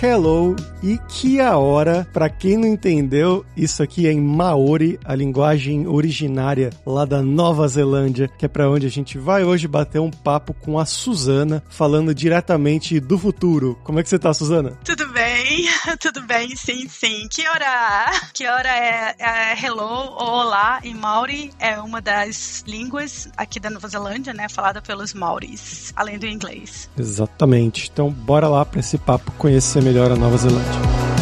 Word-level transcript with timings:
hello 0.00 0.54
e 0.82 0.98
kia 1.08 1.56
ora. 1.58 2.06
Pra 2.12 2.28
quem 2.28 2.56
não 2.56 2.66
entendeu, 2.66 3.44
isso 3.56 3.82
aqui 3.82 4.06
é 4.06 4.12
em 4.12 4.20
Maori, 4.20 4.98
a 5.04 5.14
linguagem 5.14 5.86
originária 5.86 6.70
lá 6.86 7.04
da 7.04 7.22
Nova 7.22 7.66
Zelândia, 7.68 8.28
que 8.38 8.44
é 8.44 8.48
pra 8.48 8.70
onde 8.70 8.86
a 8.86 8.90
gente 8.90 9.18
vai 9.18 9.44
hoje 9.44 9.68
bater 9.68 10.00
um 10.00 10.10
papo 10.10 10.54
com 10.54 10.78
a 10.78 10.84
Suzana, 10.84 11.62
falando 11.68 12.14
diretamente 12.14 13.00
do 13.00 13.18
futuro. 13.18 13.78
Como 13.84 13.98
é 13.98 14.02
que 14.02 14.08
você 14.08 14.18
tá, 14.18 14.32
Suzana? 14.32 14.78
Tudo 14.84 15.08
bem, 15.08 15.68
tudo 16.00 16.22
bem, 16.22 16.54
sim, 16.56 16.88
sim. 16.88 17.28
Que 17.30 17.46
hora? 17.48 18.10
Que 18.32 18.46
hora 18.46 18.68
é, 18.68 19.14
é 19.18 19.64
hello 19.64 19.82
ou 19.82 20.28
olá 20.28 20.80
em 20.82 20.94
Maori? 20.94 21.50
É 21.58 21.80
uma 21.80 22.00
das 22.00 22.64
línguas 22.66 23.28
aqui 23.36 23.58
da 23.58 23.70
Nova 23.70 23.88
Zelândia, 23.88 24.32
né? 24.32 24.48
Falada 24.48 24.80
pelos 24.80 25.14
Maoris, 25.14 25.92
além 25.96 26.18
do 26.18 26.26
inglês. 26.26 26.88
Exatamente. 26.96 27.90
Então, 27.92 28.10
bora 28.10 28.48
lá 28.48 28.64
para 28.64 28.80
esse 28.80 28.98
papo 28.98 29.32
conhecer 29.32 29.82
melhor 29.82 30.10
a 30.10 30.16
Nova 30.16 30.36
Zelândia. 30.36 30.67
World. 30.68 31.17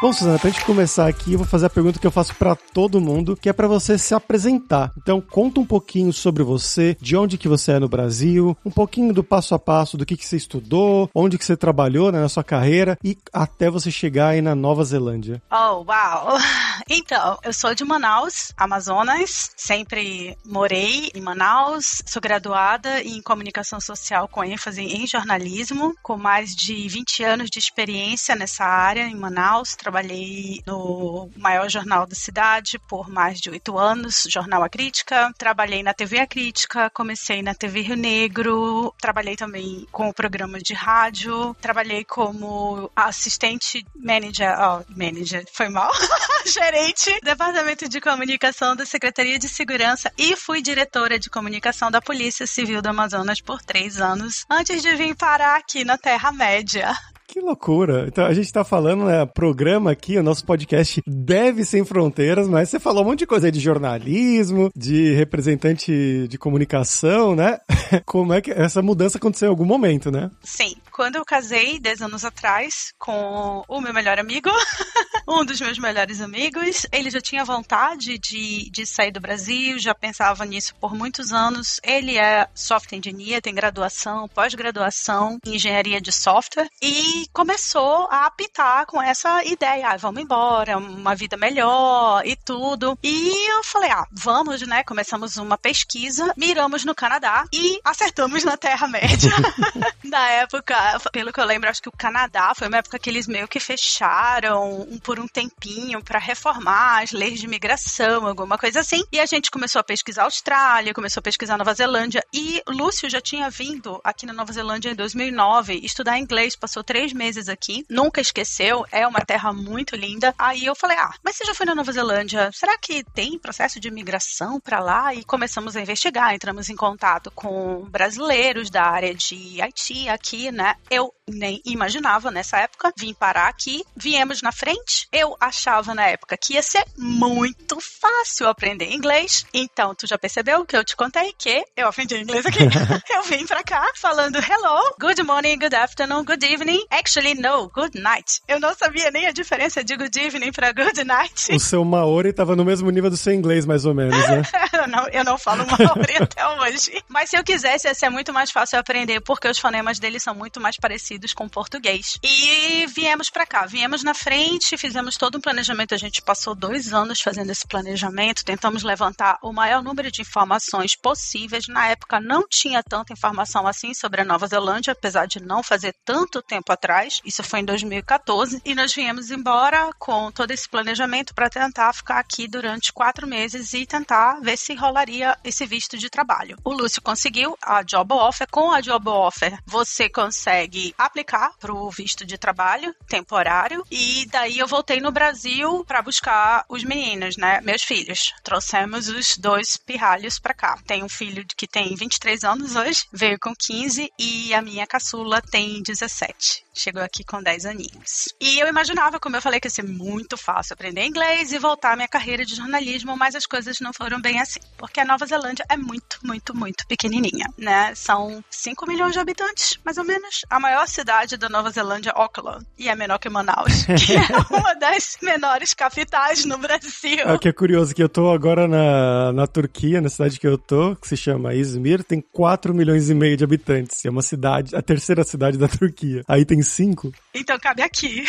Bom, 0.00 0.14
Suzana, 0.14 0.38
pra 0.38 0.48
gente 0.48 0.64
começar 0.64 1.06
aqui, 1.06 1.34
eu 1.34 1.38
vou 1.38 1.46
fazer 1.46 1.66
a 1.66 1.70
pergunta 1.70 1.98
que 1.98 2.06
eu 2.06 2.10
faço 2.10 2.34
para 2.34 2.56
todo 2.56 3.02
mundo, 3.02 3.36
que 3.36 3.50
é 3.50 3.52
para 3.52 3.68
você 3.68 3.98
se 3.98 4.14
apresentar. 4.14 4.90
Então, 4.96 5.20
conta 5.20 5.60
um 5.60 5.66
pouquinho 5.66 6.10
sobre 6.10 6.42
você, 6.42 6.96
de 6.98 7.18
onde 7.18 7.36
que 7.36 7.46
você 7.46 7.72
é 7.72 7.78
no 7.78 7.86
Brasil, 7.86 8.56
um 8.64 8.70
pouquinho 8.70 9.12
do 9.12 9.22
passo 9.22 9.54
a 9.54 9.58
passo 9.58 9.98
do 9.98 10.06
que 10.06 10.16
que 10.16 10.26
você 10.26 10.38
estudou, 10.38 11.10
onde 11.14 11.36
que 11.36 11.44
você 11.44 11.54
trabalhou 11.54 12.10
né, 12.10 12.18
na 12.18 12.30
sua 12.30 12.42
carreira 12.42 12.98
e 13.04 13.18
até 13.30 13.68
você 13.68 13.90
chegar 13.90 14.28
aí 14.28 14.40
na 14.40 14.54
Nova 14.54 14.82
Zelândia. 14.84 15.42
Oh, 15.52 15.84
uau! 15.86 16.38
Então, 16.92 17.38
eu 17.44 17.52
sou 17.52 17.72
de 17.72 17.84
Manaus, 17.84 18.52
Amazonas, 18.56 19.50
sempre 19.56 20.36
morei 20.44 21.10
em 21.14 21.20
Manaus, 21.20 22.02
sou 22.04 22.20
graduada 22.20 23.00
em 23.02 23.22
comunicação 23.22 23.80
social 23.80 24.26
com 24.26 24.42
ênfase 24.42 24.82
em 24.82 25.06
jornalismo, 25.06 25.94
com 26.02 26.16
mais 26.16 26.50
de 26.56 26.88
20 26.88 27.22
anos 27.22 27.50
de 27.50 27.60
experiência 27.60 28.34
nessa 28.34 28.64
área 28.64 29.02
em 29.02 29.14
Manaus, 29.14 29.76
trabalhei 29.90 30.62
no 30.64 31.28
maior 31.36 31.68
jornal 31.68 32.06
da 32.06 32.14
cidade 32.14 32.78
por 32.78 33.08
mais 33.08 33.40
de 33.40 33.50
oito 33.50 33.76
anos, 33.76 34.24
Jornal 34.30 34.62
A 34.62 34.68
Crítica. 34.68 35.32
Trabalhei 35.36 35.82
na 35.82 35.92
TV 35.92 36.20
A 36.20 36.26
Crítica, 36.28 36.88
comecei 36.90 37.42
na 37.42 37.54
TV 37.56 37.80
Rio 37.80 37.96
Negro, 37.96 38.94
trabalhei 39.00 39.34
também 39.34 39.88
com 39.90 40.08
o 40.08 40.14
programa 40.14 40.60
de 40.60 40.74
rádio, 40.74 41.56
trabalhei 41.60 42.04
como 42.04 42.88
assistente 42.94 43.84
manager, 43.96 44.54
oh, 44.60 44.84
manager, 44.96 45.44
foi 45.52 45.68
mal, 45.68 45.90
gerente 46.46 47.18
departamento 47.24 47.88
de 47.88 48.00
comunicação 48.00 48.76
da 48.76 48.86
Secretaria 48.86 49.40
de 49.40 49.48
Segurança 49.48 50.12
e 50.16 50.36
fui 50.36 50.62
diretora 50.62 51.18
de 51.18 51.28
comunicação 51.28 51.90
da 51.90 52.00
Polícia 52.00 52.46
Civil 52.46 52.80
do 52.80 52.90
Amazonas 52.90 53.40
por 53.40 53.60
três 53.60 54.00
anos, 54.00 54.46
antes 54.48 54.82
de 54.82 54.94
vir 54.94 55.16
parar 55.16 55.56
aqui 55.56 55.84
na 55.84 55.98
Terra-média. 55.98 56.96
Que 57.30 57.40
loucura. 57.40 58.06
Então 58.08 58.26
a 58.26 58.34
gente 58.34 58.52
tá 58.52 58.64
falando, 58.64 59.04
né, 59.04 59.24
programa 59.24 59.92
aqui, 59.92 60.18
o 60.18 60.22
nosso 60.22 60.44
podcast 60.44 61.00
deve 61.06 61.64
sem 61.64 61.84
fronteiras, 61.84 62.48
mas 62.48 62.68
você 62.68 62.80
falou 62.80 63.04
um 63.04 63.06
monte 63.06 63.20
de 63.20 63.26
coisa 63.26 63.46
aí 63.46 63.52
de 63.52 63.60
jornalismo, 63.60 64.68
de 64.74 65.14
representante 65.14 66.26
de 66.26 66.36
comunicação, 66.36 67.36
né? 67.36 67.60
Como 68.04 68.32
é 68.32 68.40
que 68.40 68.50
essa 68.50 68.82
mudança 68.82 69.16
aconteceu 69.16 69.46
em 69.46 69.50
algum 69.50 69.64
momento, 69.64 70.10
né? 70.10 70.28
Sim. 70.42 70.74
Quando 70.90 71.16
eu 71.16 71.24
casei, 71.24 71.78
10 71.78 72.02
anos 72.02 72.24
atrás, 72.24 72.92
com 72.98 73.62
o 73.68 73.80
meu 73.80 73.94
melhor 73.94 74.18
amigo, 74.18 74.50
um 75.28 75.44
dos 75.44 75.60
meus 75.60 75.78
melhores 75.78 76.20
amigos, 76.20 76.84
ele 76.92 77.10
já 77.10 77.20
tinha 77.20 77.44
vontade 77.44 78.18
de, 78.18 78.68
de 78.70 78.84
sair 78.84 79.12
do 79.12 79.20
Brasil, 79.20 79.78
já 79.78 79.94
pensava 79.94 80.44
nisso 80.44 80.74
por 80.80 80.96
muitos 80.96 81.32
anos. 81.32 81.80
Ele 81.84 82.18
é 82.18 82.48
software 82.54 82.98
engineer, 82.98 83.40
tem 83.40 83.54
graduação, 83.54 84.28
pós-graduação 84.28 85.38
em 85.46 85.54
engenharia 85.54 86.00
de 86.00 86.10
software 86.10 86.68
e 86.82 87.19
começou 87.32 88.08
a 88.10 88.26
apitar 88.26 88.86
com 88.86 89.00
essa 89.02 89.44
ideia, 89.44 89.90
ah, 89.90 89.96
vamos 89.96 90.22
embora, 90.22 90.78
uma 90.78 91.14
vida 91.14 91.36
melhor 91.36 92.22
e 92.26 92.36
tudo. 92.36 92.98
E 93.02 93.50
eu 93.50 93.64
falei, 93.64 93.90
ah, 93.90 94.06
vamos, 94.10 94.62
né? 94.62 94.82
Começamos 94.84 95.36
uma 95.36 95.56
pesquisa, 95.56 96.32
miramos 96.36 96.84
no 96.84 96.94
Canadá 96.94 97.44
e 97.52 97.80
acertamos 97.84 98.44
na 98.44 98.56
Terra-média. 98.56 99.30
na 100.04 100.28
época, 100.30 100.74
pelo 101.12 101.32
que 101.32 101.40
eu 101.40 101.44
lembro, 101.44 101.68
acho 101.68 101.82
que 101.82 101.88
o 101.88 101.96
Canadá 101.96 102.52
foi 102.54 102.68
uma 102.68 102.78
época 102.78 102.98
que 102.98 103.10
eles 103.10 103.26
meio 103.26 103.48
que 103.48 103.60
fecharam 103.60 104.86
por 105.02 105.18
um 105.18 105.26
tempinho 105.26 106.02
para 106.02 106.18
reformar 106.18 107.02
as 107.02 107.12
leis 107.12 107.40
de 107.40 107.46
imigração, 107.46 108.26
alguma 108.26 108.58
coisa 108.58 108.80
assim. 108.80 109.02
E 109.12 109.20
a 109.20 109.26
gente 109.26 109.50
começou 109.50 109.80
a 109.80 109.84
pesquisar 109.84 110.22
a 110.22 110.24
Austrália, 110.26 110.94
começou 110.94 111.20
a 111.20 111.22
pesquisar 111.22 111.54
a 111.54 111.58
Nova 111.58 111.74
Zelândia 111.74 112.24
e 112.32 112.62
Lúcio 112.68 113.08
já 113.08 113.20
tinha 113.20 113.50
vindo 113.50 114.00
aqui 114.04 114.26
na 114.26 114.32
Nova 114.32 114.52
Zelândia 114.52 114.90
em 114.90 114.94
2009 114.94 115.80
estudar 115.82 116.18
inglês, 116.18 116.56
passou 116.56 116.82
três 116.82 117.09
meses 117.12 117.48
aqui, 117.48 117.84
nunca 117.88 118.20
esqueceu, 118.20 118.84
é 118.90 119.06
uma 119.06 119.20
terra 119.20 119.52
muito 119.52 119.96
linda. 119.96 120.34
Aí 120.38 120.64
eu 120.64 120.74
falei, 120.74 120.96
ah, 120.98 121.12
mas 121.22 121.36
você 121.36 121.44
já 121.44 121.54
foi 121.54 121.66
na 121.66 121.74
Nova 121.74 121.92
Zelândia? 121.92 122.50
Será 122.52 122.76
que 122.78 123.04
tem 123.14 123.38
processo 123.38 123.80
de 123.80 123.88
imigração 123.88 124.60
para 124.60 124.80
lá? 124.80 125.14
E 125.14 125.24
começamos 125.24 125.76
a 125.76 125.80
investigar, 125.80 126.34
entramos 126.34 126.68
em 126.68 126.76
contato 126.76 127.30
com 127.34 127.84
brasileiros 127.88 128.70
da 128.70 128.84
área 128.84 129.14
de 129.14 129.60
Haiti 129.60 130.08
aqui, 130.08 130.50
né? 130.50 130.74
Eu 130.90 131.12
nem 131.30 131.60
imaginava 131.64 132.30
nessa 132.30 132.58
época, 132.58 132.92
vim 132.96 133.14
parar 133.14 133.48
aqui, 133.48 133.84
viemos 133.96 134.42
na 134.42 134.52
frente. 134.52 135.08
Eu 135.12 135.36
achava 135.40 135.94
na 135.94 136.06
época 136.06 136.36
que 136.36 136.54
ia 136.54 136.62
ser 136.62 136.84
muito 136.96 137.78
fácil 138.00 138.48
aprender 138.48 138.92
inglês. 138.92 139.46
Então, 139.52 139.94
tu 139.94 140.06
já 140.06 140.18
percebeu 140.18 140.64
que 140.64 140.76
eu 140.76 140.84
te 140.84 140.96
contei 140.96 141.32
que 141.36 141.64
eu 141.76 141.88
aprendi 141.88 142.16
inglês 142.16 142.44
aqui. 142.46 142.60
eu 143.10 143.22
vim 143.22 143.46
pra 143.46 143.62
cá 143.62 143.90
falando 143.94 144.36
hello, 144.36 144.94
good 145.00 145.22
morning, 145.22 145.58
good 145.58 145.74
afternoon, 145.74 146.24
good 146.24 146.44
evening. 146.44 146.84
Actually, 146.90 147.34
no, 147.34 147.68
good 147.70 148.00
night. 148.00 148.40
Eu 148.48 148.58
não 148.60 148.74
sabia 148.74 149.10
nem 149.10 149.26
a 149.26 149.32
diferença 149.32 149.82
de 149.84 149.96
good 149.96 150.18
evening 150.18 150.52
pra 150.52 150.72
good 150.72 151.04
night. 151.04 151.54
O 151.54 151.60
seu 151.60 151.84
Maori 151.84 152.32
tava 152.32 152.56
no 152.56 152.64
mesmo 152.64 152.90
nível 152.90 153.10
do 153.10 153.16
seu 153.16 153.32
inglês, 153.32 153.64
mais 153.66 153.84
ou 153.84 153.94
menos, 153.94 154.16
né? 154.28 154.42
eu, 154.72 154.88
não, 154.88 155.08
eu 155.08 155.24
não 155.24 155.38
falo 155.38 155.64
Maori 155.66 156.16
até 156.20 156.46
hoje. 156.46 157.02
Mas 157.08 157.30
se 157.30 157.36
eu 157.36 157.44
quisesse, 157.44 157.88
ia 157.88 157.94
ser 157.94 158.08
muito 158.08 158.32
mais 158.32 158.50
fácil 158.50 158.78
aprender, 158.78 159.20
porque 159.20 159.48
os 159.48 159.58
fonemas 159.58 159.98
deles 159.98 160.22
são 160.22 160.34
muito 160.34 160.60
mais 160.60 160.76
parecidos 160.76 161.19
parecidos 161.20 161.34
com 161.34 161.48
português. 161.48 162.18
E 162.22 162.86
viemos 162.86 163.28
para 163.30 163.46
cá, 163.46 163.66
viemos 163.66 164.02
na 164.02 164.14
frente, 164.14 164.76
fizemos 164.76 165.16
todo 165.16 165.36
um 165.38 165.40
planejamento. 165.40 165.94
A 165.94 165.98
gente 165.98 166.22
passou 166.22 166.54
dois 166.54 166.92
anos 166.92 167.20
fazendo 167.20 167.50
esse 167.50 167.66
planejamento, 167.66 168.44
tentamos 168.44 168.82
levantar 168.82 169.38
o 169.42 169.52
maior 169.52 169.82
número 169.82 170.10
de 170.10 170.22
informações 170.22 170.96
possíveis. 170.96 171.68
Na 171.68 171.88
época 171.88 172.20
não 172.20 172.46
tinha 172.48 172.82
tanta 172.82 173.12
informação 173.12 173.66
assim 173.66 173.92
sobre 173.92 174.22
a 174.22 174.24
Nova 174.24 174.46
Zelândia, 174.46 174.92
apesar 174.92 175.26
de 175.26 175.40
não 175.40 175.62
fazer 175.62 175.94
tanto 176.04 176.42
tempo 176.42 176.72
atrás. 176.72 177.20
Isso 177.24 177.42
foi 177.42 177.60
em 177.60 177.64
2014 177.64 178.62
e 178.64 178.74
nós 178.74 178.94
viemos 178.94 179.30
embora 179.30 179.90
com 179.98 180.30
todo 180.32 180.50
esse 180.50 180.68
planejamento 180.68 181.34
para 181.34 181.50
tentar 181.50 181.92
ficar 181.92 182.18
aqui 182.18 182.48
durante 182.48 182.92
quatro 182.92 183.26
meses 183.26 183.74
e 183.74 183.84
tentar 183.84 184.40
ver 184.40 184.56
se 184.56 184.74
rolaria 184.74 185.36
esse 185.44 185.66
visto 185.66 185.98
de 185.98 186.08
trabalho. 186.08 186.56
O 186.64 186.72
Lúcio 186.72 187.02
conseguiu 187.02 187.56
a 187.62 187.82
job 187.82 188.14
offer. 188.14 188.46
Com 188.50 188.72
a 188.72 188.80
job 188.80 189.08
offer, 189.08 189.58
você 189.66 190.08
consegue 190.08 190.94
aplicar 191.10 191.52
para 191.58 191.74
o 191.74 191.90
visto 191.90 192.24
de 192.24 192.38
trabalho 192.38 192.94
temporário 193.08 193.84
e 193.90 194.26
daí 194.30 194.58
eu 194.58 194.66
voltei 194.66 195.00
no 195.00 195.10
Brasil 195.10 195.84
para 195.84 196.00
buscar 196.00 196.64
os 196.68 196.84
meninos, 196.84 197.36
né, 197.36 197.60
meus 197.60 197.82
filhos. 197.82 198.32
Trouxemos 198.42 199.08
os 199.08 199.36
dois 199.36 199.76
pirralhos 199.76 200.38
para 200.38 200.54
cá. 200.54 200.78
Tem 200.86 201.02
um 201.02 201.08
filho 201.08 201.44
que 201.56 201.66
tem 201.66 201.94
23 201.94 202.44
anos 202.44 202.76
hoje, 202.76 203.06
veio 203.12 203.38
com 203.38 203.54
15 203.54 204.10
e 204.18 204.54
a 204.54 204.62
minha 204.62 204.86
caçula 204.86 205.42
tem 205.42 205.82
17 205.82 206.69
chegou 206.80 207.02
aqui 207.02 207.22
com 207.24 207.42
10 207.42 207.66
aninhos. 207.66 208.34
E 208.40 208.58
eu 208.58 208.68
imaginava, 208.68 209.20
como 209.20 209.36
eu 209.36 209.42
falei, 209.42 209.60
que 209.60 209.66
ia 209.66 209.70
ser 209.70 209.84
muito 209.84 210.36
fácil 210.36 210.74
aprender 210.74 211.04
inglês 211.04 211.52
e 211.52 211.58
voltar 211.58 211.92
à 211.92 211.96
minha 211.96 212.08
carreira 212.08 212.44
de 212.44 212.54
jornalismo, 212.54 213.16
mas 213.16 213.34
as 213.34 213.46
coisas 213.46 213.78
não 213.80 213.92
foram 213.92 214.20
bem 214.20 214.40
assim. 214.40 214.60
Porque 214.76 215.00
a 215.00 215.04
Nova 215.04 215.26
Zelândia 215.26 215.64
é 215.68 215.76
muito, 215.76 216.18
muito, 216.22 216.56
muito 216.56 216.86
pequenininha, 216.86 217.46
né? 217.58 217.94
São 217.94 218.42
5 218.50 218.86
milhões 218.86 219.12
de 219.12 219.18
habitantes, 219.18 219.78
mais 219.84 219.98
ou 219.98 220.04
menos. 220.04 220.42
A 220.48 220.58
maior 220.58 220.88
cidade 220.88 221.36
da 221.36 221.48
Nova 221.48 221.70
Zelândia 221.70 222.10
é 222.10 222.20
Auckland, 222.20 222.66
e 222.78 222.88
é 222.88 222.94
menor 222.94 223.18
que 223.18 223.28
Manaus, 223.28 223.84
que 223.98 224.16
é 224.16 224.56
uma 224.56 224.74
das 224.74 225.16
menores 225.22 225.74
capitais 225.74 226.44
no 226.44 226.58
Brasil. 226.58 227.18
É 227.18 227.32
o 227.32 227.38
que 227.38 227.48
é 227.48 227.52
curioso, 227.52 227.94
que 227.94 228.02
eu 228.02 228.08
tô 228.08 228.30
agora 228.30 228.66
na, 228.66 229.32
na 229.32 229.46
Turquia, 229.46 230.00
na 230.00 230.08
cidade 230.08 230.38
que 230.38 230.46
eu 230.46 230.56
tô, 230.56 230.96
que 230.96 231.06
se 231.06 231.16
chama 231.16 231.54
Izmir, 231.54 232.02
tem 232.02 232.20
4 232.20 232.74
milhões 232.74 233.10
e 233.10 233.14
meio 233.14 233.36
de 233.36 233.44
habitantes. 233.44 234.04
É 234.04 234.10
uma 234.10 234.22
cidade, 234.22 234.74
a 234.74 234.82
terceira 234.82 235.24
cidade 235.24 235.58
da 235.58 235.68
Turquia. 235.68 236.22
Aí 236.26 236.44
tem 236.44 236.62
cinco? 236.70 237.12
Então 237.34 237.58
cabe 237.58 237.82
aqui. 237.82 238.24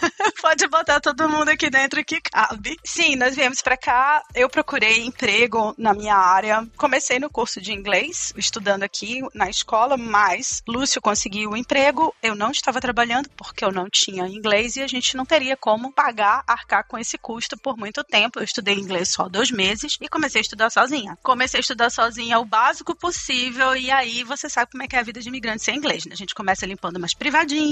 Pode 0.40 0.68
botar 0.68 1.00
todo 1.00 1.28
mundo 1.28 1.48
aqui 1.48 1.70
dentro 1.70 2.04
que 2.04 2.20
cabe. 2.20 2.76
Sim, 2.84 3.16
nós 3.16 3.34
viemos 3.34 3.62
para 3.62 3.76
cá. 3.76 4.22
Eu 4.34 4.48
procurei 4.48 5.04
emprego 5.04 5.74
na 5.78 5.94
minha 5.94 6.14
área. 6.14 6.66
Comecei 6.76 7.18
no 7.18 7.30
curso 7.30 7.60
de 7.60 7.72
inglês, 7.72 8.32
estudando 8.36 8.82
aqui 8.82 9.22
na 9.34 9.48
escola, 9.48 9.96
mas 9.96 10.62
Lúcio 10.68 11.00
conseguiu 11.00 11.50
o 11.50 11.52
um 11.54 11.56
emprego. 11.56 12.14
Eu 12.22 12.34
não 12.34 12.50
estava 12.50 12.80
trabalhando 12.80 13.28
porque 13.30 13.64
eu 13.64 13.72
não 13.72 13.88
tinha 13.90 14.28
inglês 14.28 14.76
e 14.76 14.82
a 14.82 14.86
gente 14.86 15.16
não 15.16 15.24
teria 15.24 15.56
como 15.56 15.92
pagar, 15.92 16.44
arcar 16.46 16.86
com 16.86 16.98
esse 16.98 17.16
custo 17.18 17.56
por 17.56 17.76
muito 17.76 18.04
tempo. 18.04 18.38
Eu 18.38 18.44
estudei 18.44 18.74
inglês 18.74 19.08
só 19.08 19.28
dois 19.28 19.50
meses 19.50 19.96
e 20.00 20.08
comecei 20.08 20.40
a 20.40 20.42
estudar 20.42 20.70
sozinha. 20.70 21.18
Comecei 21.22 21.58
a 21.58 21.62
estudar 21.62 21.90
sozinha 21.90 22.38
o 22.38 22.44
básico 22.44 22.94
possível 22.94 23.74
e 23.76 23.90
aí 23.90 24.22
você 24.22 24.48
sabe 24.48 24.70
como 24.70 24.82
é 24.82 24.88
que 24.88 24.96
é 24.96 24.98
a 24.98 25.02
vida 25.02 25.20
de 25.20 25.28
imigrante 25.28 25.62
sem 25.62 25.76
inglês, 25.76 26.04
né? 26.04 26.12
A 26.12 26.16
gente 26.16 26.34
começa 26.34 26.66
limpando 26.66 26.96
umas 26.96 27.14
privadinhas 27.14 27.65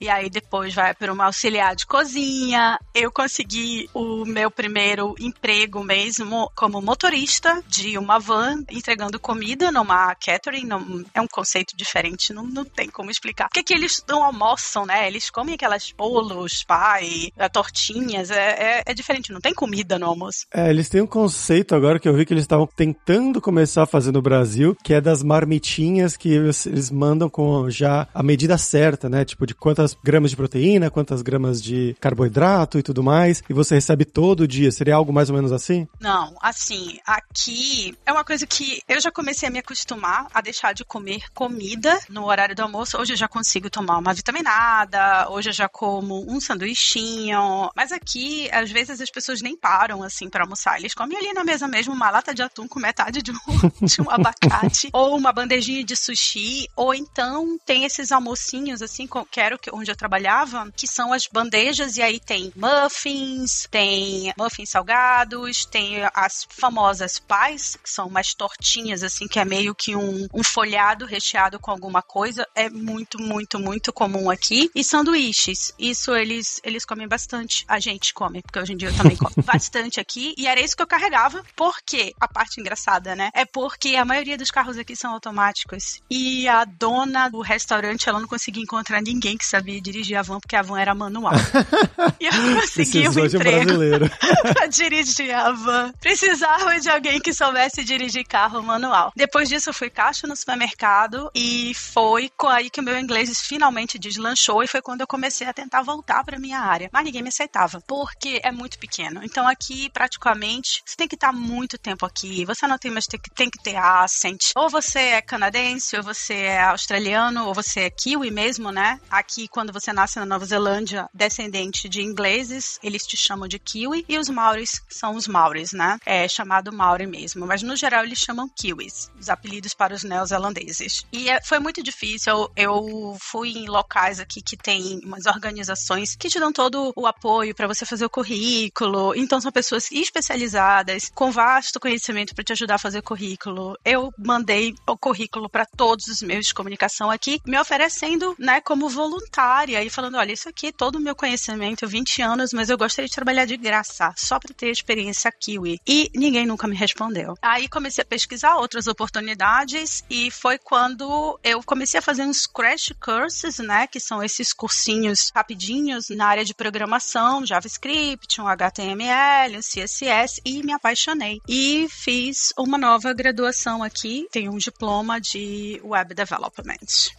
e 0.00 0.08
aí 0.08 0.28
depois 0.28 0.74
vai 0.74 0.94
para 0.94 1.12
uma 1.12 1.26
auxiliar 1.26 1.76
de 1.76 1.86
cozinha. 1.86 2.78
Eu 2.94 3.10
consegui 3.10 3.88
o 3.94 4.24
meu 4.24 4.50
primeiro 4.50 5.14
emprego 5.20 5.84
mesmo 5.84 6.50
como 6.54 6.82
motorista 6.82 7.62
de 7.66 7.96
uma 7.96 8.18
van 8.18 8.64
entregando 8.70 9.20
comida 9.20 9.70
numa 9.70 10.14
catering. 10.14 10.66
Num, 10.66 11.04
é 11.14 11.20
um 11.20 11.28
conceito 11.28 11.76
diferente, 11.76 12.32
não, 12.32 12.44
não 12.44 12.64
tem 12.64 12.88
como 12.88 13.10
explicar. 13.10 13.48
Porque 13.48 13.62
que 13.62 13.74
eles 13.74 14.02
não 14.08 14.24
almoçam, 14.24 14.84
né? 14.84 15.06
Eles 15.06 15.30
comem 15.30 15.54
aquelas 15.54 15.92
bolos, 15.92 16.64
pai, 16.64 17.30
eh, 17.36 17.48
tortinhas. 17.48 18.30
É, 18.30 18.80
é, 18.80 18.82
é, 18.86 18.94
diferente, 18.94 19.32
não 19.32 19.40
tem 19.40 19.54
comida 19.54 19.98
no 19.98 20.06
almoço. 20.06 20.46
É, 20.52 20.70
eles 20.70 20.88
têm 20.88 21.00
um 21.00 21.06
conceito 21.06 21.74
agora 21.74 22.00
que 22.00 22.08
eu 22.08 22.14
vi 22.14 22.26
que 22.26 22.32
eles 22.32 22.44
estavam 22.44 22.66
tentando 22.66 23.40
começar 23.40 23.82
a 23.84 23.86
fazer 23.86 24.12
no 24.12 24.22
Brasil, 24.22 24.76
que 24.82 24.94
é 24.94 25.00
das 25.00 25.22
marmitinhas 25.22 26.16
que 26.16 26.30
eles 26.30 26.90
mandam 26.90 27.28
com 27.28 27.70
já 27.70 28.08
a 28.12 28.22
medida 28.22 28.58
certa, 28.58 29.08
né? 29.08 29.24
Tipo, 29.28 29.46
de 29.46 29.54
quantas 29.54 29.96
gramas 30.02 30.30
de 30.30 30.36
proteína, 30.36 30.90
quantas 30.90 31.22
gramas 31.22 31.62
de 31.62 31.96
carboidrato 32.00 32.78
e 32.78 32.82
tudo 32.82 33.02
mais, 33.02 33.42
e 33.48 33.52
você 33.52 33.74
recebe 33.74 34.04
todo 34.04 34.48
dia. 34.48 34.72
Seria 34.72 34.94
algo 34.94 35.12
mais 35.12 35.30
ou 35.30 35.36
menos 35.36 35.52
assim? 35.52 35.86
Não, 36.00 36.34
assim, 36.40 36.98
aqui 37.06 37.96
é 38.04 38.12
uma 38.12 38.24
coisa 38.24 38.46
que 38.46 38.82
eu 38.88 39.00
já 39.00 39.10
comecei 39.10 39.48
a 39.48 39.52
me 39.52 39.58
acostumar 39.58 40.26
a 40.32 40.40
deixar 40.40 40.72
de 40.72 40.84
comer 40.84 41.24
comida 41.34 41.98
no 42.08 42.24
horário 42.24 42.54
do 42.54 42.62
almoço. 42.62 42.98
Hoje 42.98 43.12
eu 43.12 43.16
já 43.16 43.28
consigo 43.28 43.70
tomar 43.70 43.98
uma 43.98 44.14
vitaminada, 44.14 45.28
hoje 45.30 45.50
eu 45.50 45.52
já 45.52 45.68
como 45.68 46.24
um 46.30 46.40
sanduichinho, 46.40 47.70
mas 47.76 47.92
aqui 47.92 48.48
às 48.52 48.70
vezes 48.70 49.00
as 49.00 49.10
pessoas 49.10 49.42
nem 49.42 49.56
param 49.56 50.02
assim 50.02 50.28
para 50.28 50.44
almoçar. 50.44 50.78
Eles 50.78 50.94
comem 50.94 51.18
ali 51.18 51.32
na 51.32 51.44
mesa 51.44 51.68
mesmo 51.68 51.92
uma 51.92 52.10
lata 52.10 52.34
de 52.34 52.42
atum 52.42 52.66
com 52.66 52.80
metade 52.80 53.22
de 53.22 53.30
um, 53.30 53.36
de 53.86 54.00
um 54.00 54.10
abacate 54.10 54.88
ou 54.92 55.16
uma 55.16 55.32
bandejinha 55.32 55.84
de 55.84 55.96
sushi, 55.96 56.68
ou 56.74 56.94
então 56.94 57.58
tem 57.64 57.84
esses 57.84 58.12
almocinhos 58.12 58.82
assim, 58.82 59.06
que 59.24 59.40
era 59.40 59.58
onde 59.72 59.90
eu 59.90 59.96
trabalhava, 59.96 60.70
que 60.76 60.86
são 60.86 61.12
as 61.12 61.26
bandejas 61.26 61.96
e 61.96 62.02
aí 62.02 62.20
tem 62.20 62.52
muffins, 62.54 63.66
tem 63.70 64.32
muffins 64.36 64.70
salgados, 64.70 65.64
tem 65.64 66.02
as 66.14 66.46
famosas 66.48 67.18
pies, 67.18 67.76
que 67.76 67.90
são 67.90 68.06
umas 68.06 68.34
tortinhas 68.34 69.02
assim, 69.02 69.26
que 69.26 69.38
é 69.38 69.44
meio 69.44 69.74
que 69.74 69.94
um, 69.96 70.26
um 70.32 70.42
folhado 70.42 71.06
recheado 71.06 71.58
com 71.58 71.70
alguma 71.70 72.02
coisa. 72.02 72.46
É 72.54 72.68
muito, 72.68 73.20
muito, 73.20 73.58
muito 73.58 73.92
comum 73.92 74.30
aqui. 74.30 74.70
E 74.74 74.84
sanduíches. 74.84 75.72
Isso 75.78 76.14
eles, 76.14 76.60
eles 76.64 76.84
comem 76.84 77.08
bastante. 77.08 77.64
A 77.68 77.78
gente 77.78 78.12
come, 78.14 78.42
porque 78.42 78.58
hoje 78.58 78.72
em 78.72 78.76
dia 78.76 78.88
eu 78.88 78.96
também 78.96 79.16
como 79.16 79.34
bastante 79.44 80.00
aqui. 80.00 80.34
E 80.36 80.46
era 80.46 80.60
isso 80.60 80.76
que 80.76 80.82
eu 80.82 80.86
carregava. 80.86 81.44
Porque 81.56 82.14
a 82.20 82.28
parte 82.28 82.60
engraçada, 82.60 83.14
né? 83.14 83.30
É 83.34 83.44
porque 83.44 83.96
a 83.96 84.04
maioria 84.04 84.36
dos 84.36 84.50
carros 84.50 84.78
aqui 84.78 84.96
são 84.96 85.12
automáticos. 85.12 86.00
E 86.10 86.48
a 86.48 86.64
dona 86.64 87.28
do 87.28 87.40
restaurante, 87.40 88.08
ela 88.08 88.20
não 88.20 88.28
conseguia 88.28 88.62
encontrar 88.62 89.02
ninguém 89.08 89.36
que 89.36 89.44
sabia 89.44 89.80
dirigir 89.80 90.16
a 90.16 90.22
van, 90.22 90.38
porque 90.38 90.56
a 90.56 90.62
van 90.62 90.78
era 90.78 90.94
manual. 90.94 91.34
e 92.20 92.26
eu 92.26 92.60
consegui 92.60 93.08
um 93.08 93.24
emprego 93.24 93.72
pra 94.54 94.66
dirigir 94.66 95.34
a 95.34 95.52
van. 95.52 95.92
Precisava 96.00 96.78
de 96.78 96.88
alguém 96.88 97.20
que 97.20 97.32
soubesse 97.32 97.84
dirigir 97.84 98.26
carro 98.26 98.62
manual. 98.62 99.12
Depois 99.16 99.48
disso, 99.48 99.70
eu 99.70 99.74
fui 99.74 99.90
caixa 99.90 100.26
no 100.26 100.36
supermercado 100.36 101.30
e 101.34 101.72
foi 101.74 102.30
aí 102.50 102.70
que 102.70 102.80
o 102.80 102.82
meu 102.82 102.98
inglês 102.98 103.40
finalmente 103.40 103.98
deslanchou 103.98 104.62
e 104.62 104.68
foi 104.68 104.82
quando 104.82 105.00
eu 105.00 105.06
comecei 105.06 105.46
a 105.46 105.52
tentar 105.52 105.82
voltar 105.82 106.22
para 106.24 106.38
minha 106.38 106.60
área. 106.60 106.90
Mas 106.92 107.04
ninguém 107.04 107.22
me 107.22 107.28
aceitava, 107.28 107.80
porque 107.86 108.40
é 108.42 108.52
muito 108.52 108.78
pequeno. 108.78 109.20
Então 109.24 109.46
aqui, 109.46 109.90
praticamente, 109.90 110.82
você 110.84 110.96
tem 110.96 111.08
que 111.08 111.14
estar 111.14 111.32
muito 111.32 111.78
tempo 111.78 112.04
aqui. 112.04 112.44
Você 112.44 112.66
não 112.66 112.78
tem 112.78 112.90
mais 112.90 113.06
tem 113.06 113.20
que, 113.20 113.30
tem 113.30 113.50
que 113.50 113.62
ter 113.62 113.76
accent. 113.76 114.50
Ou 114.56 114.68
você 114.68 114.98
é 114.98 115.22
canadense, 115.22 115.96
ou 115.96 116.02
você 116.02 116.34
é 116.34 116.62
australiano, 116.62 117.46
ou 117.46 117.54
você 117.54 117.80
é 117.80 117.90
kiwi 117.90 118.30
mesmo, 118.30 118.70
né? 118.70 118.97
Aqui, 119.10 119.48
quando 119.48 119.72
você 119.72 119.92
nasce 119.92 120.18
na 120.18 120.26
Nova 120.26 120.44
Zelândia, 120.44 121.08
descendente 121.12 121.88
de 121.88 122.02
ingleses, 122.02 122.78
eles 122.82 123.06
te 123.06 123.16
chamam 123.16 123.48
de 123.48 123.58
kiwi. 123.58 124.04
E 124.08 124.18
os 124.18 124.28
maoris 124.28 124.82
são 124.88 125.14
os 125.14 125.26
maoris, 125.26 125.72
né? 125.72 125.98
É 126.04 126.28
chamado 126.28 126.72
maori 126.72 127.06
mesmo. 127.06 127.46
Mas 127.46 127.62
no 127.62 127.76
geral 127.76 128.04
eles 128.04 128.18
chamam 128.18 128.48
kiwis, 128.48 129.10
os 129.18 129.28
apelidos 129.28 129.74
para 129.74 129.94
os 129.94 130.04
neozelandeses. 130.04 131.04
E 131.12 131.30
é, 131.30 131.40
foi 131.42 131.58
muito 131.58 131.82
difícil. 131.82 132.32
Eu, 132.32 132.52
eu 132.56 133.16
fui 133.20 133.50
em 133.50 133.66
locais 133.66 134.20
aqui 134.20 134.42
que 134.42 134.56
tem 134.56 135.00
umas 135.04 135.26
organizações 135.26 136.16
que 136.16 136.28
te 136.28 136.38
dão 136.40 136.52
todo 136.52 136.92
o 136.96 137.06
apoio 137.06 137.54
para 137.54 137.66
você 137.66 137.84
fazer 137.86 138.04
o 138.04 138.10
currículo. 138.10 139.14
Então 139.14 139.40
são 139.40 139.52
pessoas 139.52 139.90
especializadas, 139.90 141.10
com 141.14 141.30
vasto 141.30 141.80
conhecimento 141.80 142.34
para 142.34 142.44
te 142.44 142.52
ajudar 142.52 142.76
a 142.76 142.78
fazer 142.78 143.02
currículo. 143.02 143.76
Eu 143.84 144.12
mandei 144.18 144.74
o 144.86 144.96
currículo 144.96 145.48
para 145.48 145.66
todos 145.66 146.06
os 146.08 146.22
meios 146.22 146.46
de 146.46 146.54
comunicação 146.54 147.10
aqui, 147.10 147.40
me 147.46 147.58
oferecendo, 147.58 148.34
né, 148.38 148.60
como 148.60 148.87
voluntária 148.88 149.82
e 149.82 149.90
falando, 149.90 150.16
olha, 150.16 150.32
isso 150.32 150.48
aqui, 150.48 150.72
todo 150.72 150.96
o 150.96 151.00
meu 151.00 151.14
conhecimento, 151.14 151.86
20 151.86 152.22
anos, 152.22 152.52
mas 152.52 152.70
eu 152.70 152.78
gostaria 152.78 153.08
de 153.08 153.14
trabalhar 153.14 153.44
de 153.44 153.56
graça, 153.56 154.12
só 154.16 154.38
para 154.38 154.54
ter 154.54 154.70
experiência 154.70 155.30
kiwi. 155.30 155.80
E 155.86 156.10
ninguém 156.14 156.46
nunca 156.46 156.66
me 156.66 156.76
respondeu. 156.76 157.34
Aí 157.42 157.68
comecei 157.68 158.02
a 158.02 158.06
pesquisar 158.06 158.56
outras 158.56 158.86
oportunidades 158.86 160.04
e 160.08 160.30
foi 160.30 160.58
quando 160.58 161.38
eu 161.44 161.62
comecei 161.62 161.98
a 161.98 162.02
fazer 162.02 162.22
uns 162.22 162.46
crash 162.46 162.92
courses, 163.00 163.58
né, 163.58 163.86
que 163.86 164.00
são 164.00 164.22
esses 164.22 164.52
cursinhos 164.52 165.30
rapidinhos 165.34 166.08
na 166.10 166.26
área 166.26 166.44
de 166.44 166.54
programação, 166.54 167.44
JavaScript, 167.44 168.40
um 168.40 168.48
HTML, 168.48 169.56
um 169.56 169.60
CSS 169.60 170.40
e 170.44 170.62
me 170.62 170.72
apaixonei. 170.72 171.40
E 171.48 171.86
fiz 171.90 172.52
uma 172.58 172.78
nova 172.78 173.12
graduação 173.12 173.82
aqui, 173.82 174.26
tenho 174.30 174.52
um 174.52 174.58
diploma 174.58 175.20
de 175.20 175.80
Web 175.84 176.14
Development. 176.14 176.76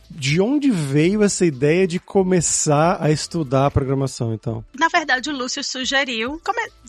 De 0.09 0.41
onde 0.41 0.71
veio 0.71 1.23
essa 1.23 1.45
ideia 1.45 1.58
de 1.59 1.99
começar 1.99 2.97
a 3.01 3.11
estudar 3.11 3.69
programação, 3.71 4.33
então? 4.33 4.63
Na 4.77 4.87
verdade, 4.87 5.29
o 5.29 5.35
Lúcio 5.35 5.63
sugeriu, 5.63 6.39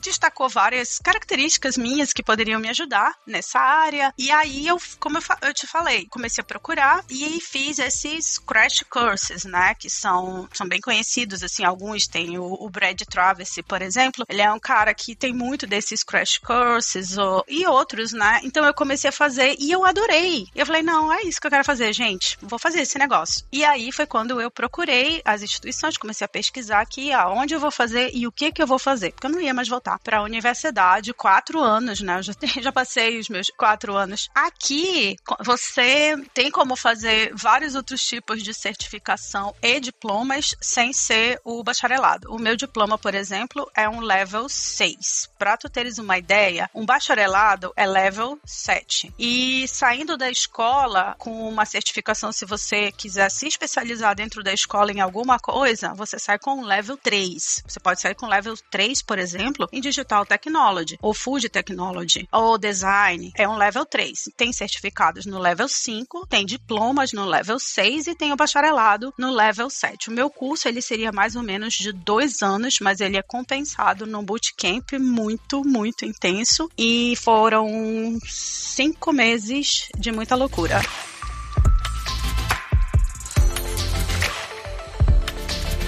destacou 0.00 0.48
várias 0.48 0.98
características 0.98 1.76
minhas 1.76 2.12
que 2.12 2.22
poderiam 2.22 2.60
me 2.60 2.68
ajudar 2.68 3.14
nessa 3.26 3.58
área. 3.58 4.12
E 4.18 4.30
aí 4.30 4.66
eu, 4.66 4.78
como 4.98 5.18
eu, 5.18 5.22
eu 5.42 5.54
te 5.54 5.66
falei, 5.66 6.06
comecei 6.10 6.42
a 6.42 6.44
procurar 6.44 7.04
e 7.10 7.40
fiz 7.40 7.78
esses 7.78 8.38
crash 8.38 8.84
courses, 8.88 9.44
né? 9.44 9.74
Que 9.74 9.90
são, 9.90 10.48
são 10.52 10.66
bem 10.66 10.80
conhecidos, 10.80 11.42
assim, 11.42 11.64
alguns 11.64 12.06
tem 12.06 12.38
o, 12.38 12.44
o 12.44 12.70
Brad 12.70 13.00
Travis, 13.02 13.54
por 13.66 13.82
exemplo. 13.82 14.24
Ele 14.28 14.40
é 14.40 14.52
um 14.52 14.58
cara 14.58 14.94
que 14.94 15.14
tem 15.14 15.32
muito 15.32 15.66
desses 15.66 16.02
crash 16.02 16.38
courses 16.38 17.18
ou, 17.18 17.44
e 17.48 17.66
outros, 17.66 18.12
né? 18.12 18.40
Então 18.42 18.64
eu 18.64 18.74
comecei 18.74 19.10
a 19.10 19.12
fazer 19.12 19.56
e 19.58 19.70
eu 19.70 19.84
adorei. 19.84 20.46
Eu 20.54 20.66
falei, 20.66 20.82
não, 20.82 21.12
é 21.12 21.22
isso 21.22 21.40
que 21.40 21.46
eu 21.46 21.50
quero 21.50 21.64
fazer, 21.64 21.92
gente. 21.92 22.38
Vou 22.40 22.58
fazer 22.58 22.80
esse 22.80 22.98
negócio. 22.98 23.44
E 23.52 23.64
aí 23.64 23.92
foi 23.92 24.06
quando 24.06 24.40
eu 24.40 24.50
procurei 24.60 25.22
as 25.24 25.42
instituições, 25.42 25.96
comecei 25.96 26.22
a 26.22 26.28
pesquisar 26.28 26.82
aqui 26.82 27.14
aonde 27.14 27.54
eu 27.54 27.60
vou 27.60 27.70
fazer 27.70 28.10
e 28.12 28.26
o 28.26 28.32
que 28.32 28.52
que 28.52 28.62
eu 28.62 28.66
vou 28.66 28.78
fazer. 28.78 29.10
Porque 29.12 29.26
eu 29.26 29.30
não 29.30 29.40
ia 29.40 29.54
mais 29.54 29.68
voltar 29.68 29.98
para 29.98 30.18
a 30.18 30.22
universidade 30.22 31.14
quatro 31.14 31.60
anos, 31.60 32.02
né? 32.02 32.18
Eu 32.18 32.22
já, 32.22 32.32
já 32.60 32.70
passei 32.70 33.18
os 33.18 33.30
meus 33.30 33.48
quatro 33.56 33.96
anos. 33.96 34.28
Aqui, 34.34 35.16
você 35.42 36.14
tem 36.34 36.50
como 36.50 36.76
fazer 36.76 37.32
vários 37.34 37.74
outros 37.74 38.04
tipos 38.04 38.42
de 38.42 38.52
certificação 38.52 39.54
e 39.62 39.80
diplomas 39.80 40.54
sem 40.60 40.92
ser 40.92 41.40
o 41.42 41.64
bacharelado. 41.64 42.30
O 42.30 42.38
meu 42.38 42.54
diploma, 42.54 42.98
por 42.98 43.14
exemplo, 43.14 43.66
é 43.74 43.88
um 43.88 44.00
level 44.00 44.46
6. 44.46 45.30
Para 45.38 45.56
tu 45.56 45.70
teres 45.70 45.96
uma 45.96 46.18
ideia, 46.18 46.68
um 46.74 46.84
bacharelado 46.84 47.72
é 47.74 47.86
level 47.86 48.38
7. 48.44 49.10
E 49.18 49.66
saindo 49.68 50.18
da 50.18 50.30
escola 50.30 51.14
com 51.18 51.48
uma 51.48 51.64
certificação, 51.64 52.30
se 52.30 52.44
você 52.44 52.92
quiser 52.92 53.30
se 53.30 53.46
especializar 53.46 54.14
dentro 54.14 54.42
da 54.42 54.49
escola 54.52 54.92
em 54.92 55.00
alguma 55.00 55.38
coisa, 55.38 55.94
você 55.94 56.18
sai 56.18 56.38
com 56.38 56.56
um 56.56 56.64
level 56.64 56.96
3. 56.96 57.62
Você 57.66 57.80
pode 57.80 58.00
sair 58.00 58.14
com 58.14 58.26
level 58.26 58.54
3, 58.70 59.02
por 59.02 59.18
exemplo, 59.18 59.68
em 59.72 59.80
Digital 59.80 60.24
Technology, 60.26 60.98
ou 61.00 61.14
Food 61.14 61.48
Technology, 61.48 62.28
ou 62.32 62.58
Design. 62.58 63.32
É 63.36 63.48
um 63.48 63.56
level 63.56 63.84
3. 63.84 64.30
Tem 64.36 64.52
certificados 64.52 65.26
no 65.26 65.38
level 65.38 65.68
5, 65.68 66.26
tem 66.26 66.44
diplomas 66.44 67.12
no 67.12 67.24
level 67.24 67.58
6 67.58 68.06
e 68.06 68.14
tem 68.14 68.32
o 68.32 68.36
bacharelado 68.36 69.12
no 69.18 69.32
level 69.32 69.70
7. 69.70 70.08
O 70.08 70.12
meu 70.12 70.30
curso 70.30 70.68
ele 70.68 70.82
seria 70.82 71.12
mais 71.12 71.36
ou 71.36 71.42
menos 71.42 71.74
de 71.74 71.92
dois 71.92 72.42
anos, 72.42 72.78
mas 72.80 73.00
ele 73.00 73.16
é 73.16 73.22
compensado 73.22 74.06
num 74.06 74.24
bootcamp 74.24 74.92
muito, 74.98 75.62
muito 75.64 76.04
intenso 76.04 76.70
e 76.76 77.14
foram 77.16 78.18
cinco 78.26 79.12
meses 79.12 79.88
de 79.98 80.12
muita 80.12 80.34
loucura. 80.34 80.80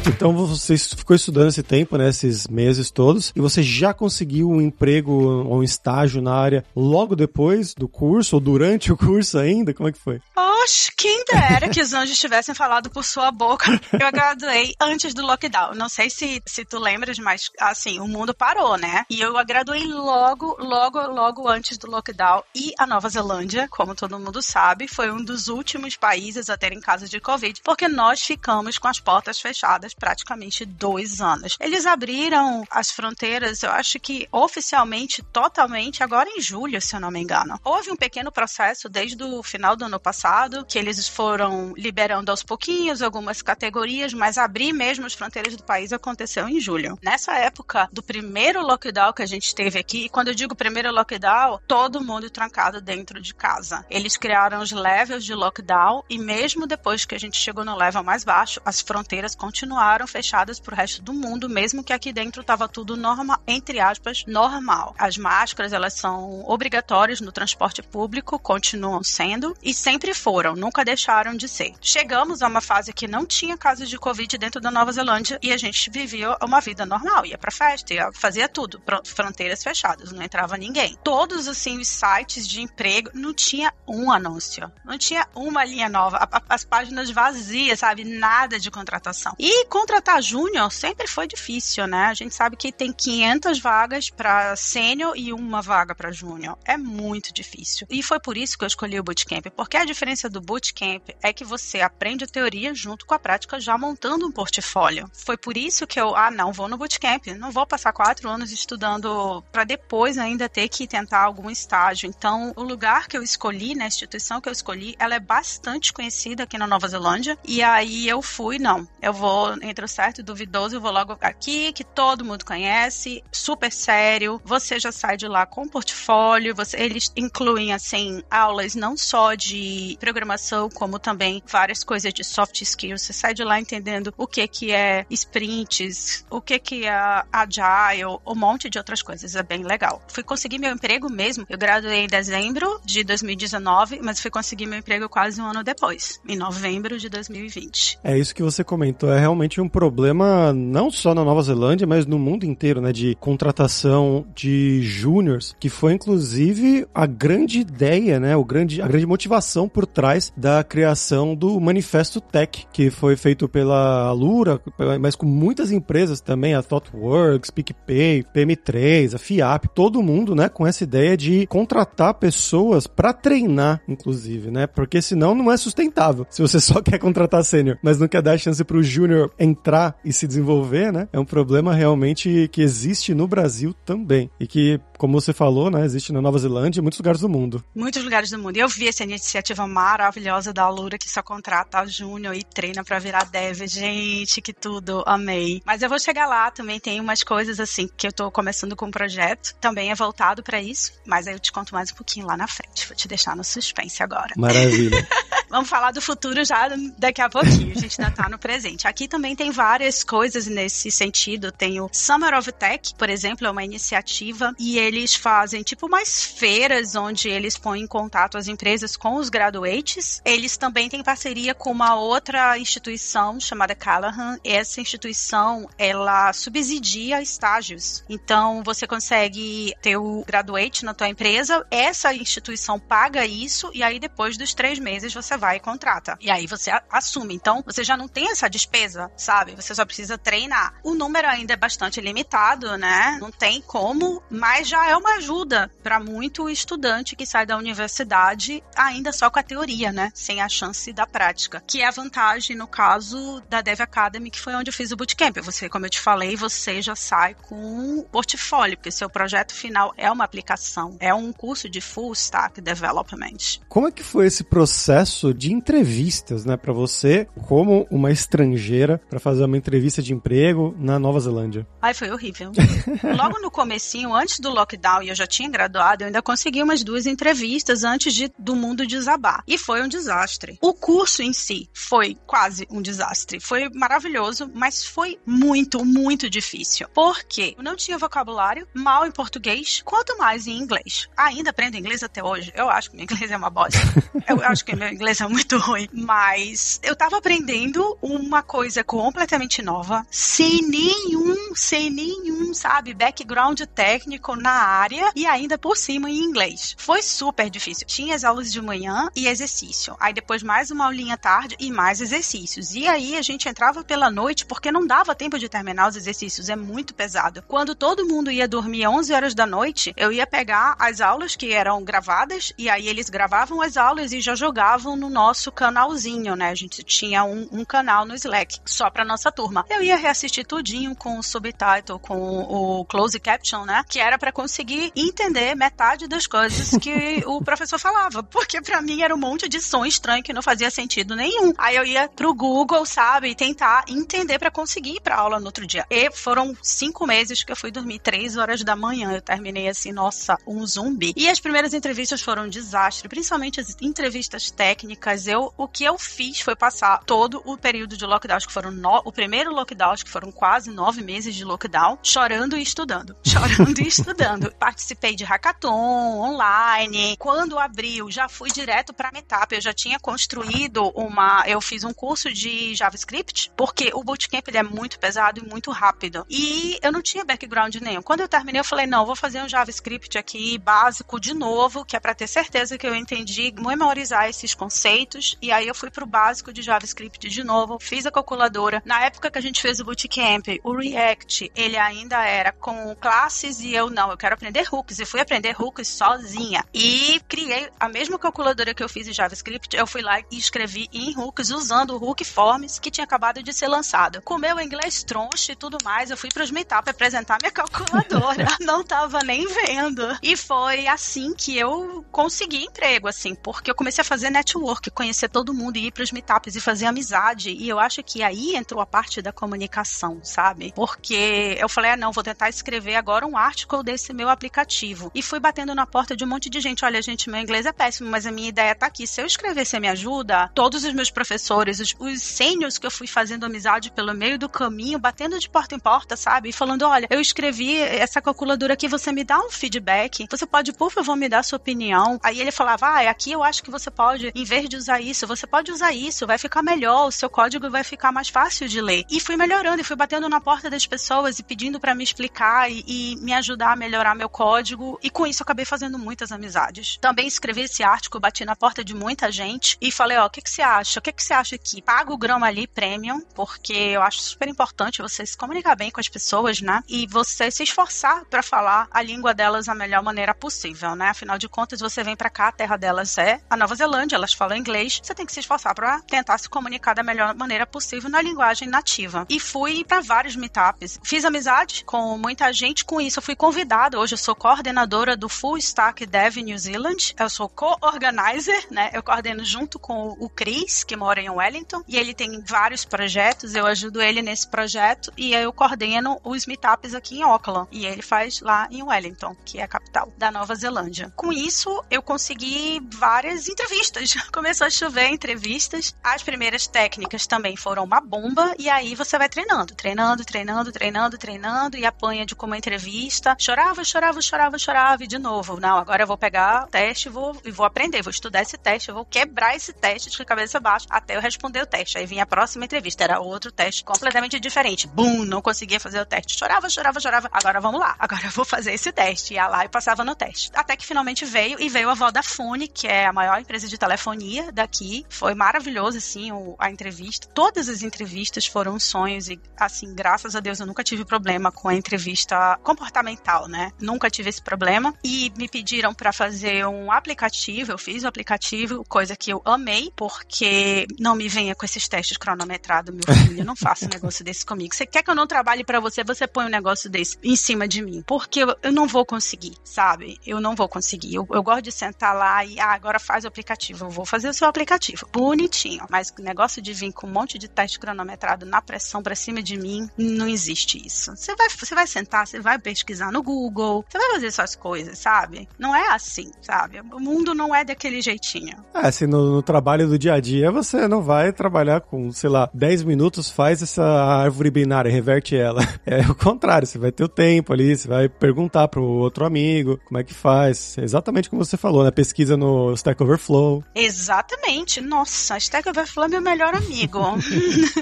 Então 0.07 0.33
você 0.35 0.77
ficou 0.77 1.15
estudando 1.15 1.49
esse 1.49 1.63
tempo, 1.63 1.97
né, 1.97 2.09
esses 2.09 2.47
meses 2.49 2.91
todos, 2.91 3.33
e 3.35 3.41
você 3.41 3.63
já 3.63 3.95
conseguiu 3.95 4.51
um 4.51 4.61
emprego 4.61 5.13
ou 5.13 5.59
um 5.59 5.63
estágio 5.63 6.21
na 6.21 6.35
área 6.35 6.65
logo 6.75 7.15
depois 7.15 7.75
do 7.75 7.89
curso 7.89 8.37
ou 8.37 8.41
durante 8.41 8.93
o 8.93 8.97
curso 8.97 9.39
ainda? 9.39 9.73
Como 9.73 9.89
é 9.89 9.93
que 9.93 9.99
foi? 9.99 10.21
Oxe, 10.37 10.93
quem 10.97 11.25
dera 11.25 11.69
que 11.69 11.81
os 11.81 11.93
anjos 11.93 12.19
tivessem 12.19 12.55
falado 12.55 12.91
por 12.91 13.05
sua 13.05 13.31
boca. 13.31 13.71
Eu 13.93 14.13
graduei 14.13 14.75
antes 14.81 15.13
do 15.13 15.25
lockdown. 15.25 15.75
Não 15.75 15.89
sei 15.89 16.09
se, 16.09 16.41
se 16.47 16.65
tu 16.65 16.79
lembras, 16.79 17.19
mas 17.19 17.51
assim, 17.59 17.99
o 17.99 18.07
mundo 18.07 18.33
parou, 18.33 18.77
né? 18.77 19.05
E 19.11 19.21
eu 19.21 19.33
graduei 19.45 19.85
logo, 19.87 20.57
logo, 20.61 21.01
logo 21.01 21.49
antes 21.49 21.77
do 21.79 21.91
lockdown. 21.91 22.43
E 22.55 22.73
a 22.79 22.87
Nova 22.87 23.09
Zelândia, 23.09 23.67
como 23.69 23.95
todo 23.95 24.19
mundo 24.19 24.41
sabe, 24.43 24.87
foi 24.87 25.11
um 25.11 25.23
dos 25.23 25.49
últimos 25.49 25.97
países 25.97 26.49
a 26.49 26.57
terem 26.57 26.81
casos 26.81 27.11
de 27.11 27.21
Covid, 27.21 27.61
porque 27.65 27.89
nós 27.89 28.21
ficamos 28.21 28.79
com 28.79 28.89
as 28.89 29.01
portas 29.01 29.41
fechadas 29.41 29.92
praticamente 29.95 30.65
dois 30.65 31.21
anos. 31.21 31.57
Eles 31.61 31.87
abriram 31.87 32.65
as 32.71 32.91
fronteiras, 32.91 33.63
eu 33.63 33.71
acho 33.71 33.99
que 34.01 34.27
oficialmente, 34.33 35.23
totalmente, 35.33 36.03
agora 36.03 36.29
em 36.29 36.41
julho, 36.41 36.81
se 36.81 36.95
eu 36.97 37.01
não 37.01 37.11
me 37.11 37.21
engano. 37.21 37.61
Houve 37.65 37.91
um 37.91 37.97
pequeno 37.97 38.33
processo 38.33 38.89
desde 38.89 39.23
o 39.23 39.43
final 39.43 39.77
do 39.77 39.85
ano 39.85 40.01
passado, 40.01 40.65
que 40.65 40.79
eles 40.79 41.09
foram 41.09 41.73
liberando 41.77 42.31
aos 42.31 42.43
pouquinhos 42.43 43.03
algumas 43.03 43.43
categorias, 43.43 44.13
mas 44.13 44.39
abrir 44.39 44.73
mesmo 44.73 45.07
as 45.07 45.15
fronteiras 45.15 45.57
do 45.57 45.63
país 45.63 45.93
aconteceu 45.93 46.49
em 46.49 46.61
julho. 46.61 46.99
Nessa 47.03 47.35
época 47.35 47.89
do 47.93 48.03
primeiro 48.03 48.63
lockdown 48.63 49.13
que 49.13 49.23
a 49.23 49.27
gente 49.27 49.55
teve 49.55 49.79
aqui, 49.79 50.05
e 50.05 50.09
quando 50.09 50.29
eu 50.29 50.35
digo 50.35 50.55
primeiro 50.55 50.93
lockdown, 50.93 51.61
todo 51.67 52.03
mundo 52.03 52.31
trancado 52.31 52.81
dentro 52.81 53.21
de 53.21 53.35
casa. 53.35 53.85
Eles 53.91 54.17
criaram 54.17 54.61
os 54.61 54.73
levels 54.73 55.25
de 55.25 55.35
lockdown 55.35 56.03
e 56.09 56.19
mesmo 56.19 56.67
depois 56.67 57.05
que 57.05 57.15
a 57.15 57.19
gente 57.19 57.37
chegou 57.37 57.65
no 57.65 57.77
level 57.77 58.03
mais 58.03 58.25
baixo, 58.25 58.61
as 58.65 58.81
fronteiras 58.81 59.35
continuaram 59.35 59.82
fechadas 60.07 60.61
para 60.61 60.75
o 60.75 60.77
resto 60.77 61.03
do 61.03 61.13
mundo, 61.13 61.49
mesmo 61.49 61.83
que 61.83 61.93
aqui 61.93 62.13
dentro 62.13 62.43
estava 62.43 62.69
tudo 62.69 62.97
normal, 62.97 63.41
entre 63.47 63.81
aspas, 63.81 64.25
normal. 64.27 64.95
As 64.99 65.17
máscaras, 65.17 65.73
elas 65.73 65.95
são 65.95 66.45
obrigatórias 66.47 67.21
no 67.21 67.33
transporte 67.33 67.83
público, 67.83 68.39
continuam 68.39 69.03
sendo 69.03 69.57
e 69.63 69.75
sempre 69.75 70.15
foram, 70.15 70.55
nunca 70.55 70.85
deixaram 70.85 71.35
de 71.35 71.49
ser. 71.49 71.75
Chegamos 71.81 72.43
a 72.43 72.49
uma 72.49 72.61
fase 72.61 72.93
que 72.93 73.09
não 73.09 73.27
tinha 73.27 73.59
casos 73.59 73.89
de 73.89 73.99
Covid 73.99 74.39
dentro 74.39 74.61
da 74.61 74.71
Nova 74.71 74.93
Zelândia 74.93 75.39
e 75.43 75.53
a 75.53 75.57
gente 75.57 75.91
vivia 75.91 76.37
uma 76.43 76.61
vida 76.61 76.87
normal, 76.87 77.27
ia 77.27 77.39
para 77.39 77.51
festa, 77.51 77.93
ia, 77.93 78.11
fazia 78.13 78.49
tudo, 78.49 78.81
fronteiras 79.05 79.63
fechadas, 79.63 80.13
não 80.13 80.23
entrava 80.23 80.57
ninguém. 80.57 80.97
Todos 81.03 81.49
assim 81.49 81.79
os 81.79 81.89
sites 81.89 82.47
de 82.47 82.61
emprego 82.61 83.11
não 83.15 83.35
tinha 83.35 83.73
um 83.87 84.11
anúncio, 84.13 84.71
não 84.85 84.97
tinha 84.97 85.27
uma 85.35 85.65
linha 85.65 85.89
nova, 85.89 86.29
as 86.49 86.65
páginas 86.65 87.11
vazias, 87.11 87.81
sabe, 87.81 88.05
nada 88.05 88.59
de 88.59 88.71
contratação. 88.71 89.35
E 89.39 89.67
contratar 89.73 90.21
júnior 90.21 90.71
sempre 90.71 91.07
foi 91.07 91.27
difícil, 91.27 91.87
né? 91.87 92.05
A 92.05 92.13
gente 92.13 92.35
sabe 92.35 92.59
que 92.59 92.71
tem 92.71 92.93
500 92.93 93.59
vagas 93.59 94.11
para 94.11 94.55
sênior 94.55 95.15
e 95.17 95.33
uma 95.33 95.63
vaga 95.63 95.95
para 95.95 96.13
júnior. 96.13 96.59
É 96.63 96.77
muito 96.77 97.33
difícil. 97.33 97.87
E 97.89 98.03
foi 98.03 98.21
por 98.21 98.37
isso 98.37 98.59
que 98.59 98.65
eu 98.65 98.69
escolhi 98.69 99.01
o 99.01 99.03
bootcamp, 99.03 99.47
porque 99.57 99.79
a 99.79 99.87
diferença 99.87 100.29
do 100.29 100.43
bootcamp 100.43 101.09
é 101.23 101.33
que 101.33 101.43
você 101.43 101.81
aprende 101.81 102.25
a 102.25 102.27
teoria 102.27 102.75
junto 102.75 103.07
com 103.07 103.15
a 103.15 103.19
prática 103.19 103.59
já 103.59 103.79
montando 103.79 104.27
um 104.27 104.31
portfólio. 104.31 105.11
Foi 105.11 105.39
por 105.39 105.57
isso 105.57 105.87
que 105.87 105.99
eu, 105.99 106.15
ah, 106.15 106.31
não, 106.31 106.53
vou 106.53 106.69
no 106.69 106.77
bootcamp, 106.77 107.29
não 107.29 107.51
vou 107.51 107.67
passar 107.67 107.95
quatro 107.95 108.29
anos 108.29 108.53
estudando 108.53 109.43
para 109.51 109.65
depois 109.65 110.19
ainda 110.19 110.51
ter 110.51 110.69
que 110.69 110.87
tentar 110.87 111.21
algum 111.23 111.49
estágio. 111.49 112.11
Então, 112.11 112.53
o 112.57 112.63
lugar 112.63 113.09
que 113.09 113.17
eu 113.17 113.23
escolhi, 113.23 113.75
né, 113.75 113.85
a 113.85 113.89
instituição 113.89 114.39
que 114.39 114.51
eu 114.51 114.53
escolhi, 114.53 114.95
ela 114.99 115.15
é 115.15 115.21
bastante 115.21 115.95
conhecida 115.95 116.43
aqui 116.43 116.59
na 116.59 116.67
Nova 116.67 116.87
Zelândia. 116.89 117.39
E 117.43 117.63
aí 117.63 118.07
eu 118.07 118.21
fui, 118.21 118.59
não, 118.59 118.87
eu 119.01 119.15
vou 119.15 119.62
entre 119.63 119.85
o 119.85 119.89
certo 119.89 120.21
e 120.21 120.25
duvidoso, 120.25 120.77
eu 120.77 120.81
vou 120.81 120.91
logo 120.91 121.17
aqui, 121.21 121.73
que 121.73 121.85
todo 121.85 122.25
mundo 122.25 122.45
conhece, 122.45 123.23
super 123.31 123.73
sério. 123.73 124.41
Você 124.45 124.79
já 124.79 124.93
sai 124.93 125.17
de 125.17 125.27
lá 125.27 125.47
com 125.47 125.69
portfólio, 125.69 126.55
você, 126.55 126.77
eles 126.79 127.13
incluem, 127.17 127.73
assim, 127.73 128.23
aulas 128.31 128.75
não 128.75 128.97
só 128.97 129.35
de 129.35 129.97
programação, 130.01 130.69
como 130.69 130.99
também 130.99 131.43
várias 131.47 131.85
coisas 131.85 132.13
de 132.13 132.25
soft 132.25 132.61
skills. 132.61 133.03
Você 133.03 133.13
sai 133.13 133.35
de 133.35 133.45
lá 133.45 133.61
entendendo 133.61 134.13
o 134.17 134.27
que 134.27 134.47
que 134.49 134.73
é 134.73 135.07
sprints, 135.11 136.25
o 136.31 136.41
que 136.41 136.59
que 136.59 136.87
é 136.87 137.25
agile, 137.33 138.05
um 138.27 138.35
monte 138.35 138.69
de 138.69 138.79
outras 138.79 139.03
coisas. 139.03 139.35
É 139.37 139.43
bem 139.43 139.63
legal. 139.63 140.03
Fui 140.09 140.23
conseguir 140.23 140.59
meu 140.59 140.73
emprego 140.73 141.11
mesmo. 141.11 141.47
Eu 141.49 141.59
graduei 141.59 142.05
em 142.05 142.07
dezembro 142.07 142.81
de 142.85 143.05
2019, 143.05 144.01
mas 144.03 144.21
fui 144.21 144.31
conseguir 144.31 144.67
meu 144.67 144.79
emprego 144.79 145.09
quase 145.09 145.41
um 145.41 145.47
ano 145.47 145.63
depois, 145.63 146.21
em 146.27 146.37
novembro 146.37 146.99
de 146.99 147.09
2020. 147.09 148.01
É 148.03 148.19
isso 148.19 148.35
que 148.35 148.43
você 148.43 148.65
comentou. 148.65 149.13
É 149.13 149.19
realmente 149.19 149.52
um 149.61 149.69
problema 149.69 150.53
não 150.53 150.91
só 150.91 151.15
na 151.15 151.25
Nova 151.25 151.43
Zelândia, 151.43 151.87
mas 151.87 152.07
no 152.07 152.19
mundo 152.19 152.45
inteiro, 152.45 152.81
né? 152.81 152.93
De 152.93 153.15
contratação 153.17 154.25
de 154.35 154.81
júniors, 154.83 155.55
que 155.59 155.69
foi 155.69 155.93
inclusive 155.93 156.87
a 156.95 157.07
grande 157.07 157.61
ideia, 157.61 158.19
né? 158.19 158.37
O 158.37 158.45
grande, 158.45 158.81
a 158.81 158.87
grande 158.87 159.07
motivação 159.07 159.69
por 159.69 159.87
trás 159.87 160.33
da 160.37 160.63
criação 160.63 161.35
do 161.35 161.61
Manifesto 161.61 162.21
Tech, 162.21 162.67
que 162.73 162.91
foi 162.91 163.17
feito 163.17 163.49
pela 163.49 164.07
Alura, 164.07 164.61
mas 165.01 165.15
com 165.15 165.27
muitas 165.27 165.71
empresas 165.71 166.21
também, 166.21 166.55
a 166.55 166.63
ThoughtWorks, 166.63 167.51
PicPay, 167.51 168.25
PM3, 168.35 169.15
a 169.15 169.19
FIAP, 169.19 169.67
todo 169.75 170.03
mundo, 170.03 170.35
né? 170.35 170.49
Com 170.49 170.67
essa 170.67 170.85
ideia 170.85 171.17
de 171.17 171.47
contratar 171.47 172.15
pessoas 172.15 172.87
para 172.87 173.13
treinar, 173.13 173.81
inclusive, 173.89 174.51
né? 174.51 174.67
Porque 174.67 175.01
senão 175.03 175.35
não 175.35 175.51
é 175.51 175.57
sustentável. 175.57 176.27
Se 176.31 176.43
você 176.43 176.61
só 176.61 176.81
quer 176.83 176.99
contratar 176.99 177.45
sênior, 177.45 177.79
mas 177.83 177.99
não 177.99 178.09
quer 178.09 178.23
dar 178.23 178.39
chance 178.39 178.63
pro 178.65 178.83
júnior 178.83 179.33
entrar 179.43 179.99
e 180.05 180.13
se 180.13 180.27
desenvolver, 180.27 180.93
né? 180.93 181.09
É 181.13 181.19
um 181.19 181.25
problema 181.25 181.75
realmente 181.75 182.49
que 182.53 182.63
existe 182.63 183.15
no 183.15 183.27
Brasil 183.27 183.75
também. 183.85 184.31
E 184.39 184.47
que, 184.47 184.81
como 184.97 185.21
você 185.21 185.33
falou, 185.33 185.71
né? 185.71 185.85
Existe 185.85 186.13
na 186.13 186.21
Nova 186.21 186.39
Zelândia 186.39 186.81
e 186.81 186.83
muitos 186.83 186.99
lugares 186.99 187.21
do 187.21 187.29
mundo. 187.29 187.65
Muitos 187.75 188.03
lugares 188.05 188.31
do 188.31 188.39
mundo. 188.39 188.57
E 188.57 188.61
eu 188.61 188.69
vi 188.69 188.89
essa 188.89 189.03
iniciativa 189.03 189.67
maravilhosa 189.67 190.53
da 190.53 190.63
Alura 190.63 190.97
que 190.97 191.09
só 191.09 191.23
contrata 191.23 191.85
júnior 191.87 192.35
e 192.35 192.43
treina 192.43 192.85
para 192.85 192.99
virar 192.99 193.25
dev. 193.25 193.67
Gente, 193.67 194.41
que 194.41 194.53
tudo. 194.53 195.03
Amei. 195.07 195.61
Mas 195.65 195.83
eu 195.83 195.89
vou 195.89 195.99
chegar 195.99 196.27
lá 196.27 196.51
também. 196.51 196.79
Tem 196.79 197.01
umas 197.01 197.23
coisas 197.23 197.59
assim 197.59 197.89
que 197.97 198.07
eu 198.07 198.13
tô 198.13 198.31
começando 198.31 198.77
com 198.77 198.87
um 198.87 198.91
projeto. 198.91 199.55
Também 199.61 199.91
é 199.91 199.95
voltado 199.95 200.43
para 200.43 200.61
isso. 200.61 200.93
Mas 201.07 201.27
aí 201.27 201.35
eu 201.35 201.41
te 201.41 201.51
conto 201.51 201.75
mais 201.75 201.91
um 201.91 201.95
pouquinho 201.95 202.27
lá 202.27 202.37
na 202.37 202.47
frente. 202.47 202.87
Vou 202.87 202.97
te 202.97 203.09
deixar 203.09 203.35
no 203.35 203.43
suspense 203.43 204.03
agora. 204.03 204.35
Maravilha. 204.37 205.07
Vamos 205.51 205.69
falar 205.69 205.91
do 205.91 206.01
futuro 206.01 206.43
já 206.45 206.69
daqui 206.99 207.21
a 207.21 207.29
pouquinho. 207.29 207.73
A 207.77 207.81
gente 207.81 208.01
ainda 208.01 208.11
tá 208.11 208.27
no 208.27 208.39
presente. 208.39 208.89
Aqui 208.89 209.07
também 209.07 209.32
tem 209.37 209.51
várias 209.51 210.03
coisas 210.03 210.47
nesse 210.47 210.91
sentido. 210.91 211.53
Tem 211.53 211.81
o 211.81 211.89
Summer 211.93 212.35
of 212.35 212.51
Tech, 212.53 212.95
por 212.97 213.09
exemplo, 213.09 213.47
é 213.47 213.51
uma 213.51 213.65
iniciativa 213.65 214.55
e 214.59 214.79
eles 214.79 215.15
fazem 215.15 215.63
tipo 215.63 215.89
mais 215.89 216.23
feiras 216.23 216.95
onde 216.95 217.29
eles 217.29 217.57
põem 217.57 217.83
em 217.83 217.87
contato 217.87 218.39
as 218.39 218.49
empresas 218.49 218.97
com 218.97 219.17
os 219.17 219.29
graduates. 219.29 220.21
Eles 220.25 220.57
também 220.57 220.89
têm 220.89 221.03
parceria 221.03 221.55
com 221.55 221.71
uma 221.71 221.95
outra 221.95 222.59
instituição 222.59 223.39
chamada 223.41 223.75
Callahan. 223.75 224.39
Essa 224.45 224.81
instituição, 224.81 225.69
ela 225.79 226.33
subsidia 226.33 227.23
estágios. 227.23 228.05
Então, 228.09 228.63
você 228.63 228.87
consegue 228.87 229.75
ter 229.81 229.97
o 229.97 230.25
graduate 230.27 230.85
na 230.85 230.95
tua 230.95 231.09
empresa, 231.09 231.67
essa 231.71 232.15
instituição 232.15 232.79
paga 232.79 233.25
isso 233.27 233.71
e 233.75 233.83
aí 233.83 233.99
depois 233.99 234.37
dos 234.37 234.55
três 234.55 234.79
meses 234.79 235.13
você 235.13 235.37
vai 235.37 235.57
e 235.57 235.61
contrata. 235.61 236.17
E 236.21 236.31
aí 236.31 236.47
você 236.47 236.71
assume. 236.91 237.35
Então, 237.35 237.63
você 237.65 237.85
já 237.85 237.97
não 237.97 238.09
tem 238.09 238.31
essa 238.31 238.49
despesa, 238.49 239.11
sabe? 239.17 239.55
Você 239.55 239.75
só 239.75 239.85
precisa 239.85 240.19
treinar. 240.19 240.75
O 240.83 240.95
número 240.95 241.29
ainda 241.29 241.53
é 241.53 241.57
bastante 241.57 242.01
limitado, 242.01 242.77
né? 242.77 243.19
Não 243.21 243.31
tem 243.31 243.61
como, 243.61 244.23
mas 244.31 244.69
já 244.69 244.89
é 244.89 244.97
uma 244.97 245.17
ajuda 245.17 245.71
para 245.83 246.01
muito 246.01 246.49
estudante 246.49 247.17
que 247.17 247.27
sai 247.27 247.47
da 247.47 247.57
universidade 247.57 248.63
ainda 248.77 249.13
só 249.13 249.31
com 249.31 249.39
a 249.39 249.43
teoria, 249.43 249.93
né? 249.93 250.11
Sem 250.15 250.41
a 250.41 250.49
chance 250.49 250.93
da 250.93 251.07
prática. 251.07 251.63
Que 251.67 251.83
é 251.83 251.87
a 251.87 251.91
vantagem 251.91 252.57
no 252.57 252.67
caso 252.67 253.43
da 253.49 253.61
Dev 253.61 253.81
Academy, 253.81 254.31
que 254.31 254.41
foi 254.41 254.55
onde 254.55 254.71
eu 254.71 254.75
fiz 254.75 254.91
o 254.93 254.97
bootcamp. 254.97 255.39
Você, 255.39 255.69
como 255.69 255.87
eu 255.87 255.91
te 255.91 256.01
falei, 256.01 256.37
você 256.37 256.81
já 256.83 256.97
sai 256.97 257.35
com 257.35 257.57
um 257.57 258.03
portfólio, 258.03 258.77
porque 258.77 258.91
seu 258.91 259.09
projeto 259.09 259.55
final 259.55 259.93
é 259.97 260.11
uma 260.11 260.25
aplicação, 260.25 260.97
é 261.01 261.13
um 261.13 261.33
curso 261.33 261.69
de 261.69 261.81
full 261.81 262.13
stack 262.13 262.61
development. 262.61 263.61
Como 263.69 263.89
é 263.89 263.93
que 263.93 264.03
foi 264.03 264.27
esse 264.27 264.45
processo 264.45 265.33
de 265.35 265.53
entrevistas, 265.53 266.45
né, 266.45 266.57
para 266.57 266.73
você, 266.73 267.27
como 267.47 267.87
uma 267.91 268.11
estrangeira, 268.11 269.01
para 269.09 269.21
fazer 269.21 269.45
uma 269.45 269.57
entrevista 269.57 270.03
de 270.03 270.13
emprego 270.13 270.75
na 270.79 270.99
Nova 270.99 271.21
Zelândia? 271.21 271.67
Ai, 271.81 271.95
foi 271.95 272.11
horrível. 272.11 272.53
Logo 273.17 273.39
no 273.41 273.51
comecinho, 273.51 274.15
antes 274.15 274.41
do 274.41 274.51
lockdown, 274.51 275.03
e 275.03 275.09
eu 275.09 275.15
já 275.15 275.27
tinha 275.27 275.49
graduado, 275.49 276.03
eu 276.03 276.07
ainda 276.07 276.23
consegui 276.23 276.63
umas 276.63 276.83
duas 276.83 277.07
entrevistas 277.07 277.85
antes 277.85 278.15
de, 278.15 278.33
do 278.39 278.57
mundo 278.57 278.87
desabar. 278.87 279.43
E 279.47 279.59
foi 279.59 279.83
um 279.83 279.89
desastre. 279.89 280.59
O 280.61 280.73
curso 280.73 281.23
em 281.23 281.33
si 281.33 281.69
foi 281.73 282.17
quase 282.27 282.67
um 282.71 282.81
desastre. 282.81 283.41
Foi 283.41 283.69
maravilhoso, 283.75 284.51
mas 284.55 284.85
foi 284.85 285.19
muito, 285.27 285.85
muito 285.85 286.29
difícil. 286.29 286.89
Porque 286.95 287.55
eu 287.57 287.63
não 287.63 287.77
tinha 287.77 287.99
vocabulário, 287.99 288.67
mal 288.75 289.07
em 289.07 289.11
português, 289.11 289.83
quanto 289.85 290.17
mais 290.19 290.47
em 290.47 290.59
inglês. 290.59 291.09
Ainda 291.17 291.51
aprendo 291.51 291.77
inglês 291.77 292.03
até 292.03 292.23
hoje. 292.23 292.53
Eu 292.55 292.71
acho 292.71 292.91
que 292.91 292.97
meu 292.97 293.05
inglês 293.05 293.31
é 293.31 293.37
uma 293.37 293.51
bosta. 293.51 293.79
eu 294.29 294.43
acho 294.45 294.65
que 294.65 294.75
meu 294.75 294.89
inglês 294.89 295.21
é 295.21 295.29
muito 295.29 295.59
ruim. 295.59 295.89
Mas 295.93 296.81
eu 296.83 296.97
tava 296.97 297.19
aprendendo 297.19 297.97
uma 298.01 298.43
coisa 298.43 298.85
completamente 298.93 299.63
nova, 299.63 300.07
sem 300.11 300.61
nenhum, 300.61 301.55
sem 301.55 301.89
nenhum, 301.89 302.53
sabe, 302.53 302.93
background 302.93 303.59
técnico 303.75 304.37
na 304.37 304.53
área 304.53 305.11
e 305.17 305.25
ainda 305.25 305.57
por 305.57 305.79
cima 305.79 306.11
em 306.11 306.19
inglês. 306.19 306.77
Foi 306.77 307.01
super 307.01 307.49
difícil. 307.49 307.87
Tinha 307.87 308.15
as 308.15 308.23
aulas 308.23 308.53
de 308.53 308.61
manhã 308.61 309.09
e 309.17 309.29
exercício. 309.29 309.97
Aí 309.99 310.13
depois 310.13 310.43
mais 310.43 310.71
uma 310.71 310.85
aulinha 310.85 311.17
tarde 311.17 311.57
e 311.59 311.71
mais 311.71 312.03
exercícios. 312.03 312.75
E 312.75 312.87
aí 312.87 313.17
a 313.17 313.23
gente 313.23 313.49
entrava 313.49 313.83
pela 313.83 314.11
noite 314.11 314.45
porque 314.45 314.71
não 314.71 314.87
dava 314.87 315.15
tempo 315.15 315.39
de 315.39 315.49
terminar 315.49 315.89
os 315.89 315.97
exercícios. 315.97 316.51
É 316.51 316.57
muito 316.57 316.95
pesado. 316.95 317.43
Quando 317.49 317.75
todo 317.75 318.07
mundo 318.07 318.31
ia 318.31 318.47
dormir 318.47 318.87
11 318.87 319.11
horas 319.15 319.35
da 319.35 319.47
noite, 319.47 319.95
eu 319.97 320.13
ia 320.13 320.27
pegar 320.27 320.77
as 320.79 321.01
aulas 321.01 321.35
que 321.35 321.51
eram 321.51 321.83
gravadas 321.83 322.53
e 322.59 322.69
aí 322.69 322.87
eles 322.89 323.09
gravavam 323.09 323.63
as 323.63 323.79
aulas 323.79 324.13
e 324.13 324.21
já 324.21 324.35
jogavam 324.35 324.97
no 324.97 325.09
nosso 325.09 325.51
canalzinho, 325.51 326.37
né? 326.37 326.51
A 326.51 326.55
gente 326.55 326.83
tinha 326.83 327.25
um, 327.25 327.49
um 327.51 327.65
canal 327.65 328.05
no 328.05 328.15
Slack 328.15 328.61
só 328.67 328.82
pra 328.91 329.05
nossa 329.05 329.31
turma. 329.31 329.65
Eu 329.69 329.83
ia 329.83 329.97
reassistir 329.97 330.47
tudinho 330.47 330.95
com 330.95 331.19
o 331.19 331.23
subtitle, 331.23 331.99
com 332.01 332.17
o 332.17 332.85
close 332.85 333.19
caption, 333.19 333.65
né? 333.65 333.83
Que 333.89 333.99
era 334.01 334.19
para 334.19 334.33
conseguir 334.33 334.93
entender 334.97 335.55
metade 335.55 336.07
das 336.07 336.27
coisas 336.27 336.71
que 336.81 337.23
o 337.27 337.43
professor 337.43 337.79
falava, 337.79 338.23
porque 338.23 338.61
para 338.61 338.81
mim 338.81 339.03
era 339.03 339.15
um 339.15 339.19
monte 339.19 339.49
de 339.49 339.61
som 339.61 339.85
estranho 339.85 340.23
que 340.23 340.33
não 340.33 340.43
fazia 340.43 340.71
sentido 340.71 341.15
nenhum. 341.15 341.53
Aí 341.59 341.77
eu 341.77 341.85
ia 341.85 342.09
pro 342.09 342.35
Google, 342.35 342.85
sabe, 342.87 343.35
tentar 343.35 343.85
entender 343.89 344.39
para 344.39 344.51
conseguir 344.51 344.97
ir 344.97 345.01
pra 345.01 345.17
aula 345.17 345.39
no 345.39 345.47
outro 345.47 345.67
dia. 345.67 345.87
E 345.91 346.11
foram 346.11 346.57
cinco 346.63 347.07
meses 347.07 347.45
que 347.45 347.53
eu 347.53 347.57
fui 347.57 347.71
dormir 347.71 347.99
três 348.01 348.37
horas 348.37 348.65
da 348.65 348.75
manhã. 348.75 349.13
Eu 349.13 349.23
terminei 349.23 349.69
assim, 349.69 349.93
nossa, 349.93 350.37
um 350.47 350.67
zumbi. 350.67 351.13
E 351.17 351.29
as 351.29 351.41
primeiras 351.41 351.75
entrevistas 351.75 352.21
foram 352.21 352.45
um 352.45 352.49
desastre, 352.49 353.09
principalmente 353.09 353.61
as 353.61 353.77
entrevistas 353.81 354.51
técnicas. 354.51 355.27
Eu, 355.27 355.53
o 355.57 355.69
que 355.69 355.85
eu 355.85 355.99
fiz 355.99 356.41
foi 356.41 356.57
passar 356.57 357.03
todo 357.05 357.43
o 357.45 357.57
período 357.57 357.97
de 357.97 358.05
lockdown, 358.05 358.41
que 358.41 358.53
foram 358.53 358.72
no, 358.73 359.03
o 359.05 359.13
primeiro 359.13 359.53
lockdown, 359.53 359.93
acho 359.93 360.05
que 360.05 360.11
foram 360.11 360.33
quase 360.33 360.71
nove 360.71 361.03
meses 361.03 361.35
de 361.35 361.45
lockdown, 361.45 361.99
chorando 362.03 362.57
e 362.57 362.63
estudando. 362.63 363.17
Chorando 363.25 363.81
e 363.81 363.89
estudando. 363.89 364.53
Participei 364.53 365.15
de 365.17 365.25
hackathon 365.25 366.21
online. 366.21 367.17
Quando 367.17 367.59
abriu, 367.59 368.11
já 368.11 368.29
fui 368.29 368.51
direto 368.51 368.93
para 368.93 369.11
Meetup. 369.11 369.55
Eu 369.55 369.61
já 369.61 369.73
tinha 369.73 369.99
construído 369.99 370.93
uma. 370.95 371.43
Eu 371.47 371.61
fiz 371.61 371.83
um 371.83 371.93
curso 371.93 372.33
de 372.33 372.75
JavaScript, 372.75 373.51
porque 373.57 373.91
o 373.95 374.05
bootcamp 374.05 374.47
ele 374.49 374.59
é 374.59 374.63
muito 374.63 374.99
pesado 374.99 375.41
e 375.41 375.49
muito 375.49 375.71
rápido. 375.71 376.25
E 376.29 376.79
eu 376.83 376.93
não 376.93 377.03
tinha 377.03 377.25
background 377.25 377.75
nenhum. 377.77 378.03
Quando 378.03 378.21
eu 378.21 378.29
terminei, 378.29 378.61
eu 378.61 378.65
falei: 378.65 378.87
não, 378.87 379.07
vou 379.07 379.17
fazer 379.17 379.43
um 379.43 379.49
JavaScript 379.49 380.19
aqui 380.19 380.59
básico 380.59 381.19
de 381.19 381.35
novo, 381.35 381.85
que 381.85 381.97
é 381.97 382.01
para 382.01 382.15
ter 382.15 382.27
certeza 382.27 382.79
que 382.79 382.87
eu 382.87 382.95
entendi, 382.95 383.53
memorizar 383.59 384.29
esses 384.29 384.55
conceitos. 384.55 385.37
E 385.41 385.51
aí 385.51 385.67
eu 385.67 385.75
fui 385.75 385.91
pro 385.91 386.07
básico 386.07 386.53
de 386.53 386.63
JavaScript 386.63 387.29
de 387.29 387.43
novo, 387.43 387.79
fiz 387.81 388.07
a 388.07 388.11
calculadora. 388.11 388.62
Na 388.85 389.05
época 389.05 389.31
que 389.31 389.39
a 389.39 389.43
gente 389.43 389.61
fez 389.61 389.81
o 389.81 389.85
bootcamp, 389.85 390.47
o 390.63 390.77
React, 390.77 391.51
ele 391.55 391.77
ainda 391.77 392.25
era 392.25 392.53
com 392.53 392.95
classes 392.97 393.61
e 393.61 393.75
eu 393.75 393.91
não, 393.91 394.11
eu 394.11 394.17
quero 394.17 394.35
aprender 394.35 394.67
hooks. 394.73 394.99
E 394.99 395.05
fui 395.05 395.21
aprender 395.21 395.55
hooks 395.61 395.89
sozinha. 395.89 396.65
E 396.73 397.21
criei 397.29 397.69
a 397.79 397.89
mesma 397.89 398.19
calculadora 398.19 398.75
que 398.75 398.83
eu 398.83 398.89
fiz 398.89 399.09
em 399.09 399.13
JavaScript, 399.13 399.77
eu 399.77 399.87
fui 399.87 400.03
lá 400.03 400.21
e 400.31 400.39
escrevi 400.39 400.89
em 400.93 401.17
hooks 401.17 401.51
usando 401.51 401.97
o 401.97 402.11
Hook 402.11 402.25
Forms 402.25 402.79
que 402.79 402.91
tinha 402.91 403.05
acabado 403.05 403.43
de 403.43 403.53
ser 403.53 403.69
lançado. 403.69 404.23
Com 404.23 404.39
meu 404.39 404.61
inglês 404.61 405.03
troncho 405.03 405.53
e 405.53 405.57
tudo 405.57 405.79
mais, 405.85 406.11
eu 406.11 406.17
fui 406.17 406.31
para 406.33 406.45
os 406.45 406.51
meetup 406.51 406.89
apresentar 406.89 407.39
minha 407.41 407.51
calculadora. 407.53 408.47
não 408.61 408.85
tava 408.85 409.21
nem 409.21 409.47
vendo. 409.47 410.19
E 410.23 410.37
foi 410.37 410.87
assim 410.87 411.35
que 411.35 411.59
eu 411.59 412.05
consegui 412.11 412.65
emprego, 412.65 413.09
assim, 413.09 413.35
porque 413.35 413.71
eu 413.71 413.75
comecei 413.75 414.03
a 414.03 414.05
fazer 414.05 414.31
network, 414.31 414.91
conhecer 414.91 415.29
todo 415.29 415.55
mundo 415.55 415.77
e 415.77 415.87
ir 415.87 415.93
para 415.93 416.03
os 416.03 416.13
meetups 416.13 416.57
e 416.57 416.61
fazer 416.61 416.87
amizade. 416.87 417.51
E 417.51 417.69
eu 417.69 417.79
acho 417.79 418.03
que 418.03 418.23
aí 418.23 418.52
entrou 418.57 418.81
a 418.81 418.87
parte 418.87 419.21
da 419.23 419.33
comunicação, 419.33 420.21
sabe? 420.23 420.73
Porque 420.75 421.57
eu 421.59 421.69
falei, 421.69 421.93
ah, 421.93 421.97
não, 421.97 422.13
vou 422.13 422.23
tentar 422.23 422.49
escrever 422.49 422.97
agora 422.97 423.27
um 423.27 423.37
article 423.37 423.83
desse 423.83 424.13
meu 424.13 424.29
aplicativo. 424.29 425.11
E 425.15 425.23
fui 425.23 425.41
batendo 425.41 425.75
na 425.75 425.87
porta 425.87 426.17
de 426.17 426.25
um 426.25 426.29
monte 426.29 426.49
de 426.49 426.61
gente. 426.61 426.85
Olha, 426.85 427.03
gente, 427.03 427.31
meu 427.31 427.41
inglês 427.41 427.67
é 427.67 427.73
péssimo, 427.73 428.11
mas 428.11 428.27
a 428.27 428.33
minha 428.33 428.49
ideia 428.49 428.75
tá 428.75 428.87
aqui. 428.87 429.07
Se 429.07 429.21
eu 429.21 429.27
escrever, 429.27 429.65
você 429.65 429.79
me 429.79 429.89
ajuda? 429.89 430.51
Todos 430.55 430.85
os 430.85 430.93
meus 430.93 431.11
professores, 431.11 431.81
os, 431.81 431.95
os 431.99 432.79
que 432.79 432.87
eu 432.87 432.91
fui 432.91 433.07
fazendo 433.07 433.47
amizade 433.47 433.91
pelo 433.91 434.15
meio 434.15 434.39
do 434.39 434.49
caminho, 434.49 434.99
batendo 434.99 435.39
de 435.39 435.49
porta 435.49 435.75
em 435.75 435.79
porta, 435.79 436.17
sabe? 436.17 436.51
E 436.51 436.53
falando, 436.53 436.83
olha, 436.83 437.07
eu 437.11 437.21
escrevi 437.21 437.79
essa 437.79 438.21
calculadora 438.21 438.75
aqui, 438.75 438.89
você 438.89 439.13
me 439.13 439.25
dá 439.25 439.39
um 439.39 439.51
feedback? 439.51 440.27
Você 440.31 440.47
pode, 440.47 440.73
por 440.73 440.91
favor, 440.91 441.17
me 441.17 441.29
dar 441.29 441.43
sua 441.43 441.57
opinião? 441.57 442.19
Aí 442.23 442.41
ele 442.41 442.51
falava, 442.51 442.87
ah, 442.87 443.11
aqui 443.11 443.33
eu 443.33 443.43
acho 443.43 443.63
que 443.63 443.71
você 443.71 443.91
pode, 443.91 444.33
em 444.35 444.45
vez 444.45 444.69
de 444.69 444.77
usar 444.77 445.01
isso, 445.01 445.27
você 445.27 445.47
pode 445.47 445.71
usar 445.71 445.93
isso, 445.93 446.27
vai 446.27 446.39
ficar 446.39 446.63
melhor, 446.63 447.07
o 447.07 447.13
seu 447.13 447.31
código 447.31 447.71
vai 447.71 447.85
ficar 447.85 448.13
mais 448.13 448.29
fácil 448.29 448.42
de 448.51 448.81
ler. 448.81 449.05
E 449.11 449.21
fui 449.21 449.37
melhorando 449.37 449.81
e 449.81 449.85
fui 449.85 449.97
batendo 449.97 450.29
na 450.29 450.41
porta 450.41 450.69
das 450.69 450.87
pessoas 450.87 451.39
e 451.39 451.43
pedindo 451.43 451.79
para 451.81 451.95
me 451.95 452.05
explicar 452.05 452.71
e, 452.71 452.85
e, 452.87 453.17
me 453.17 453.33
ajudar 453.33 453.73
a 453.73 453.77
melhorar 453.77 454.15
meu 454.15 454.29
código. 454.29 454.99
E 455.03 455.11
com 455.11 455.27
isso 455.27 455.43
acabei 455.43 455.65
fazendo 455.65 455.99
muitas 455.99 456.33
amizades. 456.33 456.99
Também 457.01 457.27
escrevi 457.27 457.63
esse 457.63 457.83
artigo, 457.83 458.21
bati 458.21 458.45
na 458.45 458.57
porta 458.57 458.85
de 458.85 458.95
muita 458.95 459.31
gente 459.31 459.77
e 459.81 459.91
falei, 459.91 460.19
ó, 460.19 460.27
o 460.27 460.31
que, 460.31 460.41
que 460.41 460.51
você 460.51 460.63
acha? 460.63 460.99
O 460.99 461.03
que, 461.03 461.13
que 461.13 461.23
você 461.23 461.35
acha 461.35 461.57
aqui? 461.57 461.81
Paga 461.83 462.13
o 462.13 462.19
grama 462.19 462.47
ali 462.47 462.67
premium, 462.67 463.21
porque 463.35 463.73
eu 463.73 464.03
acho 464.03 464.21
super 464.21 464.49
importante 464.49 465.03
você 465.03 465.25
se 465.25 465.37
comunicar 465.37 465.77
bem 465.77 465.91
com 465.91 466.01
as 466.01 466.09
pessoas, 466.09 466.61
né? 466.61 466.83
E 466.89 467.07
você 467.07 467.51
se 467.51 467.63
esforçar 467.63 468.25
para 468.27 468.43
falar 468.43 468.89
a 468.91 469.03
língua 469.03 469.35
delas 469.35 469.67
da 469.67 469.75
melhor 469.75 470.03
maneira 470.03 470.35
possível, 470.35 470.95
né? 470.95 471.11
Afinal 471.11 471.39
de 471.39 471.49
contas, 471.49 471.81
você 471.81 472.03
vem 472.03 472.17
para 472.17 472.31
cá, 472.31 472.49
a 472.49 472.53
terra 472.53 472.77
delas 472.77 473.19
é 473.19 473.41
a 473.49 473.57
Nova 473.57 473.75
Zelândia, 473.75 474.17
elas 474.17 474.33
falam 474.33 474.57
inglês, 474.57 475.01
você 475.03 475.15
tem 475.15 475.27
que 475.27 475.33
se 475.33 475.41
esforçar 475.41 475.75
para 475.75 476.01
tentar 476.03 476.39
se 476.39 476.49
comunicar 476.49 476.95
da 476.95 477.03
melhor 477.03 477.35
maneira 477.35 477.67
possível 477.67 478.09
na 478.09 478.22
linguagem 478.23 478.69
nativa. 478.69 479.27
E 479.29 479.39
fui 479.39 479.85
para 479.85 480.01
vários 480.01 480.37
meetups. 480.37 481.01
Fiz 481.03 481.25
amizade 481.25 481.85
com 481.85 482.17
muita 482.17 482.53
gente, 482.53 482.85
com 482.85 483.01
isso 483.01 483.19
eu 483.19 483.23
fui 483.23 483.37
convidada. 483.37 483.99
Hoje 483.99 484.15
eu 484.15 484.19
sou 484.19 484.35
coordenadora 484.35 485.17
do 485.17 485.29
Full 485.29 485.59
Stack 485.59 486.07
Dev 486.07 486.37
New 486.37 486.59
Zealand. 486.59 487.15
Eu 487.19 487.29
sou 487.29 487.49
co-organizer, 487.49 488.67
né? 488.71 488.91
Eu 488.93 489.03
coordeno 489.03 489.45
junto 489.45 489.79
com 489.79 490.17
o 490.19 490.29
Chris, 490.29 490.85
que 490.85 490.97
mora 490.97 491.21
em 491.21 491.31
Wellington, 491.31 491.83
e 491.89 491.97
ele 491.97 492.15
tem 492.15 492.43
vários 492.43 492.85
projetos. 492.85 493.55
Eu 493.55 493.67
ajudo 493.67 494.01
ele 494.01 494.23
nesse 494.23 494.49
projeto 494.49 495.13
e 495.17 495.35
eu 495.35 495.53
coordeno 495.53 496.21
os 496.25 496.47
meetups 496.47 496.95
aqui 496.95 497.19
em 497.19 497.23
Auckland. 497.23 497.69
E 497.71 497.87
ele 497.87 498.03
faz 498.03 498.41
lá 498.41 498.69
em 498.71 498.83
Wellington, 498.83 499.37
que 499.45 499.59
é 499.59 499.63
a 499.63 499.69
capital 499.69 500.13
da 500.17 500.31
Nova 500.31 500.55
Zelândia. 500.55 501.13
Com 501.17 501.33
isso, 501.33 501.83
eu 501.91 502.03
consegui 502.03 502.81
várias 502.95 503.49
entrevistas. 503.49 504.15
Começou 504.33 504.67
a 504.67 504.71
chover 504.71 505.09
entrevistas. 505.09 505.95
As 506.03 506.23
primeiras 506.23 506.67
técnicas 506.67 507.27
também 507.27 507.57
foram 507.57 507.85
uma 507.85 508.01
bomba. 508.13 508.55
E 508.59 508.69
aí 508.69 508.95
você 508.95 509.17
vai 509.17 509.27
treinando, 509.27 509.75
treinando, 509.75 510.23
treinando, 510.23 510.71
treinando, 510.71 511.17
treinando 511.17 511.79
e 511.79 511.87
apanha 511.87 512.27
de 512.27 512.35
como 512.35 512.55
entrevista. 512.55 513.35
Chorava, 513.39 513.83
chorava, 513.83 514.21
chorava, 514.21 514.59
chorava. 514.59 515.03
E 515.03 515.07
de 515.07 515.19
novo, 515.19 515.59
não, 515.59 515.79
agora 515.79 516.03
eu 516.03 516.07
vou 516.07 516.19
pegar 516.19 516.65
o 516.65 516.67
teste 516.67 517.09
e 517.09 517.11
vou, 517.11 517.33
vou 517.51 517.65
aprender, 517.65 518.03
vou 518.03 518.11
estudar 518.11 518.43
esse 518.43 518.59
teste, 518.59 518.91
eu 518.91 518.95
vou 518.95 519.07
quebrar 519.07 519.57
esse 519.57 519.73
teste 519.73 520.11
de 520.11 520.25
cabeça 520.27 520.61
baixa 520.61 520.87
até 520.91 521.17
eu 521.17 521.23
responder 521.23 521.63
o 521.63 521.67
teste. 521.67 521.97
Aí 521.97 522.05
vinha 522.05 522.25
a 522.25 522.27
próxima 522.27 522.67
entrevista, 522.67 523.03
era 523.03 523.19
outro 523.19 523.51
teste 523.51 523.83
completamente 523.83 524.39
diferente. 524.39 524.87
Bum, 524.87 525.25
não 525.25 525.41
conseguia 525.41 525.81
fazer 525.81 526.01
o 526.01 526.05
teste. 526.05 526.39
Chorava, 526.39 526.69
chorava, 526.69 527.01
chorava. 527.01 527.31
Agora 527.33 527.61
vamos 527.61 527.81
lá, 527.81 527.97
agora 527.99 528.27
eu 528.27 528.31
vou 528.31 528.45
fazer 528.45 528.75
esse 528.75 528.93
teste. 528.93 529.35
Ia 529.35 529.49
lá 529.49 529.65
e 529.65 529.71
passava 529.71 530.05
no 530.05 530.15
teste. 530.15 530.51
Até 530.55 530.77
que 530.77 530.85
finalmente 530.85 531.25
veio 531.25 531.59
e 531.59 531.69
veio 531.71 531.89
a 531.89 531.95
Vodafone, 531.95 532.69
que 532.69 532.87
é 532.87 533.07
a 533.07 533.13
maior 533.13 533.41
empresa 533.41 533.67
de 533.67 533.79
telefonia 533.79 534.53
daqui. 534.53 535.07
Foi 535.09 535.35
maravilhoso, 535.35 535.97
assim, 535.97 536.31
a 536.59 536.71
entrevista. 536.71 537.27
Todas 537.29 537.69
as 537.71 537.83
entrevistas 537.83 538.02
foram 538.47 538.79
sonhos 538.79 539.29
e, 539.29 539.41
assim, 539.59 539.95
graças 539.95 540.35
a 540.37 540.41
Deus 540.41 540.61
eu 540.61 540.67
nunca 540.67 540.83
tive 540.83 541.05
problema 541.05 541.51
com 541.51 541.69
a 541.69 541.75
entrevista 541.75 542.59
comportamental, 542.63 543.49
né? 543.49 543.73
Nunca 543.81 544.11
tive 544.11 544.31
esse 544.31 544.43
problema. 544.43 544.95
E 545.05 545.33
me 545.37 545.49
pediram 545.49 545.95
para 545.95 546.13
fazer 546.13 546.67
um 546.67 546.91
aplicativo, 546.91 547.73
eu 547.73 547.79
fiz 547.79 548.05
o 548.05 548.09
aplicativo, 548.09 548.85
coisa 548.89 549.17
que 549.17 549.33
eu 549.33 549.43
amei, 549.45 549.93
porque 549.97 550.87
não 550.99 551.15
me 551.15 551.29
venha 551.29 551.55
com 551.55 551.65
esses 551.65 551.89
testes 551.89 552.17
cronometrados, 552.17 552.95
meu 552.95 553.03
filho. 553.27 553.45
Não 553.45 553.57
faça 553.57 553.87
um 553.87 553.89
negócio 553.89 554.25
desse 554.25 554.45
comigo. 554.45 554.75
Você 554.75 554.87
quer 554.87 555.03
que 555.03 555.11
eu 555.11 555.15
não 555.15 555.27
trabalhe 555.27 555.65
para 555.65 555.81
você, 555.81 556.05
você 556.05 556.27
põe 556.27 556.47
um 556.47 556.51
negócio 556.51 556.91
desse 556.91 557.17
em 557.23 557.37
cima 557.37 557.67
de 557.67 557.83
mim. 557.83 558.03
Porque 558.07 558.43
eu, 558.43 558.57
eu 558.63 558.73
não 558.73 558.87
vou 558.87 559.05
conseguir, 559.05 559.55
sabe? 559.65 560.19
Eu 560.27 560.41
não 560.41 560.55
vou 560.55 560.69
conseguir. 560.69 561.15
Eu, 561.15 561.27
eu 561.31 561.43
gosto 561.43 561.63
de 561.63 561.73
sentar 561.73 562.15
lá 562.15 562.45
e, 562.45 562.59
ah, 562.59 562.73
agora 562.73 562.99
faz 562.99 563.25
o 563.25 563.29
aplicativo. 563.29 563.87
Eu 563.87 563.91
vou 563.91 564.05
fazer 564.05 564.29
o 564.29 564.35
seu 564.35 564.49
aplicativo. 564.49 565.07
Bonitinho. 565.13 565.87
Mas 565.89 566.13
o 566.19 566.23
negócio 566.23 566.61
de 566.61 566.73
vir 566.73 566.93
com 566.93 567.07
um 567.07 567.13
monte 567.13 567.39
de 567.39 567.49
teste 567.49 567.79
cronometrado 567.79 567.92
na 567.95 568.61
pressão 568.61 569.03
pra 569.03 569.15
cima 569.15 569.43
de 569.43 569.57
mim, 569.57 569.89
não 569.97 570.29
existe 570.29 570.85
isso. 570.85 571.15
Você 571.17 571.35
vai, 571.35 571.49
você 571.49 571.75
vai 571.75 571.87
sentar, 571.87 572.27
você 572.27 572.41
vai 572.41 572.59
pesquisar 572.59 573.13
no 573.13 573.23
Google, 573.23 573.85
você 573.89 573.99
vai 573.99 574.11
fazer 574.13 574.31
suas 574.31 574.57
coisas, 574.57 574.99
sabe? 574.99 575.49
Não 575.59 575.75
é 575.75 575.89
assim, 575.89 576.31
sabe? 576.41 576.81
O 576.81 577.01
mundo 577.01 577.35
não 577.35 577.55
é 577.55 577.65
daquele 577.65 578.01
jeitinho. 578.01 578.57
É, 578.75 578.87
assim, 578.87 579.07
no, 579.07 579.35
no 579.35 579.43
trabalho 579.43 579.89
do 579.89 579.99
dia 579.99 580.15
a 580.15 580.21
dia, 580.21 580.51
você 580.51 580.87
não 580.89 581.03
vai 581.03 581.33
trabalhar 581.33 581.81
com, 581.81 582.13
sei 582.13 582.31
lá, 582.31 582.49
10 582.53 582.85
minutos, 582.85 583.31
faz 583.31 583.63
essa 583.63 583.85
árvore 583.85 584.51
binária, 584.51 584.91
reverte 584.91 585.37
ela. 585.37 585.61
É 585.85 586.01
o 586.09 586.15
contrário, 586.15 586.67
você 586.67 586.79
vai 586.79 586.93
ter 586.93 587.05
o 587.05 587.09
tempo 587.09 587.53
ali, 587.53 587.77
você 587.77 587.89
vai 587.89 588.09
perguntar 588.09 588.69
pro 588.69 588.83
outro 588.83 589.27
amigo 589.27 589.79
como 589.85 589.99
é 589.99 590.05
que 590.05 590.15
faz. 590.15 590.79
É 590.79 590.83
exatamente 590.83 591.29
como 591.29 591.45
você 591.45 591.57
falou, 591.57 591.85
né? 591.85 591.91
Pesquisa 591.91 592.37
no 592.37 592.73
Stack 592.73 593.03
Overflow. 593.03 593.65
Exatamente 593.75 594.23
Exatamente. 594.53 594.81
Nossa, 594.81 595.37
Stack 595.39 595.69
Overflow 595.69 596.07
é 596.07 596.09
meu 596.09 596.21
melhor 596.21 596.55
amigo. 596.55 596.99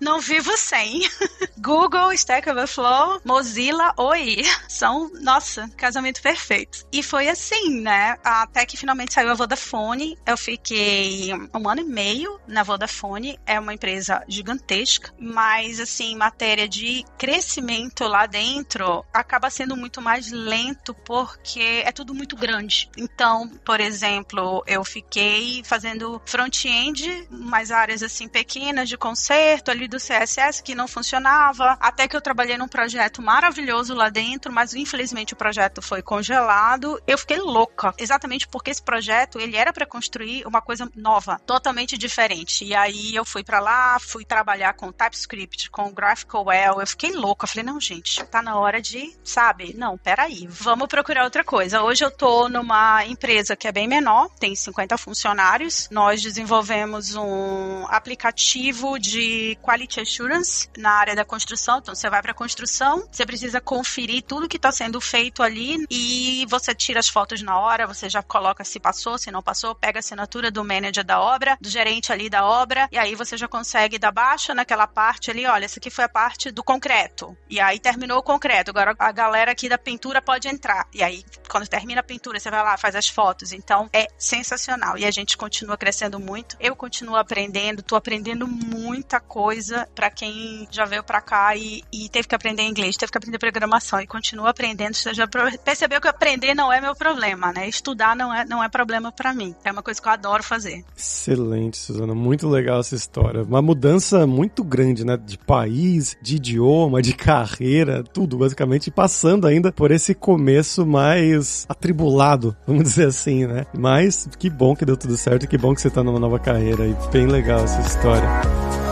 Não 0.00 0.20
vivo 0.20 0.56
sem. 0.56 1.02
Google, 1.58 2.12
Stack 2.12 2.48
Overflow, 2.48 3.20
Mozilla, 3.24 3.92
oi. 3.96 4.42
São, 4.68 5.10
nossa, 5.20 5.68
casamento 5.76 6.22
perfeito. 6.22 6.86
E 6.92 7.02
foi 7.02 7.28
assim, 7.28 7.80
né? 7.80 8.16
Até 8.22 8.64
que 8.64 8.76
finalmente 8.76 9.12
saiu 9.12 9.30
a 9.30 9.34
Vodafone. 9.34 10.16
Eu 10.24 10.36
fiquei 10.36 11.32
um 11.54 11.68
ano 11.68 11.80
e 11.80 11.84
meio 11.84 12.40
na 12.46 12.62
Vodafone. 12.62 13.38
É 13.44 13.58
uma 13.58 13.74
empresa 13.74 14.22
gigantesca, 14.28 15.12
mas 15.18 15.80
assim, 15.80 16.14
matéria 16.14 16.68
de 16.68 17.04
crescimento 17.18 18.04
lá 18.04 18.26
dentro 18.26 19.04
acaba 19.12 19.50
sendo 19.50 19.76
muito 19.76 20.00
mais 20.00 20.30
lento 20.30 20.94
porque 20.94 21.82
é 21.84 21.90
tudo 21.90 22.14
muito 22.14 22.36
grande. 22.36 22.88
Então, 22.96 23.48
por 23.64 23.80
exemplo, 23.80 24.62
eu 24.66 24.84
fiquei 24.84 25.62
fazendo 25.64 26.20
front-end, 26.24 27.26
umas 27.30 27.70
áreas 27.70 28.02
assim 28.02 28.28
pequenas 28.28 28.88
de 28.88 28.96
conserto 28.96 29.70
ali 29.70 29.87
do 29.88 29.96
CSS 29.96 30.62
que 30.62 30.74
não 30.74 30.86
funcionava, 30.86 31.76
até 31.80 32.06
que 32.06 32.14
eu 32.14 32.20
trabalhei 32.20 32.56
num 32.56 32.68
projeto 32.68 33.22
maravilhoso 33.22 33.94
lá 33.94 34.08
dentro, 34.08 34.52
mas 34.52 34.74
infelizmente 34.74 35.32
o 35.32 35.36
projeto 35.36 35.80
foi 35.80 36.02
congelado. 36.02 37.00
Eu 37.06 37.18
fiquei 37.18 37.38
louca, 37.38 37.94
exatamente 37.98 38.46
porque 38.46 38.70
esse 38.70 38.82
projeto 38.82 39.40
ele 39.40 39.56
era 39.56 39.72
para 39.72 39.86
construir 39.86 40.46
uma 40.46 40.60
coisa 40.60 40.90
nova, 40.94 41.40
totalmente 41.46 41.96
diferente. 41.96 42.64
E 42.64 42.74
aí 42.74 43.14
eu 43.14 43.24
fui 43.24 43.42
para 43.42 43.60
lá, 43.60 43.98
fui 43.98 44.24
trabalhar 44.24 44.74
com 44.74 44.92
TypeScript, 44.92 45.70
com 45.70 45.90
GraphQL. 45.90 46.80
Eu 46.80 46.86
fiquei 46.86 47.12
louca, 47.12 47.46
falei 47.46 47.64
não, 47.64 47.80
gente, 47.80 48.22
tá 48.26 48.42
na 48.42 48.58
hora 48.58 48.80
de, 48.80 49.16
sabe? 49.24 49.74
Não, 49.74 49.96
peraí, 49.96 50.46
vamos 50.48 50.86
procurar 50.88 51.24
outra 51.24 51.42
coisa. 51.42 51.82
Hoje 51.82 52.04
eu 52.04 52.10
tô 52.10 52.48
numa 52.48 53.04
empresa 53.06 53.56
que 53.56 53.66
é 53.66 53.72
bem 53.72 53.88
menor, 53.88 54.28
tem 54.38 54.54
50 54.54 54.98
funcionários. 54.98 55.88
Nós 55.90 56.20
desenvolvemos 56.20 57.14
um 57.14 57.86
aplicativo 57.88 58.98
de 58.98 59.56
qualidade 59.62 59.77
Quality 59.78 60.00
Assurance 60.00 60.68
na 60.76 60.90
área 60.90 61.14
da 61.14 61.24
construção. 61.24 61.78
Então, 61.78 61.94
você 61.94 62.10
vai 62.10 62.20
para 62.20 62.32
a 62.32 62.34
construção, 62.34 63.06
você 63.10 63.24
precisa 63.24 63.60
conferir 63.60 64.24
tudo 64.24 64.48
que 64.48 64.56
está 64.56 64.72
sendo 64.72 65.00
feito 65.00 65.42
ali 65.42 65.86
e 65.88 66.44
você 66.48 66.74
tira 66.74 66.98
as 66.98 67.08
fotos 67.08 67.42
na 67.42 67.58
hora, 67.58 67.86
você 67.86 68.08
já 68.08 68.22
coloca 68.22 68.64
se 68.64 68.80
passou, 68.80 69.16
se 69.16 69.30
não 69.30 69.40
passou, 69.40 69.74
pega 69.74 69.98
a 69.98 70.00
assinatura 70.00 70.50
do 70.50 70.64
manager 70.64 71.04
da 71.04 71.20
obra, 71.20 71.56
do 71.60 71.68
gerente 71.68 72.12
ali 72.12 72.28
da 72.28 72.44
obra, 72.44 72.88
e 72.90 72.98
aí 72.98 73.14
você 73.14 73.36
já 73.36 73.46
consegue 73.46 73.98
dar 73.98 74.10
baixa 74.10 74.52
naquela 74.52 74.86
parte 74.86 75.30
ali, 75.30 75.46
olha, 75.46 75.64
essa 75.64 75.78
aqui 75.78 75.90
foi 75.90 76.04
a 76.04 76.08
parte 76.08 76.50
do 76.50 76.64
concreto. 76.64 77.36
E 77.48 77.60
aí 77.60 77.78
terminou 77.78 78.18
o 78.18 78.22
concreto. 78.22 78.70
Agora 78.70 78.96
a 78.98 79.12
galera 79.12 79.52
aqui 79.52 79.68
da 79.68 79.78
pintura 79.78 80.20
pode 80.20 80.48
entrar. 80.48 80.88
E 80.92 81.02
aí, 81.02 81.24
quando 81.48 81.68
termina 81.68 82.00
a 82.00 82.04
pintura, 82.04 82.40
você 82.40 82.50
vai 82.50 82.62
lá, 82.62 82.76
faz 82.76 82.96
as 82.96 83.08
fotos. 83.08 83.52
Então, 83.52 83.88
é 83.92 84.08
sensacional. 84.18 84.98
E 84.98 85.04
a 85.04 85.10
gente 85.10 85.36
continua 85.36 85.76
crescendo 85.76 86.18
muito. 86.18 86.56
Eu 86.58 86.74
continuo 86.74 87.16
aprendendo, 87.16 87.82
tô 87.82 87.94
aprendendo 87.94 88.46
muita 88.46 89.20
coisa 89.20 89.67
coisa 89.68 89.88
para 89.94 90.10
quem 90.10 90.66
já 90.70 90.84
veio 90.84 91.02
para 91.02 91.20
cá 91.20 91.54
e, 91.54 91.82
e, 91.92 92.08
teve 92.08 92.26
que 92.26 92.34
aprender 92.34 92.62
inglês, 92.62 92.96
teve 92.96 93.12
que 93.12 93.18
aprender 93.18 93.38
programação 93.38 94.00
e 94.00 94.06
continua 94.06 94.50
aprendendo. 94.50 94.94
Você 94.94 95.12
já 95.12 95.28
percebeu 95.64 96.00
que 96.00 96.08
aprender 96.08 96.54
não 96.54 96.72
é 96.72 96.80
meu 96.80 96.94
problema, 96.94 97.52
né? 97.52 97.68
Estudar 97.68 98.16
não 98.16 98.32
é, 98.32 98.44
não 98.44 98.62
é 98.62 98.68
problema 98.68 99.12
para 99.12 99.34
mim. 99.34 99.54
É 99.64 99.70
uma 99.70 99.82
coisa 99.82 100.00
que 100.00 100.08
eu 100.08 100.12
adoro 100.12 100.42
fazer. 100.42 100.84
Excelente, 100.96 101.76
Suzana. 101.76 102.14
Muito 102.14 102.48
legal 102.48 102.80
essa 102.80 102.94
história. 102.94 103.42
Uma 103.42 103.60
mudança 103.60 104.26
muito 104.26 104.64
grande, 104.64 105.04
né? 105.04 105.16
De 105.16 105.36
país, 105.36 106.16
de 106.22 106.36
idioma, 106.36 107.02
de 107.02 107.12
carreira, 107.12 108.02
tudo 108.02 108.38
basicamente, 108.38 108.90
passando 108.90 109.46
ainda 109.46 109.70
por 109.70 109.90
esse 109.90 110.14
começo 110.14 110.86
mais 110.86 111.66
atribulado, 111.68 112.56
vamos 112.66 112.84
dizer 112.88 113.08
assim, 113.08 113.46
né? 113.46 113.66
Mas 113.76 114.28
que 114.38 114.48
bom 114.48 114.74
que 114.74 114.84
deu 114.84 114.96
tudo 114.96 115.16
certo, 115.16 115.46
que 115.46 115.58
bom 115.58 115.74
que 115.74 115.80
você 115.80 115.90
tá 115.90 116.02
numa 116.02 116.18
nova 116.18 116.38
carreira 116.38 116.86
e 116.86 116.94
bem 117.12 117.26
legal 117.26 117.60
essa 117.64 117.80
história. 117.80 118.87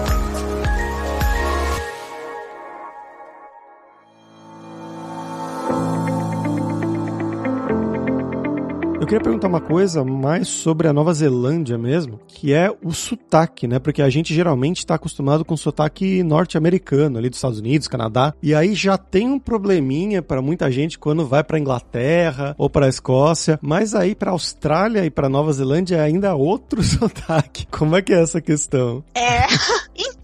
Eu 9.06 9.08
queria 9.08 9.22
perguntar 9.22 9.46
uma 9.46 9.60
coisa 9.60 10.04
mais 10.04 10.48
sobre 10.48 10.88
a 10.88 10.92
Nova 10.92 11.14
Zelândia 11.14 11.78
mesmo, 11.78 12.18
que 12.26 12.52
é 12.52 12.74
o 12.82 12.90
sotaque, 12.90 13.68
né? 13.68 13.78
Porque 13.78 14.02
a 14.02 14.10
gente 14.10 14.34
geralmente 14.34 14.78
está 14.78 14.96
acostumado 14.96 15.44
com 15.44 15.56
sotaque 15.56 16.24
norte-americano, 16.24 17.16
ali 17.16 17.28
dos 17.28 17.38
Estados 17.38 17.60
Unidos, 17.60 17.86
Canadá, 17.86 18.34
e 18.42 18.52
aí 18.52 18.74
já 18.74 18.98
tem 18.98 19.28
um 19.28 19.38
probleminha 19.38 20.22
para 20.22 20.42
muita 20.42 20.72
gente 20.72 20.98
quando 20.98 21.24
vai 21.24 21.44
para 21.44 21.56
Inglaterra 21.56 22.56
ou 22.58 22.68
para 22.68 22.88
Escócia, 22.88 23.60
mas 23.62 23.94
aí 23.94 24.12
para 24.12 24.32
Austrália 24.32 25.04
e 25.04 25.10
para 25.10 25.28
Nova 25.28 25.52
Zelândia 25.52 25.98
é 25.98 26.00
ainda 26.00 26.34
outro 26.34 26.82
sotaque. 26.82 27.64
Como 27.70 27.94
é 27.94 28.02
que 28.02 28.12
é 28.12 28.20
essa 28.20 28.40
questão? 28.40 29.04
É. 29.14 29.46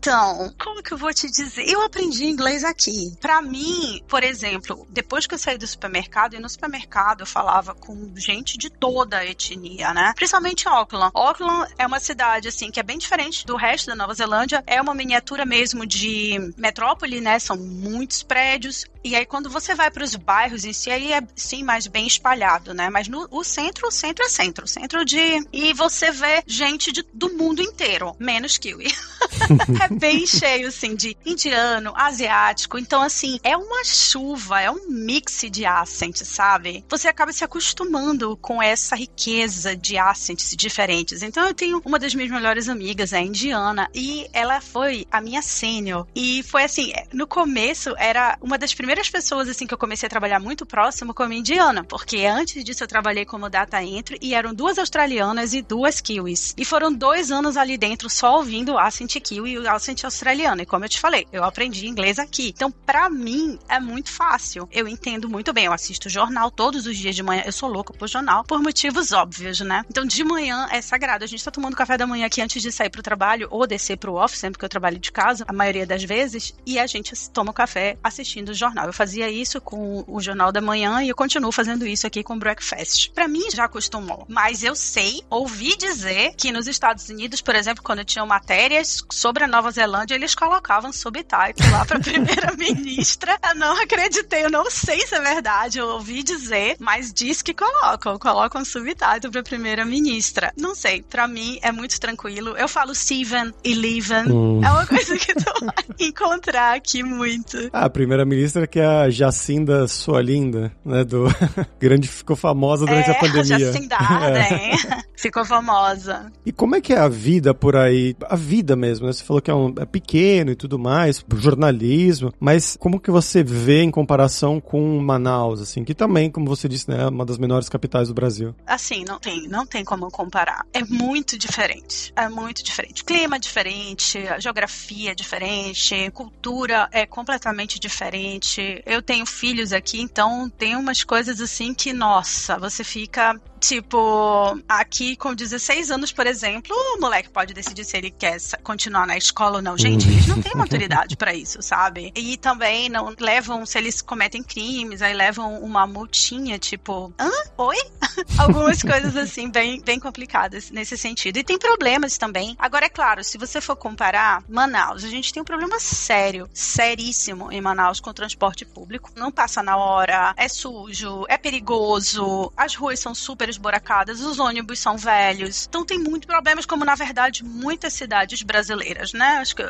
Então, 0.02 0.52
como 0.60 0.82
que 0.82 0.92
eu 0.92 0.98
vou 0.98 1.14
te 1.14 1.30
dizer? 1.30 1.64
Eu 1.64 1.80
aprendi 1.80 2.24
inglês 2.24 2.64
aqui. 2.64 3.16
Para 3.20 3.40
mim, 3.40 4.02
por 4.08 4.24
exemplo, 4.24 4.84
depois 4.90 5.28
que 5.28 5.34
eu 5.34 5.38
saí 5.38 5.56
do 5.56 5.64
supermercado, 5.64 6.34
e 6.34 6.40
no 6.40 6.48
supermercado 6.48 7.20
eu 7.20 7.26
falava 7.26 7.72
com 7.72 8.12
gente 8.16 8.58
de 8.58 8.68
toda 8.68 9.18
a 9.18 9.24
etnia, 9.24 9.94
né? 9.94 10.12
Principalmente 10.16 10.66
Auckland. 10.66 11.12
Auckland 11.14 11.72
é 11.78 11.86
uma 11.86 12.00
cidade, 12.00 12.48
assim, 12.48 12.72
que 12.72 12.80
é 12.80 12.82
bem 12.82 12.98
diferente 12.98 13.46
do 13.46 13.54
resto 13.54 13.86
da 13.86 13.94
Nova 13.94 14.12
Zelândia. 14.12 14.64
É 14.66 14.82
uma 14.82 14.92
miniatura 14.92 15.46
mesmo 15.46 15.86
de 15.86 16.52
metrópole, 16.56 17.20
né? 17.20 17.38
São 17.38 17.56
muitos 17.56 18.24
prédios. 18.24 18.84
E 19.04 19.14
aí, 19.14 19.24
quando 19.24 19.48
você 19.48 19.72
vai 19.72 19.88
para 19.88 20.02
os 20.02 20.16
bairros 20.16 20.64
em 20.64 20.72
si, 20.72 20.90
aí 20.90 21.12
é 21.12 21.22
sim 21.36 21.62
mais 21.62 21.86
bem 21.86 22.08
espalhado, 22.08 22.74
né? 22.74 22.90
Mas 22.90 23.06
no 23.06 23.28
o 23.30 23.44
centro, 23.44 23.86
o 23.86 23.92
centro 23.92 24.24
é 24.24 24.28
centro. 24.28 24.66
Centro 24.66 25.04
de. 25.04 25.46
E 25.52 25.72
você 25.74 26.10
vê 26.10 26.42
gente 26.44 26.90
de, 26.90 27.04
do 27.14 27.32
mundo 27.34 27.62
inteiro, 27.62 28.16
menos 28.18 28.58
Kiwi. 28.58 28.86
é 29.80 29.91
bem 29.98 30.26
cheio, 30.26 30.68
assim, 30.68 30.94
de 30.94 31.16
indiano, 31.24 31.92
asiático. 31.96 32.78
Então, 32.78 33.02
assim, 33.02 33.38
é 33.42 33.56
uma 33.56 33.84
chuva, 33.84 34.60
é 34.60 34.70
um 34.70 34.88
mix 34.88 35.44
de 35.50 35.64
accents, 35.64 36.26
sabe? 36.26 36.84
Você 36.88 37.08
acaba 37.08 37.32
se 37.32 37.44
acostumando 37.44 38.36
com 38.36 38.62
essa 38.62 38.96
riqueza 38.96 39.76
de 39.76 39.96
accents 39.96 40.54
diferentes. 40.56 41.22
Então, 41.22 41.46
eu 41.46 41.54
tenho 41.54 41.82
uma 41.84 41.98
das 41.98 42.14
minhas 42.14 42.30
melhores 42.30 42.68
amigas, 42.68 43.12
é 43.12 43.20
indiana, 43.20 43.88
e 43.94 44.28
ela 44.32 44.60
foi 44.60 45.06
a 45.10 45.20
minha 45.20 45.42
sênior. 45.42 46.06
E 46.14 46.42
foi 46.42 46.64
assim, 46.64 46.92
no 47.12 47.26
começo, 47.26 47.94
era 47.98 48.36
uma 48.40 48.58
das 48.58 48.74
primeiras 48.74 49.08
pessoas, 49.08 49.48
assim, 49.48 49.66
que 49.66 49.74
eu 49.74 49.78
comecei 49.78 50.06
a 50.06 50.10
trabalhar 50.10 50.40
muito 50.40 50.66
próximo 50.66 51.14
com 51.14 51.22
a 51.22 51.34
indiana, 51.34 51.84
porque 51.84 52.24
antes 52.24 52.62
disso 52.64 52.84
eu 52.84 52.88
trabalhei 52.88 53.24
como 53.24 53.48
data 53.48 53.82
entry 53.82 54.18
e 54.20 54.34
eram 54.34 54.54
duas 54.54 54.78
australianas 54.78 55.54
e 55.54 55.62
duas 55.62 56.00
kiwis. 56.00 56.54
E 56.56 56.64
foram 56.64 56.92
dois 56.92 57.30
anos 57.30 57.56
ali 57.56 57.76
dentro 57.76 58.08
só 58.08 58.36
ouvindo 58.36 58.78
accent 58.78 59.20
kiwi 59.20 59.52
e 59.52 59.58
o 59.82 59.92
accent 59.92 60.04
australiano. 60.04 60.62
E 60.62 60.66
como 60.66 60.84
eu 60.84 60.88
te 60.88 61.00
falei, 61.00 61.26
eu 61.32 61.42
aprendi 61.42 61.86
inglês 61.86 62.18
aqui. 62.18 62.48
Então, 62.54 62.70
para 62.70 63.10
mim, 63.10 63.58
é 63.68 63.80
muito 63.80 64.10
fácil. 64.10 64.68
Eu 64.70 64.86
entendo 64.86 65.28
muito 65.28 65.52
bem. 65.52 65.64
Eu 65.64 65.72
assisto 65.72 66.08
jornal 66.08 66.50
todos 66.50 66.86
os 66.86 66.96
dias 66.96 67.16
de 67.16 67.22
manhã. 67.22 67.42
Eu 67.44 67.52
sou 67.52 67.68
louca 67.68 67.92
por 67.92 68.08
jornal, 68.08 68.44
por 68.44 68.62
motivos 68.62 69.12
óbvios, 69.12 69.60
né? 69.60 69.84
Então, 69.90 70.04
de 70.04 70.22
manhã 70.22 70.68
é 70.70 70.80
sagrado. 70.80 71.24
A 71.24 71.26
gente 71.26 71.44
tá 71.44 71.50
tomando 71.50 71.76
café 71.76 71.98
da 71.98 72.06
manhã 72.06 72.26
aqui 72.26 72.40
antes 72.40 72.62
de 72.62 72.70
sair 72.70 72.90
pro 72.90 73.02
trabalho 73.02 73.48
ou 73.50 73.66
descer 73.66 73.96
pro 73.96 74.14
office, 74.14 74.38
sempre 74.38 74.58
que 74.58 74.64
eu 74.64 74.68
trabalho 74.68 74.98
de 74.98 75.10
casa, 75.10 75.44
a 75.48 75.52
maioria 75.52 75.86
das 75.86 76.04
vezes, 76.04 76.54
e 76.64 76.78
a 76.78 76.86
gente 76.86 77.12
toma 77.30 77.52
café 77.52 77.98
assistindo 78.02 78.50
o 78.50 78.54
jornal. 78.54 78.86
Eu 78.86 78.92
fazia 78.92 79.28
isso 79.28 79.60
com 79.60 80.04
o 80.06 80.20
jornal 80.20 80.52
da 80.52 80.60
manhã 80.60 81.02
e 81.02 81.08
eu 81.08 81.16
continuo 81.16 81.50
fazendo 81.50 81.86
isso 81.86 82.06
aqui 82.06 82.22
com 82.22 82.34
o 82.34 82.38
breakfast. 82.38 83.10
Para 83.10 83.26
mim 83.26 83.50
já 83.50 83.64
acostumou, 83.64 84.24
mas 84.28 84.62
eu 84.62 84.76
sei, 84.76 85.22
ouvi 85.28 85.76
dizer 85.76 86.34
que 86.36 86.52
nos 86.52 86.66
Estados 86.66 87.08
Unidos, 87.08 87.40
por 87.40 87.54
exemplo, 87.54 87.82
quando 87.82 88.04
tinham 88.04 88.26
matérias 88.26 89.04
sobre 89.10 89.44
a 89.44 89.48
Nova 89.48 89.71
Zelândia, 89.72 90.14
eles 90.14 90.34
colocavam 90.34 90.92
subtitle 90.92 91.70
lá 91.70 91.84
pra 91.84 91.98
primeira-ministra. 92.00 93.38
eu 93.48 93.54
não 93.56 93.82
acreditei, 93.82 94.44
eu 94.44 94.50
não 94.50 94.70
sei 94.70 95.00
se 95.00 95.14
é 95.14 95.20
verdade, 95.20 95.78
eu 95.78 95.88
ouvi 95.88 96.22
dizer, 96.22 96.76
mas 96.78 97.12
diz 97.12 97.42
que 97.42 97.52
colocam, 97.52 98.18
colocam 98.18 98.64
subtitle 98.64 99.30
pra 99.30 99.42
primeira-ministra. 99.42 100.52
Não 100.56 100.74
sei, 100.74 101.02
pra 101.02 101.26
mim 101.26 101.58
é 101.62 101.72
muito 101.72 101.98
tranquilo. 101.98 102.56
Eu 102.56 102.68
falo 102.68 102.94
Steven 102.94 103.52
e 103.64 103.74
Leven, 103.74 104.30
hum. 104.30 104.60
é 104.64 104.70
uma 104.70 104.86
coisa 104.86 105.16
que 105.16 105.34
tu 105.34 105.64
vai 105.64 105.74
encontrar 106.08 106.76
aqui 106.76 107.02
muito. 107.02 107.70
Ah, 107.72 107.86
a 107.86 107.90
primeira-ministra 107.90 108.66
que 108.66 108.78
é 108.78 108.86
a 108.86 109.10
Jacinda 109.10 109.88
Soalinda, 109.88 110.72
né, 110.84 111.04
do 111.04 111.24
grande 111.80 112.08
ficou 112.08 112.36
famosa 112.36 112.86
durante 112.86 113.10
é, 113.10 113.12
a 113.12 113.18
pandemia. 113.18 113.58
Jacindada, 113.58 114.38
é. 114.38 114.72
Ficou 115.16 115.44
famosa. 115.44 116.32
E 116.44 116.50
como 116.50 116.74
é 116.74 116.80
que 116.80 116.92
é 116.92 116.98
a 116.98 117.08
vida 117.08 117.54
por 117.54 117.76
aí? 117.76 118.16
A 118.28 118.34
vida 118.34 118.74
mesmo, 118.74 119.06
né? 119.06 119.12
Você 119.12 119.22
falou 119.22 119.40
que 119.40 119.50
é, 119.50 119.54
um, 119.54 119.61
é 119.78 119.84
pequeno 119.84 120.50
e 120.52 120.56
tudo 120.56 120.78
mais, 120.78 121.24
jornalismo, 121.36 122.32
mas 122.40 122.76
como 122.78 123.00
que 123.00 123.10
você 123.10 123.42
vê 123.42 123.82
em 123.82 123.90
comparação 123.90 124.60
com 124.60 124.98
Manaus, 125.00 125.60
assim, 125.60 125.84
que 125.84 125.94
também, 125.94 126.30
como 126.30 126.46
você 126.46 126.68
disse, 126.68 126.90
né, 126.90 127.02
é 127.02 127.08
uma 127.08 127.24
das 127.24 127.38
menores 127.38 127.68
capitais 127.68 128.08
do 128.08 128.14
Brasil? 128.14 128.54
Assim, 128.66 129.04
não 129.06 129.18
tem, 129.18 129.48
não 129.48 129.66
tem 129.66 129.84
como 129.84 130.10
comparar. 130.10 130.64
É 130.72 130.84
muito 130.84 131.38
diferente. 131.38 132.12
É 132.16 132.28
muito 132.28 132.62
diferente. 132.62 133.04
Clima 133.04 133.36
é 133.36 133.38
diferente, 133.38 134.18
geografia 134.38 135.12
é 135.12 135.14
diferente, 135.14 136.10
cultura 136.12 136.88
é 136.92 137.06
completamente 137.06 137.78
diferente. 137.78 138.82
Eu 138.86 139.02
tenho 139.02 139.26
filhos 139.26 139.72
aqui, 139.72 140.00
então 140.00 140.50
tem 140.50 140.76
umas 140.76 141.04
coisas 141.04 141.40
assim 141.40 141.74
que, 141.74 141.92
nossa, 141.92 142.58
você 142.58 142.84
fica 142.84 143.40
Tipo, 143.62 144.58
aqui 144.68 145.14
com 145.14 145.32
16 145.32 145.92
anos, 145.92 146.10
por 146.10 146.26
exemplo, 146.26 146.74
o 146.96 147.00
moleque 147.00 147.30
pode 147.30 147.54
decidir 147.54 147.84
se 147.84 147.96
ele 147.96 148.10
quer 148.10 148.36
continuar 148.64 149.06
na 149.06 149.16
escola 149.16 149.58
ou 149.58 149.62
não. 149.62 149.78
Gente, 149.78 150.08
eles 150.08 150.26
não 150.26 150.42
têm 150.42 150.52
maturidade 150.56 151.16
para 151.16 151.32
isso, 151.32 151.62
sabe? 151.62 152.12
E 152.16 152.36
também 152.36 152.88
não 152.88 153.14
levam, 153.20 153.64
se 153.64 153.78
eles 153.78 154.02
cometem 154.02 154.42
crimes, 154.42 155.00
aí 155.00 155.14
levam 155.14 155.62
uma 155.62 155.86
multinha, 155.86 156.58
tipo, 156.58 157.14
hã? 157.16 157.30
Oi? 157.56 157.76
Algumas 158.36 158.82
coisas 158.82 159.16
assim, 159.16 159.48
bem, 159.48 159.80
bem 159.80 160.00
complicadas 160.00 160.72
nesse 160.72 160.98
sentido. 160.98 161.36
E 161.36 161.44
tem 161.44 161.56
problemas 161.56 162.18
também. 162.18 162.56
Agora, 162.58 162.86
é 162.86 162.88
claro, 162.88 163.22
se 163.22 163.38
você 163.38 163.60
for 163.60 163.76
comparar 163.76 164.42
Manaus, 164.48 165.04
a 165.04 165.08
gente 165.08 165.32
tem 165.32 165.40
um 165.40 165.46
problema 165.46 165.78
sério, 165.78 166.50
seríssimo 166.52 167.52
em 167.52 167.60
Manaus 167.60 168.00
com 168.00 168.10
o 168.10 168.14
transporte 168.14 168.64
público. 168.64 169.12
Não 169.14 169.30
passa 169.30 169.62
na 169.62 169.76
hora, 169.76 170.34
é 170.36 170.48
sujo, 170.48 171.24
é 171.28 171.38
perigoso, 171.38 172.52
as 172.56 172.74
ruas 172.74 172.98
são 172.98 173.14
super 173.14 173.51
esboracadas, 173.52 174.20
os 174.20 174.38
ônibus 174.38 174.78
são 174.78 174.96
velhos. 174.96 175.66
Então 175.68 175.84
tem 175.84 175.98
muitos 175.98 176.26
problemas, 176.26 176.66
como 176.66 176.84
na 176.84 176.94
verdade 176.94 177.44
muitas 177.44 177.92
cidades 177.92 178.42
brasileiras, 178.42 179.12
né? 179.12 179.38
Acho 179.38 179.56
que 179.56 179.62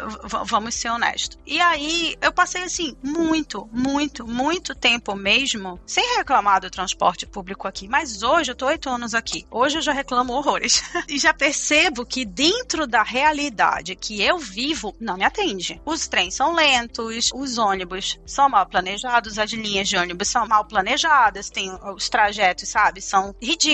vamos 0.45 0.75
ser 0.75 0.91
honestos. 0.91 1.39
E 1.47 1.61
aí 1.61 2.17
eu 2.21 2.33
passei 2.33 2.63
assim 2.63 2.97
muito, 3.03 3.69
muito, 3.73 4.27
muito 4.27 4.75
tempo 4.75 5.15
mesmo 5.15 5.81
sem 5.87 6.17
reclamar 6.17 6.61
do 6.61 6.71
transporte 6.71 7.27
público 7.27 7.69
aqui. 7.69 7.89
Mas 7.89 8.23
hoje 8.23 8.53
eu 8.53 8.57
tô 8.57 8.67
oito 8.67 8.89
anos 8.89 9.15
aqui. 9.15 9.47
Hoje 9.51 9.79
eu 9.79 9.83
já 9.83 9.93
reclamo 9.93 10.33
horrores. 10.33 10.83
e 11.09 11.19
já 11.19 11.35
percebo 11.35 12.07
que 12.07 12.25
dentro 12.25 12.87
da 12.87 13.03
realidade 13.03 13.95
que 13.97 14.23
eu 14.23 14.39
vivo, 14.39 14.95
não 15.01 15.17
me 15.17 15.25
atende. 15.25 15.81
Os 15.85 16.07
trens 16.09 16.35
são 16.35 16.55
lentos, 16.55 17.31
os 17.35 17.59
ônibus 17.59 18.19
são 18.27 18.49
mal 18.49 18.67
planejados, 18.67 19.39
as 19.39 19.51
linhas 19.51 19.89
de 19.89 19.97
ônibus 19.97 20.29
são 20.29 20.47
mal 20.47 20.65
planejadas, 20.65 21.51
tem 21.51 21.73
os 21.95 22.09
trajetos, 22.09 22.69
sabe, 22.69 23.01
são 23.01 23.35
ridículos 23.41 23.72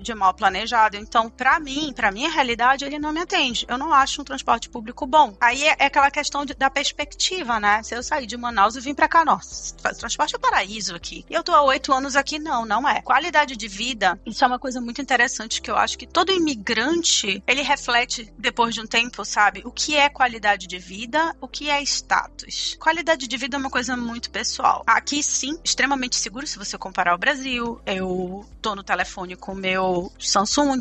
de 0.00 0.14
mal 0.14 0.34
planejado. 0.34 0.96
Então, 0.96 1.30
para 1.30 1.58
mim, 1.58 1.92
para 1.94 2.10
minha 2.10 2.30
realidade, 2.30 2.84
ele 2.84 2.98
não 2.98 3.12
me 3.12 3.20
atende. 3.20 3.66
Eu 3.68 3.78
não 3.78 3.92
acho 3.92 4.20
um 4.20 4.24
transporte 4.24 4.68
público 4.68 5.06
bom. 5.06 5.36
Aí 5.40 5.64
é, 5.66 5.76
é 5.78 5.86
aquela 5.86 6.10
questão 6.10 6.44
de, 6.44 6.54
da 6.54 6.70
perspectiva, 6.70 7.58
né? 7.60 7.82
Se 7.82 7.94
eu 7.94 8.02
sair 8.02 8.26
de 8.26 8.36
Manaus 8.36 8.76
e 8.76 8.80
vim 8.80 8.94
para 8.94 9.08
cá, 9.08 9.24
nossa, 9.24 9.74
transporte 9.94 10.34
é 10.34 10.38
paraíso 10.38 10.94
aqui. 10.94 11.24
E 11.28 11.34
eu 11.34 11.42
tô 11.42 11.52
há 11.52 11.62
oito 11.62 11.92
anos 11.92 12.16
aqui, 12.16 12.38
não, 12.38 12.64
não 12.64 12.88
é. 12.88 13.00
Qualidade 13.02 13.56
de 13.56 13.68
vida, 13.68 14.18
isso 14.26 14.44
é 14.44 14.46
uma 14.46 14.58
coisa 14.58 14.80
muito 14.80 15.00
interessante 15.00 15.60
que 15.60 15.70
eu 15.70 15.76
acho 15.76 15.98
que 15.98 16.06
todo 16.06 16.32
imigrante, 16.32 17.42
ele 17.46 17.62
reflete 17.62 18.32
depois 18.38 18.74
de 18.74 18.80
um 18.80 18.86
tempo, 18.86 19.24
sabe? 19.24 19.62
O 19.64 19.70
que 19.70 19.96
é 19.96 20.08
qualidade 20.08 20.66
de 20.66 20.78
vida, 20.78 21.34
o 21.40 21.48
que 21.48 21.70
é 21.70 21.82
status. 21.82 22.76
Qualidade 22.80 23.26
de 23.26 23.36
vida 23.36 23.56
é 23.56 23.60
uma 23.60 23.70
coisa 23.70 23.96
muito 23.96 24.30
pessoal. 24.30 24.82
Aqui 24.86 25.22
sim, 25.22 25.58
extremamente 25.64 26.16
seguro 26.16 26.46
se 26.46 26.58
você 26.58 26.76
comparar 26.76 27.12
ao 27.12 27.18
Brasil. 27.18 27.80
Eu 27.86 28.46
tô 28.60 28.74
no 28.74 28.82
telefone 28.82 29.36
com 29.38 29.52
o 29.52 29.56
meu 29.56 30.12
Samsung, 30.18 30.80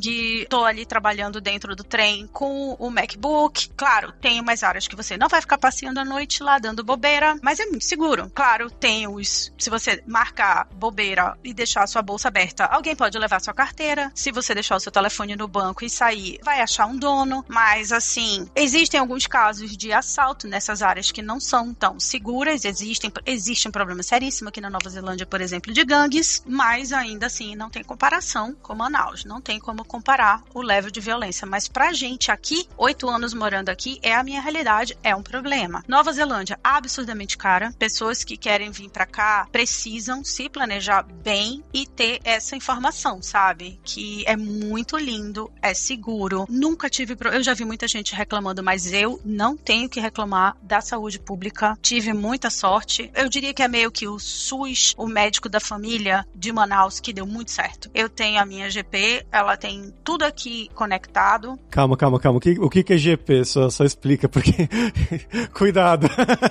tô 0.50 0.66
ali 0.66 0.86
trabalhando 0.86 1.40
dentro 1.40 1.76
do 1.76 1.84
trem 1.84 2.28
com 2.28 2.76
o 2.80 2.90
MacBook. 2.90 3.70
Claro, 3.76 4.12
tem 4.14 4.40
umas 4.40 4.64
áreas 4.64 4.88
que 4.88 4.96
você 4.96 5.18
não 5.18 5.28
vai 5.28 5.42
ficar 5.42 5.58
passeando 5.58 6.00
à 6.00 6.06
noite 6.06 6.44
lá 6.44 6.60
dando 6.60 6.84
bobeira, 6.84 7.38
mas 7.42 7.60
é 7.60 7.66
muito 7.66 7.86
seguro. 7.86 8.32
Claro, 8.34 8.70
tem 8.70 9.08
os. 9.08 9.52
Se 9.58 9.70
você 9.70 10.04
marcar 10.06 10.68
bobeira 10.74 11.38
e 11.44 11.54
deixar 11.54 11.84
a 11.84 11.88
sua 11.88 12.02
bolsa 12.02 12.28
aberta, 12.28 12.66
alguém 12.66 12.96
pode 12.96 13.18
levar 13.18 13.40
sua 13.40 13.54
carteira. 13.54 14.12
Se 14.14 14.32
você 14.32 14.54
deixar 14.54 14.76
o 14.76 14.80
seu 14.80 14.92
telefone 14.92 15.36
no 15.36 15.48
banco 15.48 15.86
e 15.86 15.90
sair, 15.90 16.40
vai 16.44 16.62
achar 16.62 16.86
um 16.86 16.98
dono. 16.98 17.46
Mas 17.48 17.92
assim, 17.92 18.48
existem 18.56 19.00
alguns 19.00 19.28
casos 19.28 19.76
de 19.76 19.94
assalto 19.94 20.48
nessas 20.48 20.82
áreas 20.82 21.12
que 21.12 21.22
não 21.22 21.40
são 21.40 21.74
tão 21.74 22.00
seguras. 22.00 22.66
Existem, 22.66 23.12
existe 23.26 23.68
um 23.68 23.72
problema 23.72 24.04
seríssimo 24.04 24.50
aqui 24.50 24.62
na 24.62 24.70
Nova 24.70 24.90
Zelândia, 24.90 25.26
por 25.26 25.42
exemplo, 25.42 25.74
de 25.74 25.84
gangues, 25.84 26.44
mas 26.46 26.92
ainda 26.92 27.28
assim 27.28 27.56
não 27.56 27.70
tem 27.70 27.84
comparação 27.84 28.47
com 28.56 28.76
Manaus. 28.76 29.26
Não 29.26 29.42
tem 29.42 29.60
como 29.60 29.86
comparar 29.86 30.44
o 30.54 30.62
level 30.62 30.92
de 30.92 31.00
violência. 31.00 31.48
Mas 31.48 31.68
pra 31.68 31.94
gente 31.94 32.32
aqui, 32.32 32.68
oito 32.78 33.10
anos 33.10 33.34
morando 33.34 33.70
aqui, 33.70 34.00
é 34.02 34.14
a 34.14 34.24
minha 34.24 34.42
realidade, 34.42 34.98
é 35.04 35.16
um 35.16 35.24
problema. 35.24 35.84
Nova 35.88 36.12
Zelândia, 36.12 36.60
absurdamente 36.64 37.38
cara. 37.38 37.74
Pessoas 37.78 38.24
que 38.24 38.38
querem 38.38 38.72
vir 38.72 38.90
para 38.90 39.06
cá 39.06 39.48
precisam 39.52 40.24
se 40.24 40.50
planejar 40.50 41.04
bem 41.04 41.64
e 41.74 41.86
ter 41.86 42.20
essa 42.24 42.56
informação, 42.56 43.22
sabe? 43.22 43.80
Que 43.84 44.24
é 44.28 44.36
muito 44.36 44.98
lindo, 44.98 45.52
é 45.62 45.74
seguro. 45.74 46.46
Nunca 46.50 46.90
tive. 46.90 47.16
Pro... 47.16 47.30
Eu 47.30 47.44
já 47.44 47.54
vi 47.54 47.66
muita 47.66 47.88
gente 47.88 48.16
reclamando, 48.16 48.64
mas 48.64 48.92
eu 48.92 49.20
não 49.24 49.56
tenho 49.56 49.90
que 49.90 50.00
reclamar 50.00 50.56
da 50.62 50.82
saúde 50.82 51.20
pública. 51.20 51.78
Tive 51.82 52.14
muita 52.14 52.50
sorte. 52.50 53.12
Eu 53.14 53.30
diria 53.30 53.54
que 53.54 53.64
é 53.64 53.68
meio 53.68 53.92
que 53.92 54.08
o 54.08 54.20
SUS, 54.20 54.94
o 54.98 55.08
médico 55.08 55.50
da 55.50 55.60
família 55.60 56.26
de 56.34 56.52
Manaus, 56.52 57.00
que 57.00 57.14
deu 57.14 57.26
muito 57.26 57.52
certo. 57.52 57.90
Eu 57.94 58.10
tenho 58.10 58.37
a 58.38 58.46
minha 58.46 58.70
GP, 58.70 59.26
ela 59.32 59.58
tem 59.58 59.94
tudo 60.04 60.24
aqui 60.24 60.70
conectado. 60.74 61.60
Calma, 61.70 61.98
calma, 61.98 62.20
calma. 62.20 62.38
O 62.38 62.42
que, 62.42 62.60
o 62.60 62.70
que 62.70 62.94
é 62.94 62.98
GP? 62.98 63.46
Só, 63.46 63.70
só 63.70 63.84
explica, 63.84 64.30
porque. 64.30 64.70
Cuidado. 65.54 66.08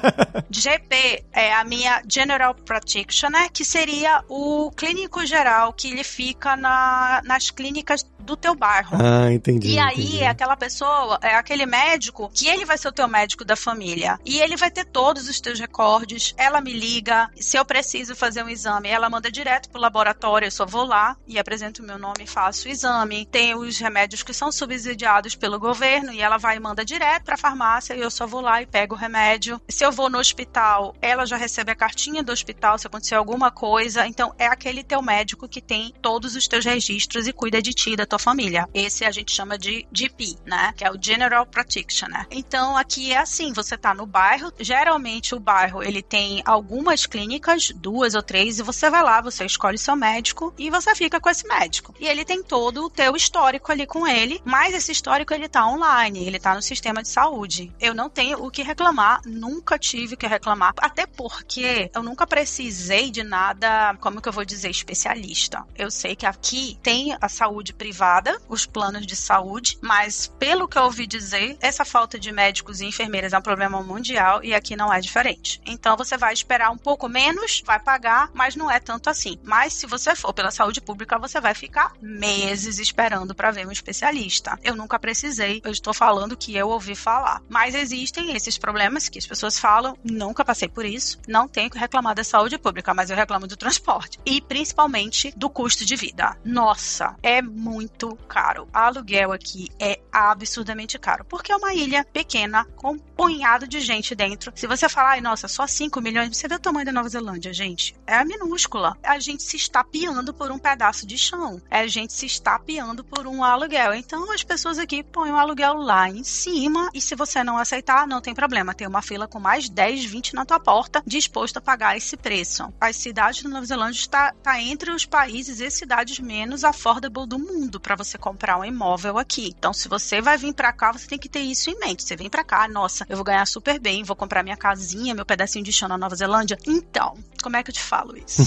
GP 0.51 1.25
é 1.33 1.55
a 1.55 1.65
minha 1.65 2.03
General 2.09 2.55
Practitioner, 2.55 3.51
que 3.53 3.65
seria 3.65 4.23
o 4.29 4.71
clínico 4.71 5.25
geral 5.25 5.73
que 5.73 5.91
ele 5.91 6.05
fica 6.05 6.57
na, 6.57 7.21
nas 7.25 7.51
clínicas 7.51 8.05
do 8.27 8.37
teu 8.37 8.55
bairro. 8.55 8.97
Ah, 9.01 9.33
entendi. 9.33 9.69
E 9.69 9.79
aí, 9.79 9.95
entendi. 9.95 10.23
é 10.23 10.29
aquela 10.29 10.57
pessoa, 10.57 11.19
é 11.23 11.37
aquele 11.37 11.65
médico 11.65 12.29
que 12.35 12.49
ele 12.49 12.65
vai 12.65 12.77
ser 12.77 12.89
o 12.89 12.93
teu 12.93 13.07
médico 13.07 13.45
da 13.45 13.55
família. 13.55 14.19
E 14.25 14.39
ele 14.41 14.57
vai 14.57 14.71
ter 14.71 14.85
todos 14.85 15.29
os 15.29 15.41
teus 15.41 15.61
recordes. 15.61 16.35
Ela 16.37 16.61
me 16.61 16.73
liga. 16.73 17.31
Se 17.37 17.57
eu 17.57 17.65
preciso 17.65 18.17
fazer 18.17 18.43
um 18.43 18.49
exame, 18.49 18.89
ela 18.89 19.09
manda 19.09 19.31
direto 19.31 19.71
pro 19.71 19.81
laboratório. 19.81 20.47
Eu 20.47 20.51
só 20.51 20.67
vou 20.67 20.85
lá 20.85 21.17
e 21.27 21.39
apresento 21.39 21.66
o 21.81 21.83
meu 21.83 21.99
nome 21.99 22.23
e 22.23 22.27
faço 22.27 22.69
o 22.69 22.71
exame. 22.71 23.27
Tem 23.27 23.55
os 23.55 23.79
remédios 23.79 24.23
que 24.23 24.33
são 24.33 24.51
subsidiados 24.51 25.35
pelo 25.35 25.59
governo 25.59 26.13
e 26.13 26.21
ela 26.21 26.37
vai 26.37 26.57
e 26.57 26.61
manda 26.61 26.85
direto 26.85 27.25
pra 27.25 27.37
farmácia 27.37 27.95
e 27.95 28.01
eu 28.01 28.11
só 28.11 28.27
vou 28.27 28.41
lá 28.41 28.63
e 28.63 28.67
pego 28.67 28.95
o 28.95 28.99
remédio. 28.99 29.61
Se 29.69 29.85
eu 29.85 29.93
vou 29.93 30.09
no 30.09 30.19
hospital, 30.19 30.95
ela 31.01 31.27
já 31.27 31.37
recebe 31.37 31.71
a 31.71 31.77
cartinha 31.77 32.23
do 32.23 32.33
hospital 32.33 32.79
se 32.79 32.87
acontecer 32.87 33.15
alguma 33.15 33.51
coisa. 33.51 34.07
Então, 34.07 34.35
é 34.39 34.47
aquele 34.47 34.83
teu 34.83 35.03
médico 35.03 35.49
que 35.49 35.61
tem 35.61 35.93
todos 36.01 36.37
os 36.37 36.47
teus 36.49 36.65
registros 36.65 37.27
e 37.27 37.33
cuida 37.33 37.61
de 37.61 37.73
ti, 37.73 37.97
da 37.97 38.07
tua 38.07 38.19
família. 38.19 38.69
Esse 38.73 39.05
a 39.05 39.11
gente 39.11 39.33
chama 39.33 39.59
de 39.59 39.87
GP, 39.93 40.37
né? 40.45 40.73
Que 40.77 40.85
é 40.85 40.91
o 40.91 40.99
General 41.01 41.45
Practitioner. 41.47 42.27
Então 42.31 42.77
aqui 42.77 43.13
é 43.13 43.19
assim, 43.19 43.53
você 43.53 43.77
tá 43.77 43.95
no 43.95 44.07
bairro, 44.07 44.53
geralmente 44.59 45.35
o 45.35 45.41
bairro 45.41 45.83
ele 45.83 46.03
tem 46.03 46.43
algumas 46.45 47.07
clínicas, 47.07 47.71
duas 47.75 48.15
ou 48.15 48.23
três, 48.23 48.59
e 48.59 48.63
você 48.63 48.91
vai 48.91 49.03
lá, 49.03 49.21
você 49.21 49.45
escolhe 49.45 49.79
seu 49.79 49.97
médico 49.97 50.53
e 50.59 50.71
você 50.71 50.95
fica 50.95 51.21
com 51.21 51.29
esse 51.29 51.47
médico. 51.47 51.56
E 51.99 52.07
ele 52.07 52.25
tem 52.25 52.43
todo 52.43 52.85
o 52.85 52.91
teu 52.91 53.17
histórico 53.17 53.73
ali 53.73 53.87
com 53.87 54.07
ele, 54.07 54.41
mas 54.45 54.75
esse 54.75 54.93
histórico 54.93 55.33
ele 55.33 55.49
tá 55.49 55.67
online, 55.67 56.27
ele 56.27 56.39
tá 56.39 56.55
no 56.55 56.63
sistema 56.63 57.03
de 57.03 57.09
saúde. 57.09 57.73
Eu 57.81 57.95
não 57.95 58.11
tenho 58.11 58.45
o 58.45 58.51
que 58.51 58.63
reclamar, 58.63 59.21
nunca 59.25 59.79
tive 59.79 60.17
que 60.17 60.27
reclamar, 60.27 60.75
até 60.79 61.07
porque 61.07 61.91
eu 61.95 62.03
nunca 62.03 62.27
precisei 62.27 63.11
de 63.11 63.23
nada, 63.23 63.97
como 64.01 64.21
que 64.21 64.29
eu 64.29 64.33
vou 64.33 64.45
dizer, 64.45 64.71
especialista. 64.71 65.65
Eu 65.75 65.91
sei 65.91 66.15
que 66.15 66.27
aqui 66.27 66.79
tem 66.83 67.17
a 67.21 67.29
saúde 67.29 67.73
privada, 67.73 68.41
os 68.49 68.67
planos 68.67 69.07
de 69.07 69.17
saúde, 69.17 69.79
mas 69.81 70.33
pelo 70.39 70.69
que 70.69 70.79
eu 70.79 70.85
ouvi 70.85 71.07
dizer, 71.07 71.57
essa 71.61 71.85
falta 71.85 72.19
de 72.19 72.33
médicos 72.33 72.81
e 72.81 72.87
enfermeiras 72.87 73.33
é 73.33 73.39
um 73.39 73.43
problema 73.43 73.83
mundial 73.83 74.43
e 74.43 74.55
aqui 74.55 74.77
não 74.77 74.93
é 74.93 75.01
diferente. 75.01 75.61
Então 75.67 75.97
você 75.97 76.17
vai 76.17 76.33
esperar 76.33 76.71
um 76.71 76.79
pouco 76.79 77.09
menos, 77.09 77.63
vai 77.65 77.79
pagar, 77.79 78.31
mas 78.35 78.57
não 78.57 78.71
é 78.71 78.79
tanto 78.79 79.09
assim. 79.09 79.39
Mas 79.43 79.73
se 79.73 79.87
você 79.87 80.15
for 80.15 80.33
pela 80.33 80.51
saúde 80.51 80.81
pública, 80.81 81.19
você 81.19 81.41
vai 81.41 81.46
ficar 81.55 81.93
meses 82.01 82.79
esperando 82.79 83.35
para 83.35 83.51
ver 83.51 83.67
um 83.67 83.73
especialista. 83.73 84.59
Eu 84.63 84.75
nunca 84.75 84.99
precisei, 84.99 85.61
eu 85.65 85.71
estou 85.71 85.95
falando 85.95 86.37
que 86.37 86.57
eu 86.57 86.69
ouvi 86.69 86.95
falar. 86.95 87.43
Mas 87.49 87.75
existem 87.75 88.35
esses 88.35 88.59
problemas 88.59 89.09
que 89.09 89.19
as 89.19 89.27
pessoas 89.27 89.59
falam, 89.59 89.97
nunca 90.05 90.45
passei 90.45 90.69
por 90.69 90.85
isso, 90.85 91.19
não 91.29 91.49
tenho 91.49 91.71
que 91.71 91.79
reclamar 91.79 92.15
da 92.15 92.25
saúde 92.25 92.59
pública, 92.59 92.95
mas 92.95 93.11
eu 93.11 93.17
reclamo 93.17 93.47
do 93.47 93.57
transporte 93.57 94.19
e 94.25 94.41
principalmente 94.41 95.33
do 95.37 95.49
custo 95.51 95.85
de 95.85 95.97
vida. 95.97 96.37
Nossa, 96.45 97.17
é 97.23 97.41
muito 97.43 98.17
caro. 98.29 98.69
Aluguel 98.73 99.33
aqui 99.33 99.69
é 99.79 100.01
absurdamente 100.13 100.99
caro, 100.99 101.25
porque 101.25 101.53
é 101.53 101.57
uma 101.57 101.75
ilha 101.75 102.05
pequena 102.05 102.65
com 102.77 102.93
um 102.93 102.99
punhado 102.99 103.67
de 103.67 103.81
gente 103.81 104.15
dentro. 104.15 104.53
Se 104.55 104.67
você 104.67 104.89
falar, 104.89 105.13
ai, 105.13 105.21
nossa, 105.21 105.49
só 105.49 105.67
5 105.67 106.01
milhões, 106.01 106.37
você 106.37 106.49
vê 106.49 106.55
o 106.55 106.61
tamanho 106.61 106.87
da 106.87 106.93
Nova 106.93 107.09
Zelândia, 107.09 107.53
gente. 107.53 107.95
É 108.07 108.25
minúscula. 108.25 108.97
A 109.03 109.19
gente 109.19 109.43
se 109.43 109.57
está 109.57 109.83
piando 109.83 110.33
por 110.33 110.51
um 110.51 110.59
pedaço 110.59 111.07
de 111.07 111.19
chão. 111.19 111.36
É 111.71 111.81
a 111.81 111.87
gente 111.87 112.13
se 112.13 112.27
está 112.27 112.59
piando 112.59 113.05
por 113.05 113.27
um 113.27 113.45
aluguel. 113.45 113.95
Então 113.95 114.33
as 114.33 114.43
pessoas 114.43 114.79
aqui 114.79 115.03
põem 115.03 115.31
o 115.31 115.37
aluguel 115.37 115.75
lá 115.75 116.09
em 116.09 116.25
cima 116.25 116.91
e 116.93 117.01
se 117.01 117.15
você 117.15 117.43
não 117.45 117.59
aceitar, 117.59 118.07
não 118.07 118.21
tem 118.21 118.35
problema. 118.35 118.75
Tem 118.75 118.87
uma 118.87 119.03
fila 119.03 119.29
com 119.29 119.39
mais 119.39 119.69
10, 119.69 120.05
20 120.05 120.35
na 120.35 120.45
tua 120.45 120.61
porta 120.61 121.03
disposto 121.07 121.59
a 121.59 121.61
pagar 121.61 121.97
esse 121.97 122.17
preço. 122.17 122.73
As 122.81 122.97
cidades 122.97 123.43
da 123.43 123.49
Nova 123.49 123.67
Zelândia 123.67 124.01
está, 124.01 124.33
tá 124.33 124.61
entre 124.61 124.91
os 124.91 125.05
países 125.05 125.61
e 125.61 125.71
cidades 125.71 126.19
menos 126.19 126.65
affordable 126.65 127.27
do 127.27 127.39
mundo 127.39 127.81
para 127.81 127.97
você 127.97 128.17
comprar 128.17 128.59
um 128.59 128.65
imóvel 128.65 129.19
aqui. 129.19 129.55
Então, 129.59 129.73
se 129.73 129.89
você 129.89 130.21
vai 130.21 130.37
vir 130.37 130.55
para 130.55 130.73
cá, 130.73 130.93
você 130.93 131.07
tem 131.07 131.19
que 131.19 131.29
ter 131.29 131.41
isso 131.41 131.71
em 131.71 131.79
mente. 131.79 132.03
Você 132.03 132.17
vem 132.17 132.29
para 132.31 132.45
cá, 132.45 132.69
nossa, 132.69 133.07
eu 133.09 133.17
vou 133.17 133.25
ganhar 133.25 133.47
super 133.47 133.79
bem, 133.79 134.05
vou 134.05 134.17
comprar 134.17 134.43
minha 134.43 134.57
casinha, 134.57 135.15
meu 135.15 135.27
pedacinho 135.27 135.65
de 135.65 135.73
chão 135.73 135.89
na 135.89 135.99
Nova 135.99 136.15
Zelândia. 136.15 136.59
Então, 136.67 137.17
como 137.43 137.57
é 137.57 137.63
que 137.63 137.71
eu 137.71 137.75
te 137.75 137.83
falo 137.83 138.17
isso? 138.17 138.43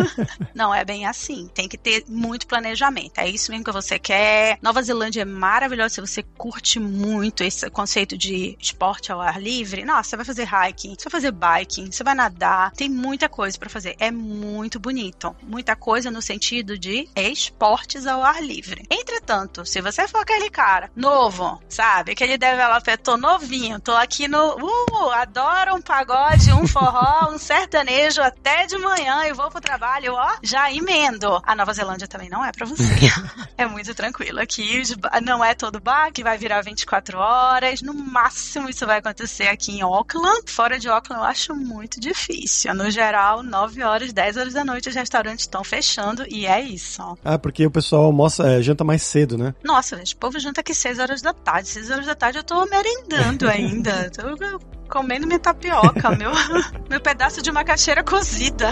não 0.54 0.74
é 0.74 0.84
bem 0.84 1.06
assim. 1.06 1.48
Tem 1.54 1.68
que 1.68 1.78
ter 1.78 2.04
muito 2.08 2.29
planejamento. 2.38 3.18
É 3.18 3.28
isso 3.28 3.50
mesmo 3.50 3.64
que 3.64 3.72
você 3.72 3.98
quer. 3.98 4.58
Nova 4.62 4.82
Zelândia 4.82 5.22
é 5.22 5.24
maravilhosa 5.24 5.94
se 5.94 6.00
você 6.00 6.22
curte 6.22 6.78
muito 6.78 7.42
esse 7.42 7.68
conceito 7.70 8.16
de 8.16 8.56
esporte 8.60 9.12
ao 9.12 9.20
ar 9.20 9.40
livre. 9.40 9.84
Nossa, 9.84 10.10
você 10.10 10.16
vai 10.16 10.24
fazer 10.24 10.48
hiking, 10.48 10.94
você 10.98 11.08
vai 11.08 11.20
fazer 11.20 11.32
biking, 11.32 11.90
você 11.90 12.04
vai 12.04 12.14
nadar. 12.14 12.72
Tem 12.72 12.88
muita 12.88 13.28
coisa 13.28 13.58
para 13.58 13.70
fazer. 13.70 13.96
É 13.98 14.10
muito 14.10 14.78
bonito. 14.78 15.34
Muita 15.42 15.76
coisa 15.76 16.10
no 16.10 16.20
sentido 16.20 16.78
de 16.78 17.08
esportes 17.16 18.06
ao 18.06 18.22
ar 18.22 18.42
livre. 18.42 18.86
Entretanto, 18.90 19.64
se 19.64 19.80
você 19.80 20.06
for 20.08 20.18
aquele 20.18 20.50
cara 20.50 20.90
novo, 20.94 21.60
sabe? 21.68 22.12
Aquele 22.12 22.36
developer, 22.36 22.98
tô 22.98 23.16
novinho, 23.16 23.80
tô 23.80 23.92
aqui 23.92 24.28
no. 24.28 24.56
Uh, 24.56 25.10
adoro 25.12 25.74
um 25.74 25.82
pagode, 25.82 26.52
um 26.52 26.66
forró, 26.66 27.30
um 27.32 27.38
sertanejo 27.38 28.20
até 28.22 28.66
de 28.66 28.76
manhã 28.78 29.24
e 29.26 29.32
vou 29.32 29.50
pro 29.50 29.60
trabalho, 29.60 30.14
ó, 30.14 30.36
já 30.42 30.72
emendo. 30.72 31.40
A 31.44 31.54
Nova 31.54 31.72
Zelândia 31.72 32.08
também 32.08 32.19
não 32.28 32.44
é 32.44 32.52
para 32.52 32.66
você. 32.66 32.84
é 33.56 33.66
muito 33.66 33.94
tranquilo. 33.94 34.40
Aqui 34.40 34.82
não 35.22 35.44
é 35.44 35.54
todo 35.54 35.80
bar 35.80 36.12
que 36.12 36.22
vai 36.22 36.36
virar 36.36 36.62
24 36.62 37.18
horas. 37.18 37.82
No 37.82 37.94
máximo, 37.94 38.68
isso 38.68 38.86
vai 38.86 38.98
acontecer 38.98 39.48
aqui 39.48 39.72
em 39.72 39.82
Auckland. 39.82 40.50
Fora 40.50 40.78
de 40.78 40.88
Auckland, 40.88 41.22
eu 41.22 41.28
acho 41.28 41.54
muito 41.54 42.00
difícil. 42.00 42.74
No 42.74 42.90
geral, 42.90 43.42
9 43.42 43.82
horas, 43.82 44.12
10 44.12 44.36
horas 44.36 44.54
da 44.54 44.64
noite, 44.64 44.88
os 44.88 44.94
restaurantes 44.94 45.44
estão 45.44 45.64
fechando 45.64 46.24
e 46.28 46.46
é 46.46 46.60
isso. 46.60 47.16
Ah, 47.24 47.38
porque 47.38 47.66
o 47.66 47.70
pessoal 47.70 48.04
almoça, 48.04 48.46
é, 48.46 48.62
janta 48.62 48.84
mais 48.84 49.02
cedo, 49.02 49.38
né? 49.38 49.54
Nossa, 49.64 49.96
gente, 49.96 50.14
o 50.14 50.18
povo 50.18 50.38
janta 50.38 50.60
aqui 50.60 50.74
6 50.74 50.98
horas 50.98 51.22
da 51.22 51.32
tarde. 51.32 51.68
6 51.68 51.90
horas 51.90 52.06
da 52.06 52.14
tarde 52.14 52.38
eu 52.38 52.44
tô 52.44 52.64
merendando 52.66 53.48
ainda. 53.48 54.10
tô 54.14 54.58
comendo 54.88 55.26
minha 55.26 55.38
tapioca, 55.38 56.10
meu, 56.10 56.32
meu 56.90 57.00
pedaço 57.00 57.40
de 57.40 57.50
macaxeira 57.52 58.02
cozida. 58.02 58.70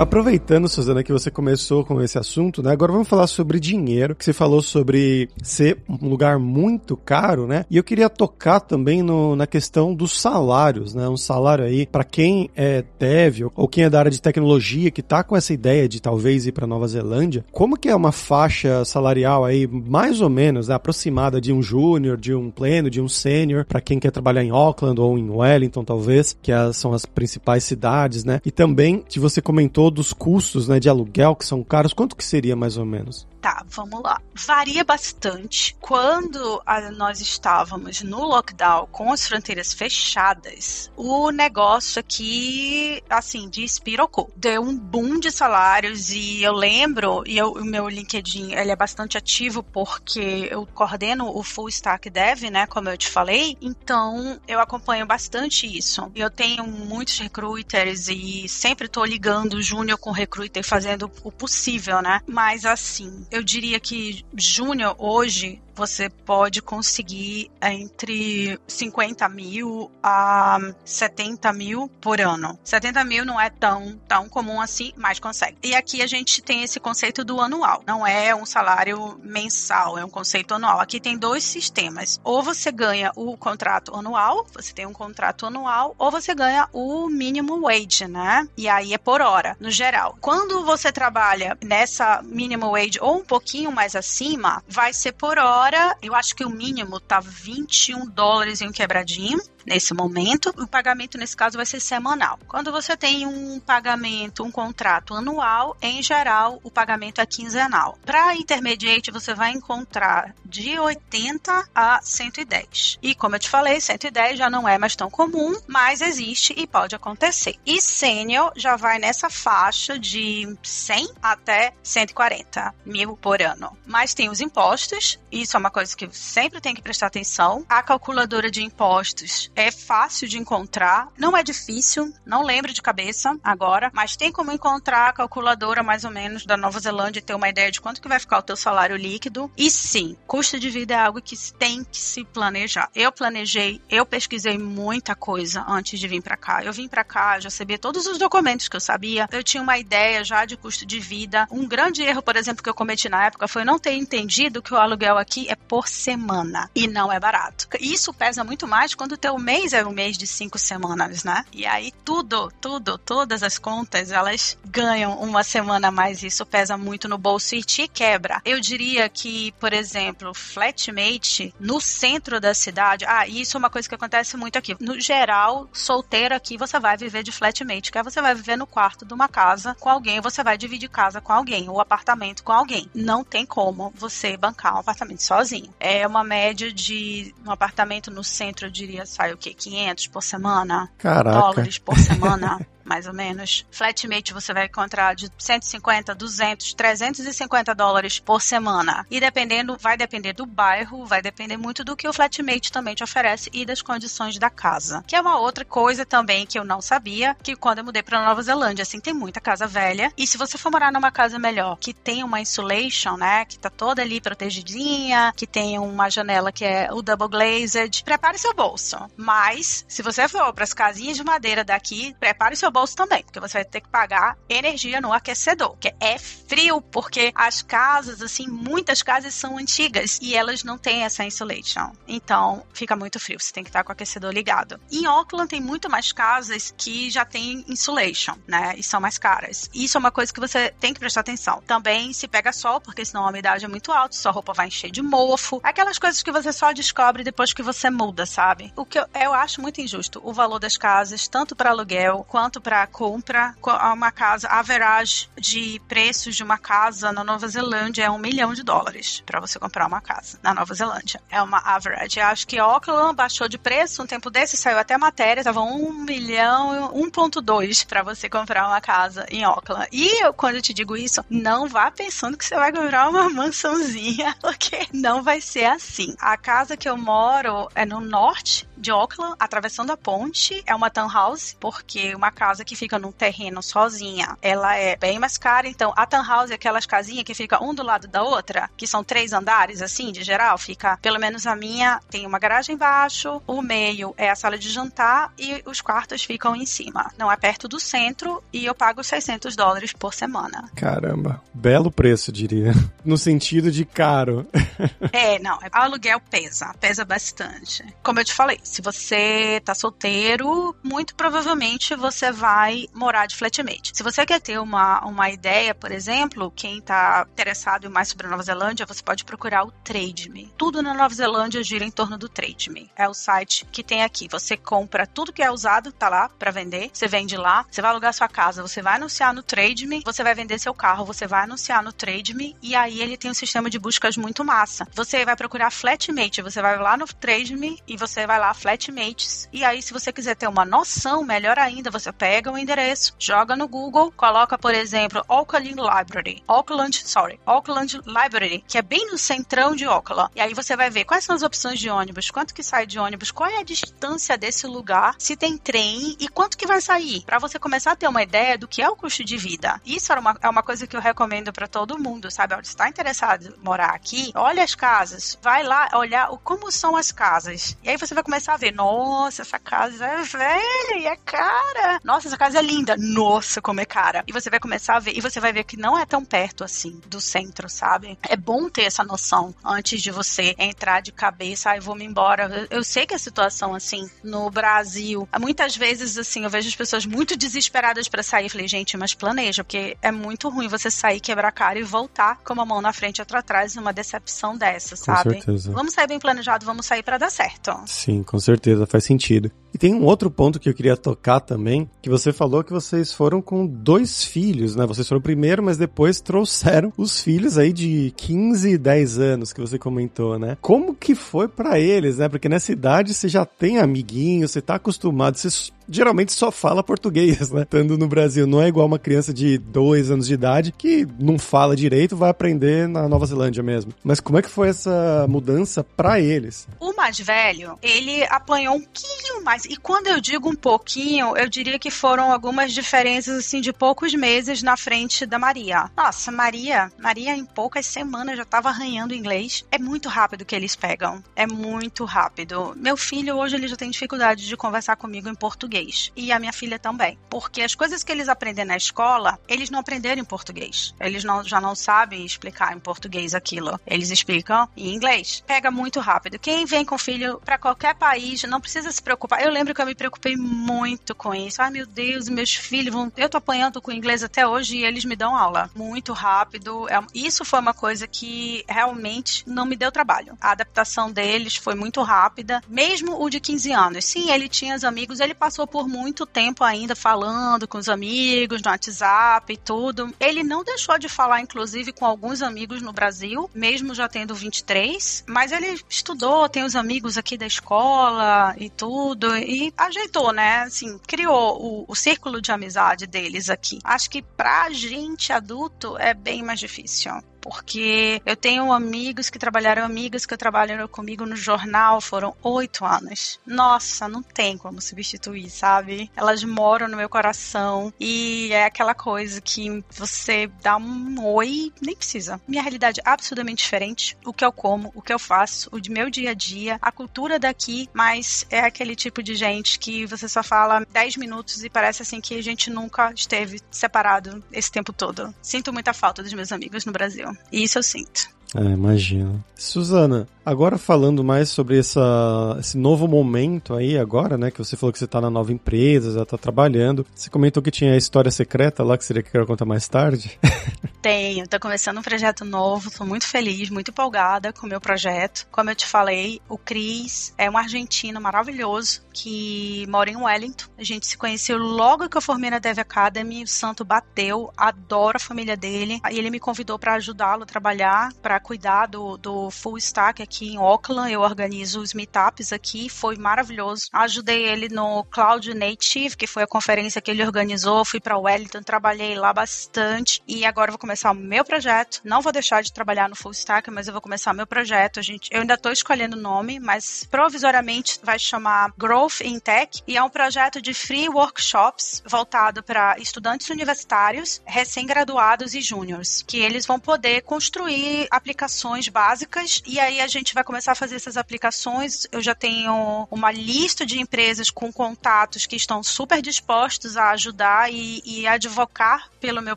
Aproveitando, 0.00 0.66
Suzana, 0.66 1.02
que 1.02 1.12
você 1.12 1.30
começou 1.30 1.84
com 1.84 2.00
esse 2.00 2.16
assunto, 2.16 2.62
né? 2.62 2.72
Agora 2.72 2.90
vamos 2.90 3.06
falar 3.06 3.26
sobre 3.26 3.60
dinheiro, 3.60 4.16
que 4.16 4.24
você 4.24 4.32
falou 4.32 4.62
sobre 4.62 5.28
ser 5.42 5.76
um 5.86 6.08
lugar 6.08 6.38
muito 6.38 6.96
caro, 6.96 7.46
né? 7.46 7.66
E 7.68 7.76
eu 7.76 7.84
queria 7.84 8.08
tocar 8.08 8.60
também 8.60 9.02
no, 9.02 9.36
na 9.36 9.46
questão 9.46 9.94
dos 9.94 10.18
salários, 10.18 10.94
né? 10.94 11.06
Um 11.06 11.18
salário 11.18 11.66
aí 11.66 11.84
para 11.84 12.02
quem 12.02 12.48
é 12.56 12.82
dev 12.98 13.50
ou 13.54 13.68
quem 13.68 13.84
é 13.84 13.90
da 13.90 13.98
área 13.98 14.10
de 14.10 14.22
tecnologia 14.22 14.90
que 14.90 15.02
tá 15.02 15.22
com 15.22 15.36
essa 15.36 15.52
ideia 15.52 15.86
de 15.86 16.00
talvez 16.00 16.46
ir 16.46 16.52
para 16.52 16.66
Nova 16.66 16.88
Zelândia, 16.88 17.44
como 17.52 17.76
que 17.76 17.90
é 17.90 17.94
uma 17.94 18.10
faixa 18.10 18.82
salarial 18.86 19.44
aí 19.44 19.66
mais 19.66 20.22
ou 20.22 20.30
menos 20.30 20.68
né? 20.68 20.74
aproximada 20.76 21.42
de 21.42 21.52
um 21.52 21.62
júnior, 21.62 22.16
de 22.16 22.34
um 22.34 22.50
pleno, 22.50 22.88
de 22.88 23.02
um 23.02 23.08
sênior, 23.08 23.66
para 23.66 23.82
quem 23.82 23.98
quer 23.98 24.12
trabalhar 24.12 24.42
em 24.42 24.50
Auckland 24.50 24.98
ou 24.98 25.18
em 25.18 25.28
Wellington 25.28 25.84
talvez, 25.84 26.34
que 26.40 26.52
são 26.72 26.94
as 26.94 27.04
principais 27.04 27.64
cidades, 27.64 28.24
né? 28.24 28.40
E 28.46 28.50
também, 28.50 29.04
se 29.06 29.18
você 29.18 29.42
comentou 29.42 29.89
dos 29.90 30.12
custos 30.12 30.68
né, 30.68 30.78
de 30.78 30.88
aluguel, 30.88 31.34
que 31.34 31.44
são 31.44 31.62
caros, 31.62 31.92
quanto 31.92 32.16
que 32.16 32.24
seria 32.24 32.56
mais 32.56 32.76
ou 32.76 32.84
menos? 32.84 33.26
Tá, 33.40 33.64
vamos 33.68 34.02
lá. 34.02 34.20
Varia 34.34 34.84
bastante. 34.84 35.74
Quando 35.80 36.62
a, 36.66 36.90
nós 36.90 37.20
estávamos 37.20 38.02
no 38.02 38.22
lockdown 38.24 38.86
com 38.90 39.12
as 39.12 39.26
fronteiras 39.26 39.72
fechadas, 39.72 40.90
o 40.94 41.30
negócio 41.30 42.00
aqui, 42.00 43.02
assim, 43.08 43.48
despirocou. 43.48 44.30
Deu 44.36 44.62
um 44.62 44.76
boom 44.76 45.18
de 45.18 45.30
salários 45.30 46.10
e 46.10 46.42
eu 46.42 46.52
lembro, 46.52 47.22
e 47.26 47.38
eu, 47.38 47.52
o 47.52 47.64
meu 47.64 47.88
LinkedIn, 47.88 48.52
ele 48.52 48.70
é 48.70 48.76
bastante 48.76 49.16
ativo 49.16 49.62
porque 49.62 50.48
eu 50.50 50.66
coordeno 50.74 51.34
o 51.34 51.42
Full 51.42 51.68
Stack 51.70 52.10
Dev, 52.10 52.42
né, 52.50 52.66
como 52.66 52.90
eu 52.90 52.98
te 52.98 53.08
falei, 53.08 53.56
então 53.60 54.38
eu 54.46 54.60
acompanho 54.60 55.06
bastante 55.06 55.66
isso. 55.66 56.10
Eu 56.14 56.30
tenho 56.30 56.66
muitos 56.66 57.18
recruiters 57.18 58.08
e 58.08 58.46
sempre 58.48 58.86
tô 58.88 59.04
ligando 59.04 59.62
júnior 59.62 59.98
com 59.98 60.10
recruiter 60.10 60.62
fazendo 60.62 61.10
o 61.24 61.32
possível, 61.32 62.02
né? 62.02 62.20
Mas 62.26 62.64
assim, 62.64 63.26
eu 63.30 63.42
diria 63.42 63.78
que 63.78 64.24
Júnior 64.36 64.94
hoje 64.98 65.60
você 65.74 66.08
pode 66.08 66.60
conseguir 66.60 67.50
entre 67.62 68.58
50 68.66 69.28
mil 69.28 69.90
a 70.02 70.58
70 70.84 71.52
mil 71.52 71.88
por 72.00 72.20
ano. 72.20 72.58
70 72.64 73.04
mil 73.04 73.24
não 73.24 73.40
é 73.40 73.50
tão, 73.50 73.98
tão 74.08 74.28
comum 74.28 74.60
assim, 74.60 74.92
mas 74.96 75.18
consegue. 75.18 75.56
E 75.62 75.74
aqui 75.74 76.02
a 76.02 76.06
gente 76.06 76.42
tem 76.42 76.62
esse 76.62 76.80
conceito 76.80 77.24
do 77.24 77.40
anual. 77.40 77.82
Não 77.86 78.06
é 78.06 78.34
um 78.34 78.44
salário 78.44 79.18
mensal, 79.22 79.98
é 79.98 80.04
um 80.04 80.10
conceito 80.10 80.54
anual. 80.54 80.80
Aqui 80.80 81.00
tem 81.00 81.16
dois 81.16 81.44
sistemas. 81.44 82.20
Ou 82.24 82.42
você 82.42 82.70
ganha 82.72 83.12
o 83.16 83.36
contrato 83.36 83.94
anual, 83.94 84.46
você 84.52 84.72
tem 84.72 84.86
um 84.86 84.92
contrato 84.92 85.46
anual, 85.46 85.94
ou 85.98 86.10
você 86.10 86.34
ganha 86.34 86.68
o 86.72 87.08
mínimo 87.08 87.60
wage, 87.62 88.06
né? 88.06 88.48
E 88.56 88.68
aí 88.68 88.92
é 88.92 88.98
por 88.98 89.20
hora, 89.20 89.56
no 89.60 89.70
geral. 89.70 90.16
Quando 90.20 90.64
você 90.64 90.92
trabalha 90.92 91.56
nessa 91.64 92.22
mínimo 92.22 92.70
wage 92.72 92.98
ou 93.00 93.18
um 93.18 93.24
pouquinho 93.24 93.70
mais 93.72 93.94
acima, 93.94 94.62
vai 94.68 94.92
ser 94.92 95.12
por 95.12 95.38
hora 95.38 95.59
Agora, 95.60 95.94
eu 96.00 96.14
acho 96.14 96.34
que 96.34 96.42
o 96.42 96.48
mínimo 96.48 96.98
tá 96.98 97.20
21 97.20 98.06
dólares 98.06 98.62
em 98.62 98.68
um 98.68 98.72
quebradinho 98.72 99.38
nesse 99.66 99.94
momento. 99.94 100.52
O 100.58 100.66
pagamento, 100.66 101.18
nesse 101.18 101.36
caso, 101.36 101.56
vai 101.56 101.66
ser 101.66 101.80
semanal. 101.80 102.38
Quando 102.46 102.72
você 102.72 102.96
tem 102.96 103.26
um 103.26 103.60
pagamento, 103.60 104.44
um 104.44 104.50
contrato 104.50 105.14
anual, 105.14 105.76
em 105.80 106.02
geral, 106.02 106.60
o 106.62 106.70
pagamento 106.70 107.20
é 107.20 107.26
quinzenal. 107.26 107.98
Para 108.04 108.34
intermediate, 108.34 109.10
você 109.10 109.34
vai 109.34 109.52
encontrar 109.52 110.34
de 110.44 110.78
80 110.78 111.68
a 111.74 112.00
110. 112.02 112.98
E 113.02 113.14
como 113.14 113.36
eu 113.36 113.40
te 113.40 113.48
falei, 113.48 113.80
110 113.80 114.38
já 114.38 114.50
não 114.50 114.68
é 114.68 114.78
mais 114.78 114.96
tão 114.96 115.10
comum, 115.10 115.58
mas 115.66 116.00
existe 116.00 116.54
e 116.56 116.66
pode 116.66 116.94
acontecer. 116.94 117.56
E 117.64 117.80
sênior 117.80 118.52
já 118.56 118.76
vai 118.76 118.98
nessa 118.98 119.30
faixa 119.30 119.98
de 119.98 120.56
100 120.62 121.12
até 121.22 121.72
140 121.82 122.74
mil 122.84 123.16
por 123.16 123.40
ano. 123.42 123.76
Mas 123.86 124.14
tem 124.14 124.28
os 124.28 124.40
impostos, 124.40 125.18
isso 125.30 125.56
é 125.56 125.60
uma 125.60 125.70
coisa 125.70 125.96
que 125.96 126.08
sempre 126.12 126.60
tem 126.60 126.74
que 126.74 126.82
prestar 126.82 127.06
atenção. 127.06 127.64
A 127.68 127.82
calculadora 127.82 128.50
de 128.50 128.62
impostos 128.62 129.49
é 129.60 129.70
fácil 129.70 130.28
de 130.28 130.38
encontrar, 130.38 131.08
não 131.18 131.36
é 131.36 131.42
difícil, 131.42 132.12
não 132.24 132.42
lembro 132.42 132.72
de 132.72 132.82
cabeça 132.82 133.36
agora, 133.42 133.90
mas 133.92 134.16
tem 134.16 134.32
como 134.32 134.52
encontrar 134.52 135.08
a 135.08 135.12
calculadora 135.12 135.82
mais 135.82 136.04
ou 136.04 136.10
menos 136.10 136.46
da 136.46 136.56
Nova 136.56 136.80
Zelândia 136.80 137.20
e 137.20 137.22
ter 137.22 137.34
uma 137.34 137.48
ideia 137.48 137.70
de 137.70 137.80
quanto 137.80 138.00
que 138.00 138.08
vai 138.08 138.18
ficar 138.18 138.38
o 138.38 138.42
teu 138.42 138.56
salário 138.56 138.96
líquido. 138.96 139.50
E 139.56 139.70
sim, 139.70 140.16
custo 140.26 140.58
de 140.58 140.70
vida 140.70 140.94
é 140.94 140.98
algo 140.98 141.20
que 141.20 141.36
tem 141.52 141.84
que 141.84 141.98
se 141.98 142.24
planejar. 142.24 142.90
Eu 142.94 143.12
planejei, 143.12 143.80
eu 143.88 144.06
pesquisei 144.06 144.58
muita 144.58 145.14
coisa 145.14 145.64
antes 145.68 145.98
de 145.98 146.08
vir 146.08 146.22
para 146.22 146.36
cá. 146.36 146.64
Eu 146.64 146.72
vim 146.72 146.88
para 146.88 147.04
cá, 147.04 147.38
já 147.40 147.50
sabia 147.50 147.78
todos 147.78 148.06
os 148.06 148.18
documentos 148.18 148.68
que 148.68 148.76
eu 148.76 148.80
sabia. 148.80 149.28
Eu 149.30 149.42
tinha 149.42 149.62
uma 149.62 149.78
ideia 149.78 150.24
já 150.24 150.44
de 150.44 150.56
custo 150.56 150.86
de 150.86 150.98
vida. 150.98 151.46
Um 151.50 151.66
grande 151.66 152.02
erro, 152.02 152.22
por 152.22 152.36
exemplo, 152.36 152.62
que 152.62 152.68
eu 152.68 152.74
cometi 152.74 153.08
na 153.08 153.26
época 153.26 153.48
foi 153.48 153.64
não 153.64 153.78
ter 153.78 153.92
entendido 153.92 154.62
que 154.62 154.72
o 154.72 154.76
aluguel 154.76 155.18
aqui 155.18 155.48
é 155.48 155.54
por 155.54 155.88
semana 155.88 156.70
e 156.74 156.86
não 156.86 157.12
é 157.12 157.18
barato. 157.20 157.68
Isso 157.80 158.12
pesa 158.12 158.44
muito 158.44 158.66
mais 158.66 158.94
quando 158.94 159.12
o 159.12 159.16
teu 159.16 159.38
mês 159.50 159.72
é 159.72 159.84
um 159.84 159.90
mês 159.90 160.16
de 160.16 160.28
cinco 160.28 160.58
semanas, 160.58 161.24
né? 161.24 161.44
E 161.52 161.66
aí 161.66 161.92
tudo, 162.04 162.52
tudo, 162.60 162.96
todas 162.96 163.42
as 163.42 163.58
contas, 163.58 164.12
elas 164.12 164.56
ganham 164.64 165.18
uma 165.18 165.42
semana 165.42 165.88
a 165.88 165.90
mais. 165.90 166.22
Isso 166.22 166.46
pesa 166.46 166.76
muito 166.76 167.08
no 167.08 167.18
bolso 167.18 167.56
e 167.56 167.64
te 167.64 167.88
quebra. 167.88 168.40
Eu 168.44 168.60
diria 168.60 169.08
que, 169.08 169.50
por 169.58 169.72
exemplo, 169.72 170.32
flatmate 170.32 171.52
no 171.58 171.80
centro 171.80 172.40
da 172.40 172.54
cidade. 172.54 173.04
Ah, 173.08 173.26
isso 173.26 173.56
é 173.56 173.58
uma 173.58 173.68
coisa 173.70 173.88
que 173.88 173.94
acontece 173.94 174.36
muito 174.36 174.56
aqui. 174.56 174.76
No 174.78 175.00
geral, 175.00 175.68
solteiro 175.72 176.32
aqui, 176.32 176.56
você 176.56 176.78
vai 176.78 176.96
viver 176.96 177.24
de 177.24 177.32
flatmate, 177.32 177.90
que 177.90 177.98
é 177.98 178.04
você 178.04 178.22
vai 178.22 178.36
viver 178.36 178.56
no 178.56 178.68
quarto 178.68 179.04
de 179.04 179.12
uma 179.12 179.28
casa 179.28 179.74
com 179.80 179.88
alguém, 179.88 180.20
você 180.20 180.44
vai 180.44 180.56
dividir 180.56 180.88
casa 180.88 181.20
com 181.20 181.32
alguém, 181.32 181.68
ou 181.68 181.80
apartamento 181.80 182.44
com 182.44 182.52
alguém. 182.52 182.88
Não 182.94 183.24
tem 183.24 183.44
como 183.44 183.92
você 183.96 184.36
bancar 184.36 184.76
um 184.76 184.78
apartamento 184.78 185.24
sozinho. 185.24 185.74
É 185.80 186.06
uma 186.06 186.22
média 186.22 186.72
de 186.72 187.34
um 187.44 187.50
apartamento 187.50 188.12
no 188.12 188.22
centro, 188.22 188.66
eu 188.66 188.70
diria, 188.70 189.04
sai 189.04 189.29
o 189.32 189.36
quê? 189.36 189.54
500 189.54 190.06
por 190.08 190.22
semana? 190.22 190.90
Caraca. 190.98 191.38
Dólares 191.38 191.78
por 191.78 191.98
semana? 191.98 192.58
mais 192.90 193.06
ou 193.06 193.14
menos. 193.14 193.64
Flatmate 193.70 194.34
você 194.34 194.52
vai 194.52 194.66
encontrar 194.66 195.14
de 195.14 195.30
150, 195.38 196.12
200, 196.12 196.74
350 196.74 197.72
dólares 197.72 198.18
por 198.18 198.42
semana. 198.42 199.06
E 199.08 199.20
dependendo, 199.20 199.76
vai 199.78 199.96
depender 199.96 200.32
do 200.32 200.44
bairro, 200.44 201.06
vai 201.06 201.22
depender 201.22 201.56
muito 201.56 201.84
do 201.84 201.94
que 201.94 202.08
o 202.08 202.12
Flatmate 202.12 202.72
também 202.72 202.96
te 202.96 203.04
oferece 203.04 203.48
e 203.52 203.64
das 203.64 203.80
condições 203.80 204.38
da 204.38 204.50
casa. 204.50 205.04
Que 205.06 205.14
é 205.14 205.20
uma 205.20 205.38
outra 205.38 205.64
coisa 205.64 206.04
também 206.04 206.44
que 206.44 206.58
eu 206.58 206.64
não 206.64 206.80
sabia, 206.82 207.36
que 207.40 207.54
quando 207.54 207.78
eu 207.78 207.84
mudei 207.84 208.02
para 208.02 208.24
Nova 208.24 208.42
Zelândia, 208.42 208.82
assim, 208.82 208.98
tem 208.98 209.14
muita 209.14 209.40
casa 209.40 209.68
velha. 209.68 210.12
E 210.18 210.26
se 210.26 210.36
você 210.36 210.58
for 210.58 210.72
morar 210.72 210.90
numa 210.90 211.12
casa 211.12 211.38
melhor, 211.38 211.78
que 211.78 211.94
tem 211.94 212.24
uma 212.24 212.40
insulation, 212.40 213.16
né, 213.16 213.44
que 213.44 213.56
tá 213.56 213.70
toda 213.70 214.02
ali 214.02 214.20
protegidinha, 214.20 215.32
que 215.36 215.46
tem 215.46 215.78
uma 215.78 216.10
janela 216.10 216.50
que 216.50 216.64
é 216.64 216.88
o 216.92 217.02
double 217.02 217.28
glazed, 217.28 218.02
prepare 218.02 218.36
seu 218.36 218.52
bolso. 218.52 218.98
Mas, 219.16 219.84
se 219.86 220.02
você 220.02 220.26
for 220.28 220.52
para 220.52 220.64
as 220.64 220.74
casinhas 220.74 221.16
de 221.16 221.22
madeira 221.22 221.62
daqui, 221.62 222.16
prepare 222.18 222.56
seu 222.56 222.70
bolso 222.70 222.79
bolso 222.80 222.96
também, 222.96 223.22
porque 223.22 223.38
você 223.38 223.58
vai 223.58 223.64
ter 223.64 223.82
que 223.82 223.88
pagar 223.88 224.38
energia 224.48 225.02
no 225.02 225.12
aquecedor, 225.12 225.76
que 225.78 225.92
é 226.00 226.18
frio, 226.18 226.80
porque 226.80 227.30
as 227.34 227.60
casas, 227.60 228.22
assim, 228.22 228.46
muitas 228.48 229.02
casas 229.02 229.34
são 229.34 229.58
antigas 229.58 230.18
e 230.22 230.34
elas 230.34 230.64
não 230.64 230.78
têm 230.78 231.04
essa 231.04 231.22
insulation. 231.22 231.92
Então, 232.08 232.64
fica 232.72 232.96
muito 232.96 233.20
frio, 233.20 233.38
você 233.38 233.52
tem 233.52 233.62
que 233.62 233.68
estar 233.68 233.84
com 233.84 233.90
o 233.90 233.92
aquecedor 233.92 234.32
ligado. 234.32 234.80
Em 234.90 235.04
Auckland 235.04 235.50
tem 235.50 235.60
muito 235.60 235.90
mais 235.90 236.10
casas 236.10 236.72
que 236.74 237.10
já 237.10 237.22
tem 237.22 237.62
insulation, 237.68 238.36
né? 238.46 238.74
E 238.78 238.82
são 238.82 238.98
mais 238.98 239.18
caras. 239.18 239.68
Isso 239.74 239.98
é 239.98 240.00
uma 240.00 240.10
coisa 240.10 240.32
que 240.32 240.40
você 240.40 240.70
tem 240.80 240.94
que 240.94 241.00
prestar 241.00 241.20
atenção. 241.20 241.62
Também 241.66 242.14
se 242.14 242.26
pega 242.26 242.50
sol, 242.50 242.80
porque 242.80 243.04
senão 243.04 243.26
a 243.26 243.28
umidade 243.28 243.64
é 243.66 243.68
muito 243.68 243.92
alta, 243.92 244.16
sua 244.16 244.32
roupa 244.32 244.54
vai 244.54 244.68
encher 244.68 244.90
de 244.90 245.02
mofo. 245.02 245.60
Aquelas 245.62 245.98
coisas 245.98 246.22
que 246.22 246.32
você 246.32 246.50
só 246.50 246.72
descobre 246.72 247.22
depois 247.22 247.52
que 247.52 247.62
você 247.62 247.90
muda, 247.90 248.24
sabe? 248.24 248.72
O 248.74 248.86
que 248.86 248.98
eu, 248.98 249.06
eu 249.14 249.34
acho 249.34 249.60
muito 249.60 249.82
injusto, 249.82 250.20
o 250.24 250.32
valor 250.32 250.58
das 250.58 250.78
casas, 250.78 251.28
tanto 251.28 251.54
para 251.54 251.70
aluguel 251.70 252.24
quanto 252.26 252.60
para 252.60 252.69
compra. 252.86 253.54
Uma 253.92 254.10
casa, 254.10 254.48
a 254.48 254.60
average 254.60 255.28
de 255.38 255.80
preços 255.88 256.36
de 256.36 256.42
uma 256.42 256.58
casa 256.58 257.12
na 257.12 257.24
Nova 257.24 257.48
Zelândia 257.48 258.04
é 258.04 258.10
um 258.10 258.18
milhão 258.18 258.54
de 258.54 258.62
dólares 258.62 259.22
para 259.26 259.40
você 259.40 259.58
comprar 259.58 259.86
uma 259.86 260.00
casa 260.00 260.38
na 260.42 260.54
Nova 260.54 260.74
Zelândia. 260.74 261.20
É 261.30 261.42
uma 261.42 261.58
average. 261.58 262.20
Acho 262.20 262.46
que 262.46 262.58
Auckland 262.58 263.14
baixou 263.14 263.48
de 263.48 263.58
preço 263.58 264.02
um 264.02 264.06
tempo 264.06 264.30
desse, 264.30 264.56
saiu 264.56 264.78
até 264.78 264.96
matéria, 264.96 265.42
tava 265.42 265.60
um 265.60 265.92
milhão, 265.92 266.92
1.2 266.94 267.86
para 267.86 268.02
você 268.02 268.28
comprar 268.28 268.66
uma 268.66 268.80
casa 268.80 269.26
em 269.30 269.44
Auckland. 269.44 269.88
E 269.92 270.24
eu, 270.24 270.32
quando 270.32 270.56
eu 270.56 270.62
te 270.62 270.74
digo 270.74 270.96
isso, 270.96 271.24
não 271.28 271.68
vá 271.68 271.90
pensando 271.90 272.36
que 272.36 272.44
você 272.44 272.54
vai 272.54 272.72
comprar 272.72 273.08
uma 273.08 273.28
mansãozinha, 273.30 274.36
porque 274.40 274.86
não 274.92 275.22
vai 275.22 275.40
ser 275.40 275.64
assim. 275.64 276.14
A 276.18 276.36
casa 276.36 276.76
que 276.76 276.88
eu 276.88 276.96
moro 276.96 277.68
é 277.74 277.84
no 277.84 278.00
norte 278.00 278.68
de 278.76 278.90
Auckland, 278.90 279.36
atravessando 279.38 279.90
a 279.90 279.96
ponte, 279.96 280.62
é 280.66 280.74
uma 280.74 280.90
townhouse, 280.90 281.54
porque 281.60 282.14
uma 282.14 282.30
casa 282.30 282.59
que 282.64 282.76
fica 282.76 282.98
num 282.98 283.12
terreno 283.12 283.62
sozinha, 283.62 284.36
ela 284.42 284.76
é 284.76 284.96
bem 284.96 285.18
mais 285.18 285.36
cara. 285.38 285.68
Então, 285.68 285.92
a 285.96 286.06
townhouse 286.06 286.52
é 286.52 286.54
aquelas 286.54 286.86
casinhas 286.86 287.24
que 287.24 287.34
fica 287.34 287.62
um 287.62 287.74
do 287.74 287.82
lado 287.82 288.08
da 288.08 288.22
outra, 288.22 288.70
que 288.76 288.86
são 288.86 289.04
três 289.04 289.32
andares, 289.32 289.82
assim, 289.82 290.12
de 290.12 290.22
geral, 290.22 290.56
fica, 290.58 290.96
pelo 290.98 291.18
menos 291.18 291.46
a 291.46 291.56
minha, 291.56 292.00
tem 292.10 292.26
uma 292.26 292.38
garagem 292.38 292.74
embaixo, 292.74 293.42
o 293.46 293.62
meio 293.62 294.14
é 294.16 294.30
a 294.30 294.36
sala 294.36 294.58
de 294.58 294.70
jantar 294.70 295.32
e 295.38 295.62
os 295.66 295.80
quartos 295.80 296.24
ficam 296.24 296.54
em 296.54 296.66
cima. 296.66 297.10
Não 297.18 297.30
é 297.30 297.36
perto 297.36 297.68
do 297.68 297.80
centro 297.80 298.42
e 298.52 298.64
eu 298.64 298.74
pago 298.74 299.02
600 299.02 299.56
dólares 299.56 299.92
por 299.92 300.14
semana. 300.14 300.70
Caramba, 300.74 301.42
belo 301.52 301.90
preço, 301.90 302.32
diria. 302.32 302.72
No 303.02 303.16
sentido 303.16 303.72
de 303.72 303.84
caro. 303.86 304.46
é, 305.10 305.38
não, 305.38 305.58
aluguel 305.72 306.20
pesa, 306.20 306.74
pesa 306.78 307.02
bastante. 307.02 307.82
Como 308.02 308.20
eu 308.20 308.24
te 308.24 308.34
falei, 308.34 308.60
se 308.62 308.82
você 308.82 309.60
tá 309.64 309.74
solteiro, 309.74 310.76
muito 310.82 311.14
provavelmente 311.14 311.94
você 311.94 312.30
vai 312.40 312.88
morar 312.94 313.26
de 313.26 313.36
flatmate. 313.36 313.92
Se 313.94 314.02
você 314.02 314.24
quer 314.24 314.40
ter 314.40 314.58
uma, 314.58 315.04
uma 315.04 315.28
ideia, 315.28 315.74
por 315.74 315.92
exemplo, 315.92 316.50
quem 316.50 316.80
tá 316.80 317.26
interessado 317.30 317.86
em 317.86 317.90
mais 317.90 318.08
sobre 318.08 318.26
a 318.26 318.30
Nova 318.30 318.42
Zelândia, 318.42 318.86
você 318.86 319.02
pode 319.02 319.26
procurar 319.26 319.64
o 319.64 319.70
TradeMe. 319.70 320.50
Tudo 320.56 320.82
na 320.82 320.94
Nova 320.94 321.14
Zelândia 321.14 321.62
gira 321.62 321.84
em 321.84 321.90
torno 321.90 322.16
do 322.16 322.30
TradeMe. 322.30 322.90
É 322.96 323.06
o 323.06 323.12
site 323.12 323.66
que 323.70 323.84
tem 323.84 324.02
aqui. 324.02 324.26
Você 324.30 324.56
compra 324.56 325.06
tudo 325.06 325.34
que 325.34 325.42
é 325.42 325.50
usado, 325.50 325.92
tá 325.92 326.08
lá 326.08 326.30
para 326.30 326.50
vender. 326.50 326.90
Você 326.90 327.06
vende 327.06 327.36
lá, 327.36 327.66
você 327.70 327.82
vai 327.82 327.90
alugar 327.90 328.14
sua 328.14 328.28
casa, 328.28 328.62
você 328.62 328.80
vai 328.80 328.96
anunciar 328.96 329.34
no 329.34 329.42
TradeMe, 329.42 330.02
você 330.02 330.22
vai 330.22 330.34
vender 330.34 330.58
seu 330.58 330.72
carro, 330.72 331.04
você 331.04 331.26
vai 331.26 331.44
anunciar 331.44 331.82
no 331.82 331.92
TradeMe 331.92 332.56
e 332.62 332.74
aí 332.74 333.02
ele 333.02 333.18
tem 333.18 333.30
um 333.30 333.34
sistema 333.34 333.68
de 333.68 333.78
buscas 333.78 334.16
muito 334.16 334.42
massa. 334.42 334.88
Você 334.94 335.26
vai 335.26 335.36
procurar 335.36 335.70
flatmate, 335.70 336.40
você 336.40 336.62
vai 336.62 336.78
lá 336.78 336.96
no 336.96 337.06
TradeMe 337.06 337.82
e 337.86 337.98
você 337.98 338.26
vai 338.26 338.38
lá 338.38 338.54
Flatmates. 338.54 339.46
E 339.52 339.62
aí, 339.62 339.82
se 339.82 339.92
você 339.92 340.10
quiser 340.10 340.36
ter 340.36 340.48
uma 340.48 340.64
noção, 340.64 341.22
melhor 341.22 341.58
ainda, 341.58 341.90
você 341.90 342.10
pega 342.12 342.29
o 342.52 342.56
endereço, 342.56 343.14
joga 343.18 343.56
no 343.56 343.66
Google, 343.66 344.12
coloca, 344.12 344.56
por 344.56 344.72
exemplo, 344.72 345.24
Auckland 345.28 345.74
Library. 345.74 346.42
Auckland, 346.46 347.08
sorry, 347.08 347.40
Auckland 347.44 348.00
Library, 348.06 348.64
que 348.68 348.78
é 348.78 348.82
bem 348.82 349.06
no 349.10 349.18
centrão 349.18 349.74
de 349.74 349.84
Auckland. 349.84 350.30
E 350.36 350.40
aí 350.40 350.54
você 350.54 350.76
vai 350.76 350.88
ver 350.88 351.04
quais 351.04 351.24
são 351.24 351.34
as 351.34 351.42
opções 351.42 351.80
de 351.80 351.90
ônibus, 351.90 352.30
quanto 352.30 352.54
que 352.54 352.62
sai 352.62 352.86
de 352.86 352.98
ônibus, 352.98 353.32
qual 353.32 353.50
é 353.50 353.58
a 353.58 353.64
distância 353.64 354.38
desse 354.38 354.66
lugar, 354.68 355.16
se 355.18 355.36
tem 355.36 355.58
trem 355.58 356.16
e 356.20 356.28
quanto 356.28 356.56
que 356.56 356.66
vai 356.66 356.80
sair, 356.80 357.24
para 357.24 357.38
você 357.40 357.58
começar 357.58 357.92
a 357.92 357.96
ter 357.96 358.06
uma 358.06 358.22
ideia 358.22 358.56
do 358.56 358.68
que 358.68 358.80
é 358.80 358.88
o 358.88 358.96
custo 358.96 359.24
de 359.24 359.36
vida. 359.36 359.80
Isso 359.84 360.12
uma, 360.20 360.36
é 360.40 360.48
uma 360.48 360.62
coisa 360.62 360.86
que 360.86 360.96
eu 360.96 361.00
recomendo 361.00 361.52
para 361.52 361.66
todo 361.66 361.98
mundo, 361.98 362.30
sabe? 362.30 362.54
Se 362.56 362.70
está 362.70 362.88
interessado 362.88 363.46
em 363.46 363.64
morar 363.64 363.90
aqui, 363.90 364.30
olha 364.34 364.62
as 364.62 364.74
casas, 364.74 365.38
vai 365.42 365.62
lá 365.62 365.88
olhar 365.94 366.28
como 366.44 366.70
são 366.70 366.96
as 366.96 367.10
casas. 367.10 367.76
E 367.82 367.90
aí 367.90 367.96
você 367.96 368.14
vai 368.14 368.22
começar 368.22 368.54
a 368.54 368.58
ver, 368.58 368.72
nossa, 368.72 369.42
essa 369.42 369.58
casa 369.58 370.06
é 370.06 370.22
velha 370.22 370.98
e 370.98 371.06
é 371.06 371.16
cara. 371.16 372.00
Nossa, 372.04 372.19
essa 372.28 372.36
casa 372.36 372.58
é 372.58 372.62
linda. 372.62 372.96
Nossa, 372.98 373.60
como 373.60 373.80
é 373.80 373.84
cara. 373.84 374.24
E 374.26 374.32
você 374.32 374.50
vai 374.50 374.60
começar 374.60 374.96
a 374.96 375.00
ver, 375.00 375.16
e 375.16 375.20
você 375.20 375.40
vai 375.40 375.52
ver 375.52 375.64
que 375.64 375.76
não 375.76 375.98
é 375.98 376.04
tão 376.06 376.24
perto 376.24 376.64
assim 376.64 377.00
do 377.06 377.20
centro, 377.20 377.68
sabe? 377.68 378.18
É 378.22 378.36
bom 378.36 378.68
ter 378.68 378.82
essa 378.82 379.04
noção 379.04 379.54
antes 379.64 380.00
de 380.00 380.10
você 380.10 380.54
entrar 380.58 381.00
de 381.00 381.12
cabeça, 381.12 381.70
ai, 381.70 381.78
ah, 381.78 381.80
vou 381.80 381.94
me 381.94 382.04
embora. 382.04 382.66
Eu, 382.70 382.82
sei 382.84 383.06
que 383.06 383.14
a 383.14 383.18
situação 383.18 383.74
assim 383.74 384.08
no 384.22 384.50
Brasil, 384.50 385.28
muitas 385.38 385.76
vezes 385.76 386.16
assim, 386.16 386.44
eu 386.44 386.50
vejo 386.50 386.68
as 386.68 386.76
pessoas 386.76 387.06
muito 387.06 387.36
desesperadas 387.36 388.08
para 388.08 388.22
sair. 388.22 388.44
Eu 388.44 388.50
falei, 388.50 388.68
gente, 388.68 388.96
mas 388.96 389.14
planeja, 389.14 389.64
porque 389.64 389.96
é 390.02 390.10
muito 390.10 390.48
ruim 390.48 390.68
você 390.68 390.90
sair, 390.90 391.20
quebrar 391.20 391.48
a 391.48 391.52
cara 391.52 391.78
e 391.78 391.82
voltar 391.82 392.38
com 392.44 392.52
uma 392.52 392.64
mão 392.64 392.80
na 392.80 392.92
frente 392.92 393.18
e 393.18 393.22
outra 393.22 393.40
atrás 393.40 393.74
numa 393.74 393.92
decepção 393.92 394.56
dessa, 394.56 394.96
sabe? 394.96 395.34
Com 395.34 395.42
certeza. 395.42 395.72
Vamos 395.72 395.94
sair 395.94 396.06
bem 396.06 396.18
planejado, 396.18 396.64
vamos 396.64 396.86
sair 396.86 397.02
para 397.02 397.18
dar 397.18 397.30
certo. 397.30 397.72
Sim, 397.86 398.22
com 398.22 398.38
certeza, 398.38 398.86
faz 398.86 399.04
sentido. 399.04 399.50
E 399.72 399.78
tem 399.78 399.94
um 399.94 400.04
outro 400.04 400.30
ponto 400.30 400.58
que 400.58 400.68
eu 400.68 400.74
queria 400.74 400.96
tocar 400.96 401.40
também, 401.40 401.88
que 402.02 402.10
você 402.10 402.32
falou 402.32 402.64
que 402.64 402.72
vocês 402.72 403.12
foram 403.12 403.40
com 403.40 403.66
dois 403.66 404.24
filhos, 404.24 404.74
né? 404.74 404.86
Vocês 404.86 405.06
foram 405.08 405.20
primeiro, 405.20 405.62
mas 405.62 405.76
depois 405.76 406.20
trouxeram 406.20 406.92
os 406.96 407.20
filhos 407.20 407.56
aí 407.56 407.72
de 407.72 408.12
15 408.16 408.70
e 408.70 408.78
10 408.78 409.18
anos 409.18 409.52
que 409.52 409.60
você 409.60 409.78
comentou, 409.78 410.38
né? 410.38 410.56
Como 410.60 410.94
que 410.94 411.14
foi 411.14 411.48
para 411.48 411.78
eles, 411.78 412.18
né? 412.18 412.28
Porque 412.28 412.48
nessa 412.48 412.72
idade 412.72 413.14
você 413.14 413.28
já 413.28 413.44
tem 413.44 413.78
amiguinho, 413.78 414.48
você 414.48 414.60
tá 414.60 414.74
acostumado, 414.74 415.36
você 415.36 415.48
geralmente 415.90 416.32
só 416.32 416.50
fala 416.52 416.82
português, 416.82 417.50
né? 417.50 417.62
Estando 417.62 417.98
no 417.98 418.06
Brasil. 418.06 418.46
Não 418.46 418.62
é 418.62 418.68
igual 418.68 418.86
uma 418.86 418.98
criança 418.98 419.34
de 419.34 419.58
dois 419.58 420.10
anos 420.10 420.26
de 420.26 420.34
idade 420.34 420.72
que 420.72 421.06
não 421.18 421.38
fala 421.38 421.74
direito, 421.74 422.16
vai 422.16 422.30
aprender 422.30 422.88
na 422.88 423.08
Nova 423.08 423.26
Zelândia 423.26 423.62
mesmo. 423.62 423.92
Mas 424.04 424.20
como 424.20 424.38
é 424.38 424.42
que 424.42 424.48
foi 424.48 424.68
essa 424.68 425.26
mudança 425.28 425.82
para 425.82 426.20
eles? 426.20 426.68
O 426.78 426.94
mais 426.94 427.18
velho, 427.18 427.76
ele 427.82 428.22
apanhou 428.24 428.76
um 428.76 428.80
pouquinho 428.80 429.42
mais. 429.42 429.59
E 429.64 429.76
quando 429.76 430.08
eu 430.08 430.20
digo 430.20 430.48
um 430.48 430.54
pouquinho, 430.54 431.36
eu 431.36 431.48
diria 431.48 431.78
que 431.78 431.90
foram 431.90 432.32
algumas 432.32 432.72
diferenças, 432.72 433.38
assim, 433.38 433.60
de 433.60 433.72
poucos 433.72 434.14
meses 434.14 434.62
na 434.62 434.76
frente 434.76 435.26
da 435.26 435.38
Maria. 435.38 435.90
Nossa, 435.96 436.32
Maria, 436.32 436.90
Maria 436.98 437.36
em 437.36 437.44
poucas 437.44 437.86
semanas 437.86 438.36
já 438.36 438.44
tava 438.44 438.68
arranhando 438.68 439.14
inglês. 439.14 439.64
É 439.70 439.78
muito 439.78 440.08
rápido 440.08 440.44
que 440.44 440.54
eles 440.54 440.76
pegam. 440.76 441.22
É 441.34 441.46
muito 441.46 442.04
rápido. 442.04 442.74
Meu 442.76 442.96
filho 442.96 443.36
hoje 443.36 443.56
ele 443.56 443.68
já 443.68 443.76
tem 443.76 443.90
dificuldade 443.90 444.46
de 444.46 444.56
conversar 444.56 444.96
comigo 444.96 445.28
em 445.28 445.34
português 445.34 445.60
português. 445.60 446.12
E 446.16 446.32
a 446.32 446.38
minha 446.38 446.52
filha 446.52 446.78
também. 446.78 447.18
Porque 447.28 447.62
as 447.62 447.74
coisas 447.74 448.02
que 448.02 448.10
eles 448.10 448.28
aprendem 448.28 448.64
na 448.64 448.76
escola, 448.76 449.38
eles 449.48 449.70
não 449.70 449.80
aprenderam 449.80 450.20
em 450.20 450.24
português. 450.24 450.94
Eles 451.00 451.24
não, 451.24 451.44
já 451.44 451.60
não 451.60 451.74
sabem 451.74 452.24
explicar 452.24 452.76
em 452.76 452.80
português 452.80 453.34
aquilo. 453.34 453.78
Eles 453.86 454.10
explicam 454.10 454.68
em 454.76 454.94
inglês. 454.94 455.42
Pega 455.46 455.70
muito 455.70 456.00
rápido. 456.00 456.38
Quem 456.38 456.64
vem 456.64 456.84
com 456.84 456.96
filho 456.96 457.40
para 457.44 457.58
qualquer 457.58 457.94
país 457.94 458.42
não 458.44 458.60
precisa 458.60 458.90
se 458.90 459.02
preocupar. 459.02 459.42
Eu 459.42 459.49
lembro 459.50 459.74
que 459.74 459.80
eu 459.80 459.86
me 459.86 459.94
preocupei 459.94 460.36
muito 460.36 461.14
com 461.14 461.34
isso. 461.34 461.60
Ai, 461.62 461.70
meu 461.70 461.86
Deus, 461.86 462.28
meus 462.28 462.54
filhos 462.54 462.92
vão. 462.92 463.12
Eu 463.16 463.28
tô 463.28 463.38
apanhando 463.38 463.80
com 463.80 463.92
inglês 463.92 464.22
até 464.22 464.46
hoje 464.46 464.78
e 464.78 464.84
eles 464.84 465.04
me 465.04 465.16
dão 465.16 465.36
aula. 465.36 465.70
Muito 465.74 466.12
rápido. 466.12 466.88
É... 466.88 467.00
Isso 467.14 467.44
foi 467.44 467.60
uma 467.60 467.74
coisa 467.74 468.06
que 468.06 468.64
realmente 468.68 469.44
não 469.46 469.66
me 469.66 469.76
deu 469.76 469.90
trabalho. 469.92 470.36
A 470.40 470.52
adaptação 470.52 471.10
deles 471.10 471.56
foi 471.56 471.74
muito 471.74 472.02
rápida. 472.02 472.62
Mesmo 472.68 473.22
o 473.22 473.28
de 473.28 473.40
15 473.40 473.72
anos. 473.72 474.04
Sim, 474.04 474.30
ele 474.30 474.48
tinha 474.48 474.74
os 474.74 474.84
amigos, 474.84 475.20
ele 475.20 475.34
passou 475.34 475.66
por 475.66 475.88
muito 475.88 476.26
tempo 476.26 476.64
ainda 476.64 476.94
falando 476.94 477.66
com 477.66 477.78
os 477.78 477.88
amigos 477.88 478.62
no 478.62 478.70
WhatsApp 478.70 479.52
e 479.52 479.56
tudo. 479.56 480.14
Ele 480.20 480.42
não 480.42 480.64
deixou 480.64 480.98
de 480.98 481.08
falar, 481.08 481.40
inclusive, 481.40 481.92
com 481.92 482.04
alguns 482.04 482.42
amigos 482.42 482.82
no 482.82 482.92
Brasil, 482.92 483.50
mesmo 483.54 483.94
já 483.94 484.08
tendo 484.08 484.34
23, 484.34 485.24
mas 485.26 485.52
ele 485.52 485.80
estudou, 485.88 486.48
tem 486.48 486.64
os 486.64 486.76
amigos 486.76 487.16
aqui 487.18 487.36
da 487.36 487.46
escola 487.46 488.54
e 488.58 488.68
tudo, 488.70 489.34
e 489.42 489.72
ajeitou, 489.76 490.32
né? 490.32 490.62
Assim, 490.62 490.98
criou 491.06 491.60
o, 491.60 491.84
o 491.88 491.94
círculo 491.94 492.40
de 492.40 492.52
amizade 492.52 493.06
deles 493.06 493.48
aqui. 493.48 493.78
Acho 493.84 494.10
que 494.10 494.22
pra 494.22 494.70
gente 494.70 495.32
adulto 495.32 495.96
é 495.98 496.14
bem 496.14 496.42
mais 496.42 496.60
difícil. 496.60 497.12
Porque 497.40 498.20
eu 498.24 498.36
tenho 498.36 498.72
amigos 498.72 499.30
que 499.30 499.38
trabalharam, 499.38 499.84
amigas 499.84 500.26
que 500.26 500.36
trabalharam 500.36 500.86
comigo 500.88 501.26
no 501.26 501.36
jornal, 501.36 502.00
foram 502.00 502.34
oito 502.42 502.84
anos. 502.84 503.38
Nossa, 503.46 504.08
não 504.08 504.22
tem 504.22 504.56
como 504.56 504.80
substituir, 504.80 505.50
sabe? 505.50 506.10
Elas 506.16 506.44
moram 506.44 506.88
no 506.88 506.96
meu 506.96 507.08
coração 507.08 507.92
e 507.98 508.50
é 508.52 508.64
aquela 508.64 508.94
coisa 508.94 509.40
que 509.40 509.84
você 509.90 510.46
dá 510.62 510.76
um 510.76 511.24
oi, 511.24 511.72
nem 511.80 511.96
precisa. 511.96 512.40
Minha 512.46 512.62
realidade 512.62 513.00
é 513.04 513.08
absurdamente 513.08 513.62
diferente. 513.62 514.16
O 514.24 514.32
que 514.32 514.44
eu 514.44 514.52
como, 514.52 514.92
o 514.94 515.02
que 515.02 515.12
eu 515.12 515.18
faço, 515.18 515.68
o 515.72 515.80
de 515.80 515.90
meu 515.90 516.10
dia 516.10 516.30
a 516.30 516.34
dia, 516.34 516.78
a 516.80 516.92
cultura 516.92 517.38
daqui, 517.38 517.88
mas 517.92 518.46
é 518.50 518.60
aquele 518.60 518.94
tipo 518.94 519.22
de 519.22 519.34
gente 519.34 519.78
que 519.78 520.06
você 520.06 520.28
só 520.28 520.42
fala 520.42 520.86
10 520.92 521.16
minutos 521.16 521.64
e 521.64 521.70
parece 521.70 522.02
assim 522.02 522.20
que 522.20 522.38
a 522.38 522.42
gente 522.42 522.70
nunca 522.70 523.12
esteve 523.12 523.60
separado 523.70 524.42
esse 524.52 524.70
tempo 524.70 524.92
todo. 524.92 525.34
Sinto 525.42 525.72
muita 525.72 525.92
falta 525.92 526.22
dos 526.22 526.32
meus 526.32 526.52
amigos 526.52 526.84
no 526.84 526.92
Brasil. 526.92 527.29
E 527.52 527.64
isso 527.64 527.78
eu 527.78 527.82
sinto. 527.82 528.28
É, 528.54 528.60
imagino. 528.60 529.42
Suzana, 529.54 530.26
agora 530.44 530.78
falando 530.78 531.22
mais 531.22 531.48
sobre 531.48 531.78
essa, 531.78 532.56
esse 532.58 532.76
novo 532.76 533.06
momento 533.06 533.74
aí 533.74 533.98
agora, 533.98 534.36
né, 534.36 534.50
que 534.50 534.58
você 534.58 534.76
falou 534.76 534.92
que 534.92 534.98
você 534.98 535.06
tá 535.06 535.20
na 535.20 535.30
nova 535.30 535.52
empresa, 535.52 536.12
já 536.12 536.24
tá 536.24 536.38
trabalhando. 536.38 537.06
Você 537.14 537.30
comentou 537.30 537.62
que 537.62 537.70
tinha 537.70 537.94
a 537.94 537.96
história 537.96 538.30
secreta 538.30 538.82
lá, 538.82 538.96
que 538.96 539.04
seria 539.04 539.22
que 539.22 539.36
eu 539.36 539.46
contar 539.46 539.64
mais 539.64 539.88
tarde. 539.88 540.38
Tenho, 541.02 541.48
tô 541.48 541.58
começando 541.58 541.96
um 541.96 542.02
projeto 542.02 542.44
novo, 542.44 542.90
tô 542.90 543.06
muito 543.06 543.26
feliz, 543.26 543.70
muito 543.70 543.90
empolgada 543.90 544.52
com 544.52 544.66
o 544.66 544.68
meu 544.68 544.80
projeto. 544.80 545.46
Como 545.50 545.70
eu 545.70 545.74
te 545.74 545.86
falei, 545.86 546.42
o 546.46 546.58
Cris 546.58 547.32
é 547.38 547.50
um 547.50 547.56
argentino 547.56 548.20
maravilhoso 548.20 549.00
que 549.10 549.86
mora 549.88 550.10
em 550.10 550.16
Wellington. 550.16 550.66
A 550.76 550.84
gente 550.84 551.06
se 551.06 551.16
conheceu 551.16 551.56
logo 551.56 552.08
que 552.08 552.18
eu 552.18 552.20
formei 552.20 552.50
na 552.50 552.58
Dev 552.58 552.78
Academy, 552.78 553.42
o 553.42 553.48
santo 553.48 553.82
bateu, 553.82 554.52
adoro 554.54 555.16
a 555.16 555.20
família 555.20 555.56
dele. 555.56 556.00
E 556.10 556.18
ele 556.18 556.30
me 556.30 556.38
convidou 556.38 556.78
para 556.78 556.94
ajudá-lo 556.94 557.44
a 557.44 557.46
trabalhar, 557.46 558.12
para 558.20 558.38
cuidar 558.38 558.86
do, 558.86 559.16
do 559.16 559.50
full 559.50 559.78
stack 559.78 560.22
aqui 560.22 560.39
em 560.44 560.56
Auckland. 560.56 561.12
Eu 561.12 561.20
organizo 561.20 561.80
os 561.80 561.94
meetups 561.94 562.52
aqui, 562.52 562.88
foi 562.88 563.16
maravilhoso. 563.16 563.88
Ajudei 563.92 564.44
ele 564.44 564.68
no 564.68 565.04
Cloud 565.04 565.52
Native, 565.54 566.16
que 566.16 566.26
foi 566.26 566.42
a 566.42 566.46
conferência 566.46 567.00
que 567.00 567.10
ele 567.10 567.24
organizou. 567.24 567.84
Fui 567.84 568.00
para 568.00 568.18
Wellington, 568.18 568.62
trabalhei 568.62 569.14
lá 569.14 569.32
bastante 569.32 570.22
e 570.26 570.44
agora 570.44 570.70
vou 570.70 570.78
começar 570.78 571.10
o 571.10 571.14
meu 571.14 571.44
projeto. 571.44 572.00
Não 572.04 572.20
vou 572.20 572.32
deixar 572.32 572.62
de 572.62 572.72
trabalhar 572.72 573.08
no 573.08 573.16
full 573.16 573.32
stack, 573.32 573.70
mas 573.70 573.86
eu 573.86 573.92
vou 573.92 574.02
começar 574.02 574.32
meu 574.32 574.46
projeto. 574.46 575.00
A 575.00 575.02
gente, 575.02 575.28
eu 575.32 575.40
ainda 575.40 575.54
estou 575.54 575.72
escolhendo 575.72 576.16
o 576.16 576.20
nome, 576.20 576.58
mas 576.58 577.06
provisoriamente 577.10 577.98
vai 578.02 578.18
chamar 578.18 578.72
Growth 578.76 579.20
in 579.22 579.38
Tech 579.38 579.82
e 579.86 579.96
é 579.96 580.02
um 580.02 580.10
projeto 580.10 580.60
de 580.60 580.74
free 580.74 581.08
workshops 581.08 582.02
voltado 582.06 582.62
para 582.62 582.96
estudantes 582.98 583.48
universitários, 583.50 584.40
recém-graduados 584.44 585.54
e 585.54 585.60
júniores, 585.60 586.22
que 586.26 586.38
eles 586.38 586.66
vão 586.66 586.78
poder 586.78 587.22
construir 587.22 588.06
aplicações 588.10 588.88
básicas 588.88 589.62
e 589.66 589.78
aí 589.78 590.00
a 590.00 590.06
gente 590.06 590.19
vai 590.34 590.44
começar 590.44 590.72
a 590.72 590.74
fazer 590.74 590.96
essas 590.96 591.16
aplicações. 591.16 592.06
Eu 592.12 592.20
já 592.20 592.34
tenho 592.34 593.06
uma 593.10 593.30
lista 593.30 593.86
de 593.86 594.00
empresas 594.00 594.50
com 594.50 594.72
contatos 594.72 595.46
que 595.46 595.56
estão 595.56 595.82
super 595.82 596.20
dispostos 596.22 596.96
a 596.96 597.10
ajudar 597.10 597.72
e, 597.72 598.02
e 598.04 598.26
advocar 598.26 599.10
pelo 599.20 599.42
meu 599.42 599.56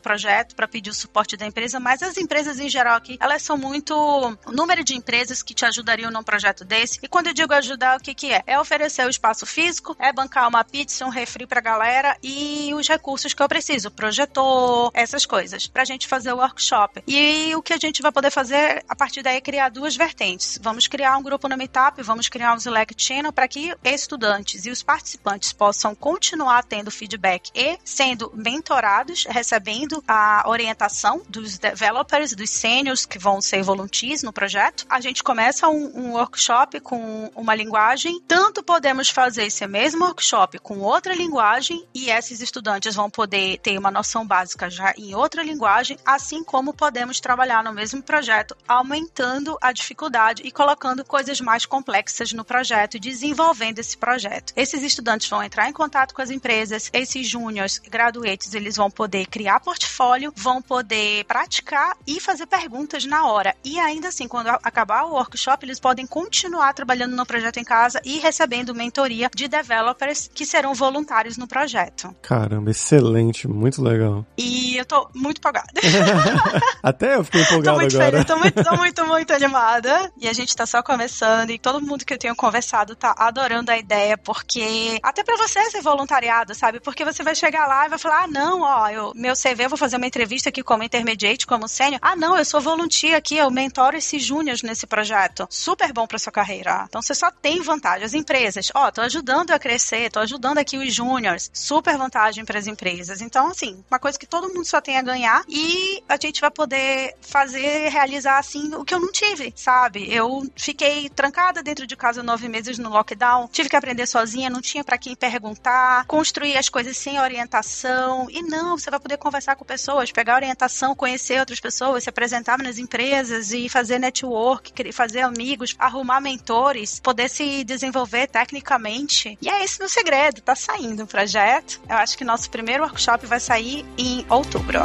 projeto 0.00 0.54
para 0.54 0.68
pedir 0.68 0.90
o 0.90 0.94
suporte 0.94 1.36
da 1.36 1.46
empresa, 1.46 1.80
mas 1.80 2.02
as 2.02 2.16
empresas 2.16 2.60
em 2.60 2.68
geral 2.68 2.96
aqui, 2.96 3.16
elas 3.20 3.42
são 3.42 3.56
muito. 3.56 3.94
O 3.94 4.52
número 4.52 4.84
de 4.84 4.94
empresas 4.94 5.42
que 5.42 5.54
te 5.54 5.64
ajudariam 5.64 6.10
num 6.10 6.22
projeto 6.22 6.64
desse. 6.64 6.98
E 7.02 7.08
quando 7.08 7.28
eu 7.28 7.34
digo 7.34 7.52
ajudar, 7.54 7.96
o 7.96 8.00
que, 8.00 8.14
que 8.14 8.32
é? 8.32 8.42
É 8.46 8.58
oferecer 8.58 9.06
o 9.06 9.10
espaço 9.10 9.46
físico, 9.46 9.96
é 9.98 10.12
bancar 10.12 10.48
uma 10.48 10.64
pizza, 10.64 11.04
um 11.04 11.08
refri 11.08 11.46
pra 11.46 11.60
galera 11.60 12.16
e 12.22 12.72
os 12.74 12.88
recursos 12.88 13.32
que 13.32 13.42
eu 13.42 13.48
preciso, 13.48 13.90
projetor, 13.90 14.90
essas 14.94 15.24
coisas, 15.24 15.66
pra 15.66 15.84
gente 15.84 16.06
fazer 16.06 16.32
o 16.32 16.36
workshop. 16.36 17.02
E 17.06 17.54
o 17.54 17.62
que 17.62 17.72
a 17.72 17.78
gente 17.78 18.02
vai 18.02 18.12
poder 18.12 18.30
fazer 18.30 18.84
a 18.88 18.94
partir 18.94 19.22
daí 19.22 19.36
é 19.36 19.40
criar 19.40 19.68
duas 19.68 19.96
vertentes. 19.96 20.53
Vamos 20.60 20.86
criar 20.86 21.16
um 21.16 21.22
grupo 21.22 21.48
no 21.48 21.56
Meetup, 21.56 22.02
vamos 22.02 22.28
criar 22.28 22.54
um 22.54 22.60
Select 22.60 22.94
Channel 23.02 23.32
para 23.32 23.48
que 23.48 23.74
estudantes 23.84 24.66
e 24.66 24.70
os 24.70 24.82
participantes 24.82 25.52
possam 25.52 25.94
continuar 25.94 26.64
tendo 26.64 26.90
feedback 26.90 27.50
e 27.54 27.78
sendo 27.84 28.32
mentorados, 28.34 29.24
recebendo 29.28 30.02
a 30.06 30.44
orientação 30.46 31.22
dos 31.28 31.58
developers, 31.58 32.34
dos 32.34 32.50
seniors 32.50 33.06
que 33.06 33.18
vão 33.18 33.40
ser 33.40 33.62
volunteers 33.62 34.22
no 34.22 34.32
projeto. 34.32 34.86
A 34.88 35.00
gente 35.00 35.22
começa 35.22 35.68
um, 35.68 35.92
um 35.94 36.12
workshop 36.12 36.80
com 36.80 37.30
uma 37.34 37.54
linguagem, 37.54 38.20
tanto 38.26 38.62
podemos 38.62 39.08
fazer 39.08 39.44
esse 39.44 39.66
mesmo 39.66 40.04
workshop 40.04 40.58
com 40.58 40.78
outra 40.78 41.14
linguagem 41.14 41.86
e 41.94 42.10
esses 42.10 42.40
estudantes 42.40 42.94
vão 42.94 43.10
poder 43.10 43.58
ter 43.58 43.78
uma 43.78 43.90
noção 43.90 44.26
básica 44.26 44.70
já 44.70 44.92
em 44.96 45.14
outra 45.14 45.42
linguagem, 45.42 45.98
assim 46.04 46.42
como 46.44 46.72
podemos 46.72 47.20
trabalhar 47.20 47.62
no 47.62 47.72
mesmo 47.72 48.02
projeto, 48.02 48.56
aumentando 48.66 49.56
a 49.60 49.72
dificuldade 49.72 50.43
e 50.44 50.50
colocando 50.50 51.04
coisas 51.04 51.40
mais 51.40 51.64
complexas 51.64 52.32
no 52.32 52.44
projeto, 52.44 53.00
desenvolvendo 53.00 53.78
esse 53.78 53.96
projeto. 53.96 54.52
Esses 54.54 54.82
estudantes 54.82 55.28
vão 55.28 55.42
entrar 55.42 55.68
em 55.68 55.72
contato 55.72 56.14
com 56.14 56.20
as 56.20 56.30
empresas, 56.30 56.90
esses 56.92 57.26
júniores, 57.26 57.78
graduates, 57.78 58.54
eles 58.54 58.76
vão 58.76 58.90
poder 58.90 59.26
criar 59.26 59.58
portfólio, 59.60 60.32
vão 60.36 60.60
poder 60.60 61.24
praticar 61.24 61.96
e 62.06 62.20
fazer 62.20 62.46
perguntas 62.46 63.06
na 63.06 63.26
hora. 63.26 63.54
E 63.64 63.78
ainda 63.78 64.08
assim, 64.08 64.28
quando 64.28 64.48
acabar 64.48 65.04
o 65.04 65.12
workshop, 65.12 65.64
eles 65.64 65.80
podem 65.80 66.06
continuar 66.06 66.74
trabalhando 66.74 67.16
no 67.16 67.24
projeto 67.24 67.58
em 67.58 67.64
casa 67.64 68.00
e 68.04 68.18
recebendo 68.18 68.74
mentoria 68.74 69.30
de 69.34 69.48
developers 69.48 70.30
que 70.32 70.44
serão 70.44 70.74
voluntários 70.74 71.38
no 71.38 71.48
projeto. 71.48 72.14
Caramba, 72.20 72.70
excelente, 72.70 73.48
muito 73.48 73.82
legal. 73.82 74.26
E 74.36 74.76
eu 74.76 74.84
tô 74.84 75.08
muito 75.14 75.38
empolgada. 75.38 75.72
Até 76.82 77.14
eu 77.14 77.24
fiquei 77.24 77.40
empolgado 77.48 77.78
tô 77.78 77.80
muito 77.80 77.96
agora. 77.96 78.10
Feliz, 78.10 78.26
tô 78.26 78.36
muito, 78.36 78.64
tô 78.64 78.76
muito, 78.76 79.06
muito 79.06 79.32
animada. 79.32 80.12
E 80.20 80.28
a 80.28 80.33
gente 80.34 80.54
tá 80.54 80.66
só 80.66 80.82
começando 80.82 81.50
e 81.50 81.58
todo 81.58 81.80
mundo 81.80 82.04
que 82.04 82.12
eu 82.12 82.18
tenho 82.18 82.36
conversado 82.36 82.94
tá 82.94 83.14
adorando 83.16 83.70
a 83.70 83.78
ideia, 83.78 84.18
porque 84.18 84.98
até 85.02 85.24
para 85.24 85.36
você 85.36 85.70
ser 85.70 85.80
voluntariado, 85.80 86.54
sabe? 86.54 86.80
Porque 86.80 87.04
você 87.04 87.22
vai 87.22 87.34
chegar 87.34 87.66
lá 87.66 87.86
e 87.86 87.88
vai 87.88 87.98
falar: 87.98 88.24
"Ah, 88.24 88.26
não, 88.26 88.60
ó, 88.60 88.88
eu, 88.88 89.12
meu 89.14 89.34
CV, 89.34 89.64
eu 89.64 89.68
vou 89.70 89.78
fazer 89.78 89.96
uma 89.96 90.06
entrevista 90.06 90.48
aqui 90.50 90.62
como 90.62 90.82
intermediate, 90.82 91.46
como 91.46 91.68
sênior. 91.68 92.00
Ah, 92.02 92.16
não, 92.16 92.36
eu 92.36 92.44
sou 92.44 92.60
volunteer 92.60 93.14
aqui, 93.16 93.36
eu 93.36 93.50
mentoro 93.50 93.96
esses 93.96 94.22
júniores 94.22 94.62
nesse 94.62 94.86
projeto. 94.86 95.46
Super 95.50 95.92
bom 95.92 96.06
para 96.06 96.18
sua 96.18 96.32
carreira. 96.32 96.84
Então 96.88 97.00
você 97.00 97.14
só 97.14 97.30
tem 97.30 97.60
vantagem. 97.60 98.04
As 98.04 98.14
empresas, 98.14 98.70
ó, 98.74 98.90
tô 98.90 99.00
ajudando 99.00 99.50
a 99.52 99.58
crescer, 99.58 100.10
tô 100.10 100.20
ajudando 100.20 100.58
aqui 100.58 100.76
os 100.76 100.92
júniores. 100.92 101.50
Super 101.52 101.96
vantagem 101.96 102.44
para 102.44 102.58
as 102.58 102.66
empresas. 102.66 103.20
Então, 103.20 103.48
assim, 103.48 103.84
uma 103.90 103.98
coisa 103.98 104.18
que 104.18 104.26
todo 104.26 104.52
mundo 104.52 104.64
só 104.64 104.80
tem 104.80 104.96
a 104.96 105.02
ganhar 105.02 105.42
e 105.48 106.02
a 106.08 106.16
gente 106.20 106.40
vai 106.40 106.50
poder 106.50 107.14
fazer, 107.20 107.88
realizar 107.88 108.38
assim 108.38 108.74
o 108.74 108.84
que 108.84 108.94
eu 108.94 109.00
não 109.00 109.12
tive, 109.12 109.52
sabe? 109.56 110.12
Eu 110.12 110.23
fiquei 110.56 111.08
trancada 111.08 111.62
dentro 111.62 111.86
de 111.86 111.96
casa 111.96 112.22
nove 112.22 112.48
meses 112.48 112.78
no 112.78 112.90
lockdown, 112.90 113.48
tive 113.52 113.68
que 113.68 113.76
aprender 113.76 114.06
sozinha, 114.06 114.50
não 114.50 114.60
tinha 114.60 114.84
para 114.84 114.98
quem 114.98 115.14
perguntar, 115.14 116.04
construir 116.06 116.56
as 116.56 116.68
coisas 116.68 116.96
sem 116.96 117.20
orientação. 117.20 118.28
E 118.30 118.42
não, 118.42 118.76
você 118.76 118.90
vai 118.90 119.00
poder 119.00 119.16
conversar 119.16 119.56
com 119.56 119.64
pessoas, 119.64 120.12
pegar 120.12 120.36
orientação 120.36 120.94
conhecer 120.94 121.38
outras 121.38 121.60
pessoas, 121.60 122.04
se 122.04 122.10
apresentar 122.10 122.58
nas 122.58 122.78
empresas 122.78 123.52
e 123.52 123.68
fazer 123.68 123.98
network, 123.98 124.72
fazer 124.92 125.20
amigos, 125.20 125.74
arrumar 125.78 126.20
mentores, 126.20 127.00
poder 127.00 127.28
se 127.28 127.64
desenvolver 127.64 128.26
tecnicamente. 128.26 129.38
E 129.40 129.48
é 129.48 129.64
esse 129.64 129.78
meu 129.78 129.88
segredo, 129.88 130.40
tá 130.40 130.54
saindo 130.54 131.04
o 131.04 131.06
projeto. 131.06 131.80
Eu 131.88 131.96
acho 131.96 132.16
que 132.16 132.24
nosso 132.24 132.50
primeiro 132.50 132.84
workshop 132.84 133.26
vai 133.26 133.40
sair 133.40 133.84
em 133.98 134.24
outubro. 134.28 134.80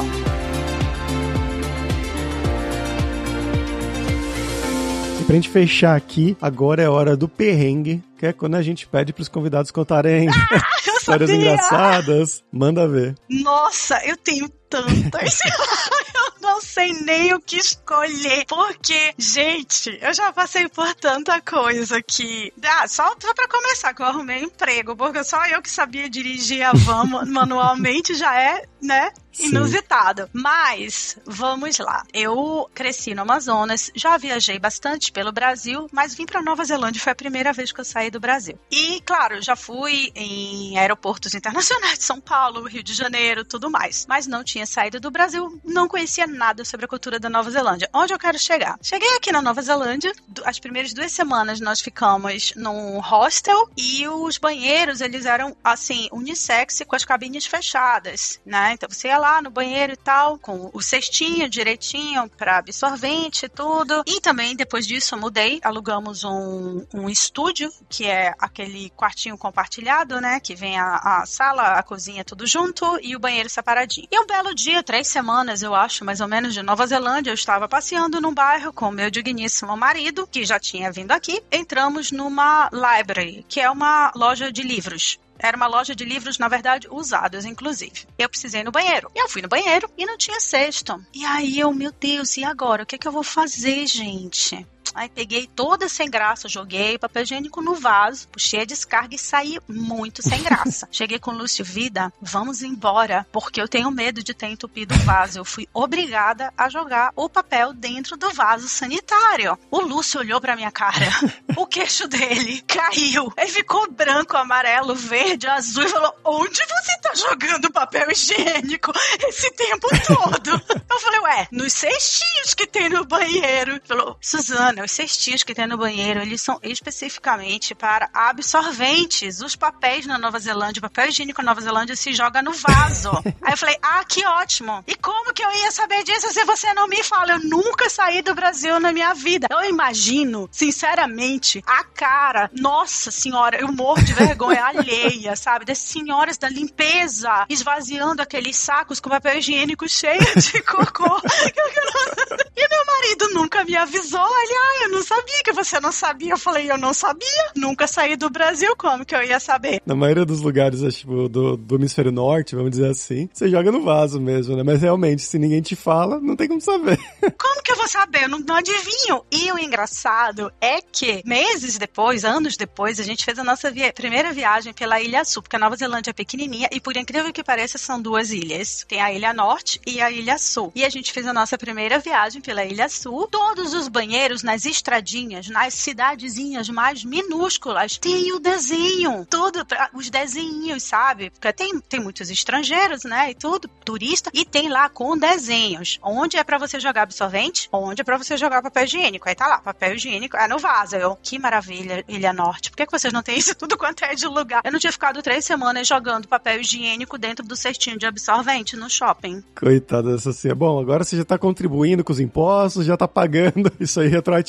Pra 5.30 5.36
gente 5.36 5.49
fechar 5.49 5.95
aqui, 5.95 6.36
agora 6.41 6.82
é 6.82 6.89
hora 6.89 7.15
do 7.15 7.30
perrengue, 7.30 8.03
que 8.17 8.25
é 8.25 8.34
quando 8.34 8.55
a 8.55 8.63
gente 8.63 8.88
pede 8.88 9.13
pros 9.13 9.27
convidados 9.27 9.69
contarem 9.69 10.27
ah, 10.27 10.34
histórias 10.97 11.30
engraçadas. 11.30 12.43
Manda 12.51 12.88
ver. 12.88 13.13
Nossa, 13.30 14.03
eu 14.07 14.17
tenho 14.17 14.49
tantas. 14.70 15.39
eu 16.15 16.34
não 16.41 16.61
sei 16.61 16.93
nem 16.93 17.34
o 17.34 17.41
que 17.41 17.57
escolher. 17.57 18.45
Porque, 18.47 19.13
gente, 19.17 19.97
eu 20.01 20.13
já 20.13 20.32
passei 20.32 20.67
por 20.70 20.93
tanta 20.95 21.41
coisa 21.41 21.97
aqui. 21.97 22.53
Ah, 22.63 22.88
só, 22.88 23.15
só 23.20 23.34
pra 23.34 23.47
começar, 23.47 23.93
que 23.93 24.01
eu 24.01 24.05
arrumei 24.05 24.43
emprego, 24.43 24.95
porque 24.95 25.24
só 25.24 25.45
eu 25.47 25.61
que 25.61 25.70
sabia 25.70 26.09
dirigir 26.09 26.63
a 26.63 26.74
van 26.74 27.05
manualmente 27.26 28.13
já 28.15 28.39
é, 28.39 28.65
né? 28.82 29.11
Inusitado. 29.39 30.24
Sim. 30.24 30.30
Mas, 30.34 31.17
vamos 31.26 31.78
lá. 31.80 32.03
Eu 32.13 32.70
cresci 32.74 33.13
no 33.13 33.22
Amazonas, 33.22 33.91
já 33.95 34.17
viajei 34.17 34.59
bastante 34.59 35.11
pelo 35.11 35.32
Brasil, 35.32 35.88
mas 35.91 36.13
vim 36.13 36.26
pra 36.26 36.41
Nova 36.41 36.63
Zelândia, 36.65 37.01
foi 37.01 37.11
a 37.11 37.15
primeira 37.15 37.53
vez 37.53 37.72
que 37.72 37.80
eu 37.80 37.86
saí 37.86 38.11
do 38.11 38.20
Brasil. 38.20 38.59
E, 38.70 39.01
claro, 39.01 39.41
já 39.41 39.55
fui 39.55 40.11
em 40.15 40.78
aeroportos 40.78 41.34
internacionais 41.34 41.99
de 41.99 42.03
São 42.03 42.20
Paulo, 42.20 42.67
Rio 42.67 42.84
de 42.84 42.93
Janeiro, 42.93 43.45
tudo 43.45 43.70
mais. 43.70 44.05
Mas 44.07 44.28
não 44.28 44.43
tinha 44.43 44.59
tinha 44.60 44.66
saído 44.66 44.99
do 44.99 45.10
Brasil, 45.10 45.60
não 45.64 45.88
conhecia 45.88 46.28
nada 46.28 46.66
sobre 46.66 46.86
a 46.86 46.89
cultura 46.89 47.18
da 47.18 47.30
Nova 47.30 47.49
Zelândia. 47.49 47.89
Onde 47.93 48.14
eu 48.14 48.20
quero 48.20 48.38
chegar? 48.38 48.78
Cheguei 48.82 49.16
aqui 49.16 49.32
na 49.32 49.41
Nova 49.41 49.62
Zelândia, 49.62 50.12
as 50.43 50.60
primeiras 50.60 50.93
duas 50.93 51.14
semanas 51.14 51.62
nós 51.62 51.80
ficamos 51.80 52.53
num 52.55 52.99
hostel 52.99 53.70
e 53.78 54.05
os 54.07 54.38
banheiros, 54.38 54.99
eles 54.99 55.26
eram, 55.26 55.55
assim, 55.64 56.10
unissex 56.12 56.82
com 56.86 56.95
as 56.95 57.05
cabines 57.05 57.45
fechadas, 57.45 58.39
né? 58.45 58.74
Então 58.74 58.89
você 58.89 59.07
ia 59.07 59.18
lá 59.18 59.41
no 59.41 59.49
banheiro 59.49 59.93
e 59.93 59.97
tal, 59.97 60.38
com 60.38 60.70
o 60.74 60.82
cestinho 60.82 61.49
direitinho 61.49 62.30
para 62.30 62.57
absorvente 62.57 63.45
e 63.45 63.49
tudo. 63.49 64.03
E 64.05 64.20
também, 64.20 64.55
depois 64.55 64.86
disso, 64.86 65.16
eu 65.16 65.20
mudei, 65.20 65.60
alugamos 65.64 66.26
um, 66.26 66.86
um 66.93 67.10
estúdio, 67.10 67.72
que 67.88 68.05
é 68.05 68.34
aquele 68.38 68.89
quartinho 68.89 69.38
compartilhado, 69.38 70.20
né? 70.20 70.39
Que 70.41 70.53
vem 70.53 70.78
a, 70.78 70.95
a 70.95 71.26
sala, 71.26 71.80
a 71.80 71.84
cozinha, 71.84 72.26
tudo 72.26 72.45
junto 72.45 72.99
e 73.01 73.16
o 73.16 73.20
banheiro 73.20 73.49
separadinho. 73.49 74.07
E 74.12 74.20
um 74.20 74.28
belo 74.28 74.48
dia, 74.53 74.83
três 74.83 75.07
semanas, 75.07 75.61
eu 75.61 75.75
acho, 75.75 76.05
mais 76.05 76.21
ou 76.21 76.27
menos, 76.27 76.53
de 76.53 76.61
Nova 76.61 76.85
Zelândia, 76.87 77.31
eu 77.31 77.35
estava 77.35 77.67
passeando 77.67 78.21
num 78.21 78.33
bairro 78.33 78.73
com 78.73 78.91
meu 78.91 79.09
digníssimo 79.09 79.75
marido, 79.75 80.27
que 80.27 80.45
já 80.45 80.59
tinha 80.59 80.91
vindo 80.91 81.11
aqui. 81.11 81.41
Entramos 81.51 82.11
numa 82.11 82.69
library, 82.71 83.45
que 83.47 83.59
é 83.59 83.69
uma 83.69 84.11
loja 84.15 84.51
de 84.51 84.61
livros. 84.61 85.19
Era 85.39 85.55
uma 85.55 85.67
loja 85.67 85.95
de 85.95 86.03
livros, 86.03 86.37
na 86.37 86.49
verdade, 86.49 86.87
usados, 86.91 87.45
inclusive. 87.45 88.05
Eu 88.17 88.29
precisei 88.29 88.61
no 88.61 88.71
banheiro. 88.71 89.09
Eu 89.15 89.29
fui 89.29 89.41
no 89.41 89.47
banheiro 89.47 89.89
e 89.97 90.05
não 90.05 90.17
tinha 90.17 90.39
cesto. 90.39 91.01
E 91.13 91.23
aí 91.23 91.57
eu, 91.57 91.73
meu 91.73 91.93
Deus, 91.93 92.35
e 92.35 92.43
agora? 92.43 92.83
O 92.83 92.85
que, 92.85 92.95
é 92.95 92.97
que 92.97 93.07
eu 93.07 93.11
vou 93.11 93.23
fazer, 93.23 93.87
gente? 93.87 94.67
Aí 94.93 95.09
peguei 95.09 95.47
toda 95.47 95.87
sem 95.87 96.09
graça, 96.09 96.49
joguei 96.49 96.97
papel 96.97 97.23
higiênico 97.23 97.61
no 97.61 97.75
vaso, 97.75 98.27
puxei 98.29 98.61
a 98.61 98.65
descarga 98.65 99.15
e 99.15 99.19
saí 99.19 99.59
muito 99.67 100.21
sem 100.21 100.41
graça. 100.41 100.87
Cheguei 100.91 101.19
com 101.19 101.31
o 101.31 101.37
Lúcio, 101.37 101.63
vida, 101.63 102.11
vamos 102.21 102.61
embora, 102.61 103.25
porque 103.31 103.61
eu 103.61 103.67
tenho 103.67 103.91
medo 103.91 104.23
de 104.23 104.33
ter 104.33 104.47
entupido 104.47 104.95
o 104.95 104.99
vaso. 104.99 105.39
Eu 105.39 105.45
fui 105.45 105.67
obrigada 105.73 106.53
a 106.57 106.69
jogar 106.69 107.11
o 107.15 107.29
papel 107.29 107.73
dentro 107.73 108.17
do 108.17 108.31
vaso 108.31 108.67
sanitário. 108.67 109.57
O 109.71 109.79
Lúcio 109.81 110.19
olhou 110.19 110.41
pra 110.41 110.55
minha 110.55 110.71
cara, 110.71 111.07
o 111.55 111.65
queixo 111.65 112.07
dele 112.07 112.61
caiu. 112.61 113.31
Ele 113.37 113.51
ficou 113.51 113.89
branco, 113.91 114.37
amarelo, 114.37 114.95
verde, 114.95 115.47
azul 115.47 115.83
e 115.83 115.89
falou: 115.89 116.13
Onde 116.23 116.59
você 116.65 116.97
tá 117.01 117.13
jogando 117.15 117.71
papel 117.71 118.11
higiênico 118.11 118.91
esse 119.27 119.51
tempo 119.51 119.87
todo? 120.07 120.61
Eu 120.89 120.99
falei, 120.99 121.19
ué, 121.19 121.47
nos 121.51 121.73
cestinhos 121.73 122.53
que 122.53 122.67
tem 122.67 122.89
no 122.89 123.05
banheiro. 123.05 123.71
Ele 123.71 123.81
falou, 123.85 124.17
Suzana, 124.21 124.78
os 124.82 124.91
cestinhos 124.91 125.43
que 125.43 125.53
tem 125.53 125.67
no 125.67 125.77
banheiro, 125.77 126.21
eles 126.21 126.41
são 126.41 126.59
especificamente 126.63 127.73
para 127.75 128.09
absorventes. 128.13 129.41
Os 129.41 129.55
papéis 129.55 130.05
na 130.05 130.17
Nova 130.17 130.39
Zelândia, 130.39 130.80
o 130.80 130.84
papel 130.84 131.09
higiênico 131.09 131.41
na 131.41 131.51
Nova 131.51 131.61
Zelândia 131.61 131.95
se 131.95 132.13
joga 132.13 132.41
no 132.41 132.53
vaso. 132.53 133.11
Aí 133.41 133.53
eu 133.53 133.57
falei, 133.57 133.77
ah, 133.82 134.03
que 134.03 134.25
ótimo. 134.25 134.84
E 134.88 134.95
como 134.95 135.34
que 135.34 135.43
eu 135.43 135.51
ia 135.51 135.71
saber 135.71 136.03
disso 136.03 136.32
se 136.32 136.43
você 136.45 136.73
não 136.73 136.88
me 136.88 137.03
fala? 137.03 137.34
Eu 137.34 137.39
nunca 137.39 137.89
saí 137.89 138.21
do 138.21 138.36
Brasil 138.36 138.80
na 138.80 138.91
minha 138.91 139.13
vida. 139.13 139.47
Eu 139.49 139.63
imagino, 139.63 140.47
sinceramente, 140.51 141.63
a 141.65 141.84
cara, 141.84 142.49
nossa 142.53 143.11
senhora, 143.11 143.59
eu 143.59 143.71
morro 143.71 144.03
de 144.03 144.13
vergonha 144.13 144.65
alheia, 144.65 145.36
sabe? 145.38 145.65
Das 145.65 145.77
senhoras 145.77 146.38
da 146.38 146.49
limpeza 146.49 147.45
esvaziando 147.49 148.21
aqueles 148.21 148.55
sacos 148.55 148.99
com 148.99 149.09
papel 149.09 149.38
higiênico 149.38 149.88
cheio 149.88 150.19
de 150.36 150.61
cocô. 150.61 151.19
e 152.55 152.67
meu 152.67 152.86
marido 152.86 153.30
nunca 153.34 153.63
me 153.63 153.75
avisou. 153.75 154.19
Ele, 154.41 154.53
ah, 154.53 154.68
eu 154.84 154.89
não 154.89 155.03
sabia 155.03 155.43
que 155.43 155.51
você 155.51 155.80
não 155.80 155.91
sabia. 155.91 156.32
Eu 156.32 156.38
falei, 156.38 156.72
eu 156.72 156.78
não 156.78 156.93
sabia. 156.93 157.51
Nunca 157.55 157.88
saí 157.88 158.15
do 158.15 158.30
Brasil, 158.30 158.76
como 158.78 159.05
que 159.05 159.15
eu 159.15 159.24
ia 159.24 159.39
saber? 159.39 159.82
Na 159.86 159.95
maioria 159.95 160.26
dos 160.26 160.41
lugares, 160.41 160.82
tipo, 160.95 161.28
do, 161.30 161.57
do 161.57 161.76
hemisfério 161.76 162.11
norte, 162.11 162.55
vamos 162.55 162.72
dizer 162.72 162.89
assim, 162.89 163.30
você 163.34 163.49
joga 163.49 163.72
no 163.72 163.82
vaso 163.82 164.20
mesmo, 164.20 164.55
né? 164.55 164.63
Mas 164.63 164.82
realmente, 164.82 165.22
se 165.22 165.38
ninguém 165.38 165.61
te 165.61 165.76
fala, 165.76 166.20
não 166.20 166.36
tem 166.36 166.47
como 166.47 166.61
saber. 166.61 166.97
Como 167.39 167.63
que 167.63 167.72
eu 167.72 167.76
vou 167.76 167.88
saber? 167.88 168.24
Eu 168.24 168.30
não, 168.30 168.39
não 168.39 168.55
adivinho. 168.55 169.24
E 169.32 169.51
o 169.51 169.59
engraçado 169.59 170.51
é 170.59 170.82
que 170.82 171.22
meses 171.26 171.78
depois, 171.78 172.26
anos 172.26 172.57
depois, 172.57 172.99
a 172.99 173.03
gente 173.03 173.24
fez 173.24 173.38
a 173.39 173.43
nossa 173.43 173.72
via 173.72 173.93
primeira 173.93 174.32
viagem 174.32 174.74
pela 174.74 174.99
Ilha 174.99 175.24
Sul, 175.26 175.41
porque 175.41 175.55
a 175.55 175.59
Nova 175.59 175.76
Zelândia 175.76 176.11
é 176.11 176.13
pequenininha 176.13 176.67
e 176.72 176.80
por 176.80 176.95
incrível 176.95 177.32
que 177.32 177.43
pareça, 177.43 177.78
são 177.78 178.01
duas 178.01 178.32
ilhas. 178.32 178.86
Tem 178.88 179.01
a 179.01 179.11
Ilha 179.11 179.34
Norte 179.34 179.80
e 179.86 180.01
a 180.01 180.11
Ilha 180.11 180.38
Sul. 180.38 180.72
E 180.76 180.84
a 180.84 180.89
gente 180.89 181.11
fez 181.11 181.26
a 181.26 181.34
nossa 181.34 181.57
primeira 181.57 181.99
viagem 181.99 182.41
pela 182.41 182.65
Ilha 182.65 182.89
Sul. 182.89 183.28
Todos 183.28 183.74
os 183.74 183.88
banheiros 183.88 184.43
nas 184.43 184.59
estradinhas, 184.66 185.47
nas 185.49 185.74
cidadezinhas 185.74 186.70
mais 186.70 187.03
minúsculas, 187.03 187.97
tem 187.97 188.32
o 188.34 188.39
desenho. 188.39 189.26
Tudo, 189.30 189.66
os 189.93 190.10
desenhos, 190.10 190.84
sabe? 190.84 191.30
Porque 191.30 191.51
tem, 191.53 191.80
tem 191.82 191.99
muitos 191.99 192.30
estrangeiros, 192.30 193.03
né? 193.03 193.32
E 193.32 193.36
tudo, 193.36 193.68
turista. 193.84 194.30
E 194.34 194.45
tem 194.45 194.70
lá 194.70 194.89
com 194.89 195.18
desenhos. 195.18 195.99
Onde 196.01 196.38
é 196.38 196.43
para 196.43 196.57
você 196.57 196.80
jogar 196.80 197.03
absorvente? 197.03 197.68
Onde 197.72 198.01
é 198.01 198.03
para 198.03 198.18
você 198.18 198.38
jogar 198.38 198.62
papel 198.62 198.84
higiênico? 198.86 199.28
Aí 199.28 199.36
tá 199.36 199.47
lá, 199.47 199.60
papel 199.60 199.95
higiênico. 199.95 200.38
É 200.38 200.47
no 200.47 200.60
vaso. 200.60 200.95
Eu, 200.95 201.18
que 201.22 201.39
maravilha, 201.39 202.03
Ilha 202.07 202.34
Norte. 202.34 202.70
Por 202.70 202.78
que, 202.78 202.86
que 202.86 202.91
vocês 202.91 203.14
não 203.14 203.24
têm 203.24 203.38
isso 203.38 203.55
tudo 203.57 203.78
quanto 203.78 204.03
é 204.03 204.16
de 204.16 204.28
lugar? 204.28 204.62
Eu 204.64 204.72
não 204.72 204.80
tinha 204.80 204.91
ficado 204.91 205.22
três 205.22 205.45
semanas 205.45 205.88
jogando 205.88 206.28
papel 206.28 206.62
higiênico 206.62 207.18
dentro 207.18 207.45
do 207.45 207.55
cestinho 207.55 207.97
de 207.97 208.05
absorvente 208.05 208.76
no 208.76 208.89
shopping. 208.89 209.43
Coitada 209.55 210.14
dessa 210.14 210.32
assim. 210.32 210.53
Bom, 210.53 210.80
agora 210.80 211.03
você 211.03 211.18
já 211.18 211.26
tá 211.26 211.38
contribuindo 211.38 212.03
com 212.03 212.12
os 212.12 212.20
impostos, 212.20 212.86
já 212.86 212.97
tá 212.97 213.07
pagando 213.07 213.72
isso 213.80 213.99
aí 213.99 214.07
retroativo. 214.07 214.48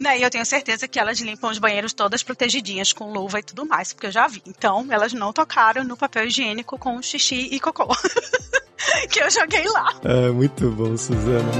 Né, 0.00 0.18
e 0.18 0.22
eu 0.22 0.30
tenho 0.30 0.44
certeza 0.44 0.88
que 0.88 0.98
elas 0.98 1.20
limpam 1.20 1.50
os 1.50 1.58
banheiros 1.58 1.92
todas 1.92 2.22
protegidinhas 2.22 2.92
com 2.92 3.12
luva 3.12 3.38
e 3.38 3.42
tudo 3.42 3.64
mais, 3.64 3.92
porque 3.92 4.08
eu 4.08 4.10
já 4.10 4.26
vi. 4.26 4.42
Então, 4.46 4.86
elas 4.90 5.12
não 5.12 5.32
tocaram 5.32 5.84
no 5.84 5.96
papel 5.96 6.26
higiênico 6.26 6.76
com 6.76 7.00
xixi 7.00 7.48
e 7.52 7.60
cocô. 7.60 7.86
que 9.10 9.22
eu 9.22 9.30
joguei 9.30 9.68
lá. 9.68 9.94
É, 10.04 10.30
muito 10.30 10.70
bom, 10.70 10.96
Suzana. 10.96 11.52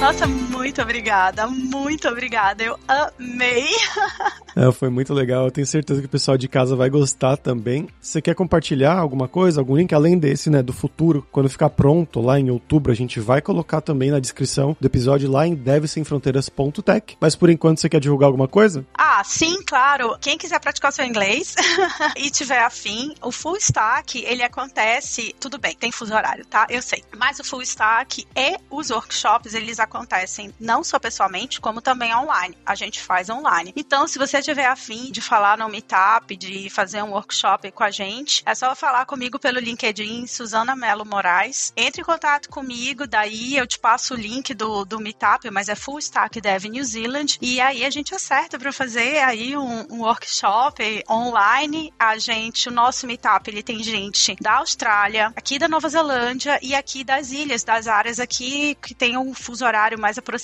Nossa, 0.00 0.26
muito 0.64 0.80
obrigada, 0.80 1.46
muito 1.46 2.08
obrigada. 2.08 2.64
Eu 2.64 2.78
amei. 2.88 3.68
É, 4.56 4.70
foi 4.70 4.88
muito 4.88 5.12
legal. 5.12 5.46
Eu 5.46 5.50
tenho 5.50 5.66
certeza 5.66 6.00
que 6.00 6.06
o 6.06 6.08
pessoal 6.08 6.38
de 6.38 6.46
casa 6.46 6.76
vai 6.76 6.88
gostar 6.88 7.36
também. 7.36 7.88
Você 8.00 8.22
quer 8.22 8.36
compartilhar 8.36 8.96
alguma 8.96 9.26
coisa, 9.26 9.60
algum 9.60 9.76
link 9.76 9.92
além 9.92 10.16
desse, 10.16 10.48
né, 10.48 10.62
do 10.62 10.72
futuro? 10.72 11.26
Quando 11.32 11.48
ficar 11.48 11.70
pronto 11.70 12.20
lá 12.20 12.38
em 12.38 12.50
outubro, 12.50 12.92
a 12.92 12.94
gente 12.94 13.18
vai 13.18 13.42
colocar 13.42 13.80
também 13.80 14.12
na 14.12 14.20
descrição 14.20 14.76
do 14.80 14.86
episódio 14.86 15.28
lá 15.28 15.44
em 15.44 15.56
devesemfronteiras.tech. 15.56 17.16
Mas 17.20 17.34
por 17.34 17.50
enquanto 17.50 17.80
você 17.80 17.88
quer 17.88 17.98
divulgar 17.98 18.28
alguma 18.28 18.46
coisa? 18.46 18.86
Ah, 18.94 19.22
sim, 19.24 19.60
claro. 19.66 20.16
Quem 20.20 20.38
quiser 20.38 20.60
praticar 20.60 20.92
o 20.92 20.94
seu 20.94 21.04
inglês 21.04 21.56
e 22.16 22.30
tiver 22.30 22.60
afim, 22.60 23.12
o 23.20 23.32
Full 23.32 23.56
Stack, 23.56 24.24
ele 24.24 24.44
acontece, 24.44 25.34
tudo 25.40 25.58
bem, 25.58 25.74
tem 25.74 25.90
fuso 25.90 26.14
horário, 26.14 26.46
tá? 26.46 26.64
Eu 26.70 26.80
sei. 26.80 27.02
Mas 27.18 27.40
o 27.40 27.44
Full 27.44 27.62
Stack 27.62 28.24
e 28.36 28.56
os 28.70 28.90
workshops, 28.90 29.52
eles 29.52 29.80
acontecem 29.80 30.53
não 30.58 30.84
só 30.84 30.98
pessoalmente, 30.98 31.60
como 31.60 31.80
também 31.80 32.14
online. 32.14 32.56
A 32.64 32.74
gente 32.74 33.00
faz 33.00 33.28
online. 33.28 33.72
Então, 33.76 34.06
se 34.06 34.18
você 34.18 34.40
tiver 34.40 34.66
afim 34.66 35.10
de 35.10 35.20
falar 35.20 35.58
no 35.58 35.68
Meetup, 35.68 36.36
de 36.36 36.70
fazer 36.70 37.02
um 37.02 37.10
workshop 37.10 37.70
com 37.72 37.82
a 37.82 37.90
gente, 37.90 38.42
é 38.46 38.54
só 38.54 38.74
falar 38.74 39.06
comigo 39.06 39.38
pelo 39.38 39.58
LinkedIn, 39.58 40.26
Suzana 40.26 40.76
Melo 40.76 41.04
Moraes. 41.04 41.72
Entre 41.76 42.00
em 42.00 42.04
contato 42.04 42.48
comigo, 42.48 43.06
daí 43.06 43.56
eu 43.56 43.66
te 43.66 43.78
passo 43.78 44.14
o 44.14 44.16
link 44.16 44.54
do, 44.54 44.84
do 44.84 45.00
Meetup, 45.00 45.50
mas 45.50 45.68
é 45.68 45.74
Full 45.74 45.98
Stack 45.98 46.40
Dev 46.40 46.64
New 46.64 46.84
Zealand, 46.84 47.38
e 47.40 47.60
aí 47.60 47.84
a 47.84 47.90
gente 47.90 48.14
acerta 48.14 48.58
para 48.58 48.72
fazer 48.72 49.18
aí 49.18 49.56
um, 49.56 49.86
um, 49.90 50.00
workshop 50.00 51.04
online. 51.10 51.92
A 51.98 52.16
gente, 52.18 52.68
o 52.68 52.72
nosso 52.72 53.06
Meetup, 53.06 53.50
ele 53.50 53.62
tem 53.62 53.82
gente 53.82 54.36
da 54.40 54.58
Austrália, 54.58 55.32
aqui 55.36 55.58
da 55.58 55.68
Nova 55.68 55.88
Zelândia 55.88 56.58
e 56.62 56.74
aqui 56.74 57.02
das 57.04 57.32
ilhas, 57.32 57.64
das 57.64 57.86
áreas 57.86 58.20
aqui 58.20 58.76
que 58.76 58.94
tem 58.94 59.16
um 59.16 59.34
fuso 59.34 59.64
horário 59.64 59.98
mais 59.98 60.18
aproximado 60.18 60.43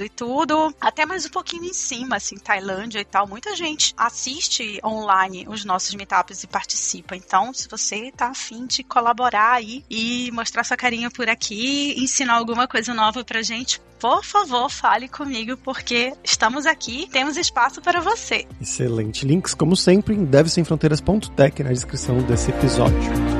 e 0.00 0.08
tudo, 0.08 0.74
até 0.80 1.04
mais 1.04 1.26
um 1.26 1.30
pouquinho 1.30 1.64
em 1.64 1.72
cima, 1.72 2.16
assim, 2.16 2.36
Tailândia 2.36 3.00
e 3.00 3.04
tal 3.04 3.26
muita 3.26 3.54
gente 3.54 3.92
assiste 3.96 4.80
online 4.84 5.46
os 5.48 5.64
nossos 5.64 5.94
meetups 5.94 6.42
e 6.42 6.46
participa. 6.46 7.14
Então, 7.14 7.52
se 7.52 7.68
você 7.68 8.10
tá 8.16 8.28
afim 8.28 8.66
de 8.66 8.82
colaborar 8.82 9.52
aí 9.52 9.84
e 9.90 10.30
mostrar 10.32 10.64
sua 10.64 10.76
carinha 10.76 11.10
por 11.10 11.28
aqui, 11.28 11.94
ensinar 11.98 12.34
alguma 12.34 12.66
coisa 12.66 12.94
nova 12.94 13.24
pra 13.24 13.42
gente, 13.42 13.80
por 14.00 14.24
favor, 14.24 14.70
fale 14.70 15.08
comigo, 15.08 15.56
porque 15.58 16.12
estamos 16.22 16.66
aqui, 16.66 17.08
temos 17.10 17.36
espaço 17.36 17.80
para 17.80 18.00
você. 18.00 18.46
Excelente. 18.60 19.26
Links, 19.26 19.54
como 19.54 19.76
sempre, 19.76 20.14
em 20.14 20.24
devesemfronteiras.tech 20.24 21.62
na 21.62 21.72
descrição 21.72 22.18
desse 22.18 22.50
episódio. 22.50 23.35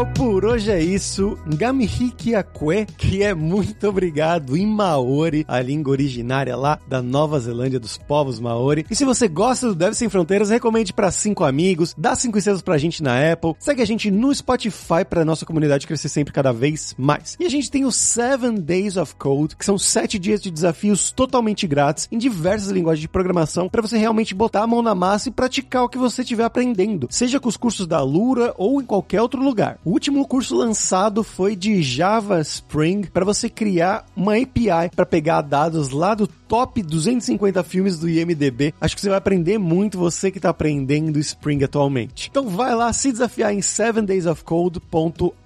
Pessoal, 0.00 0.06
por 0.14 0.44
hoje 0.44 0.70
é 0.70 0.82
isso. 0.82 1.38
Ngamihiki 1.46 2.34
Akwe, 2.34 2.86
que 2.96 3.22
é 3.22 3.34
muito 3.34 3.88
obrigado 3.88 4.56
em 4.56 4.66
Maori, 4.66 5.44
a 5.48 5.60
língua 5.60 5.92
originária 5.92 6.56
lá 6.56 6.78
da 6.86 7.02
Nova 7.02 7.38
Zelândia 7.40 7.80
dos 7.80 7.98
povos 7.98 8.38
Maori. 8.38 8.86
E 8.90 8.94
se 8.94 9.04
você 9.04 9.28
gosta 9.28 9.68
do 9.68 9.74
Deve 9.74 9.94
Sem 9.94 10.08
Fronteiras, 10.08 10.50
recomende 10.50 10.92
para 10.92 11.10
cinco 11.10 11.44
amigos, 11.44 11.94
dá 11.96 12.14
cinco 12.14 12.38
estrelas 12.38 12.62
pra 12.62 12.78
gente 12.78 13.02
na 13.02 13.32
Apple, 13.32 13.54
segue 13.58 13.82
a 13.82 13.86
gente 13.86 14.10
no 14.10 14.34
Spotify 14.34 15.04
pra 15.08 15.24
nossa 15.24 15.44
comunidade 15.44 15.86
crescer 15.86 16.08
sempre 16.08 16.32
cada 16.32 16.52
vez 16.52 16.94
mais. 16.96 17.36
E 17.38 17.44
a 17.44 17.50
gente 17.50 17.70
tem 17.70 17.84
o 17.84 17.92
Seven 17.92 18.54
Days 18.54 18.96
of 18.96 19.14
Code, 19.16 19.56
que 19.56 19.64
são 19.64 19.78
sete 19.78 20.18
dias 20.18 20.40
de 20.40 20.50
desafios 20.50 21.10
totalmente 21.10 21.66
grátis 21.66 22.08
em 22.10 22.18
diversas 22.18 22.70
linguagens 22.70 23.02
de 23.02 23.08
programação 23.08 23.68
para 23.68 23.82
você 23.82 23.98
realmente 23.98 24.34
botar 24.34 24.62
a 24.62 24.66
mão 24.66 24.82
na 24.82 24.94
massa 24.94 25.28
e 25.28 25.32
praticar 25.32 25.84
o 25.84 25.88
que 25.88 25.98
você 25.98 26.22
estiver 26.22 26.44
aprendendo, 26.44 27.08
seja 27.10 27.40
com 27.40 27.48
os 27.48 27.56
cursos 27.56 27.86
da 27.86 28.02
Lura 28.02 28.54
ou 28.56 28.80
em 28.80 28.84
qualquer 28.84 29.20
outro 29.20 29.42
lugar. 29.42 29.78
O 29.90 29.92
último 29.92 30.24
curso 30.24 30.54
lançado 30.54 31.24
foi 31.24 31.56
de 31.56 31.82
Java 31.82 32.40
Spring 32.42 33.08
para 33.12 33.24
você 33.24 33.50
criar 33.50 34.06
uma 34.14 34.36
API 34.36 34.88
para 34.94 35.04
pegar 35.04 35.42
dados 35.42 35.90
lá 35.90 36.14
do 36.14 36.28
top 36.28 36.80
250 36.80 37.60
filmes 37.64 37.98
do 37.98 38.08
IMDb. 38.08 38.72
Acho 38.80 38.94
que 38.94 39.00
você 39.00 39.08
vai 39.08 39.18
aprender 39.18 39.58
muito 39.58 39.98
você 39.98 40.30
que 40.30 40.38
está 40.38 40.50
aprendendo 40.50 41.18
Spring 41.18 41.64
atualmente. 41.64 42.28
Então 42.30 42.48
vai 42.48 42.72
lá 42.72 42.92
se 42.92 43.10
desafiar 43.10 43.52
em 43.52 43.60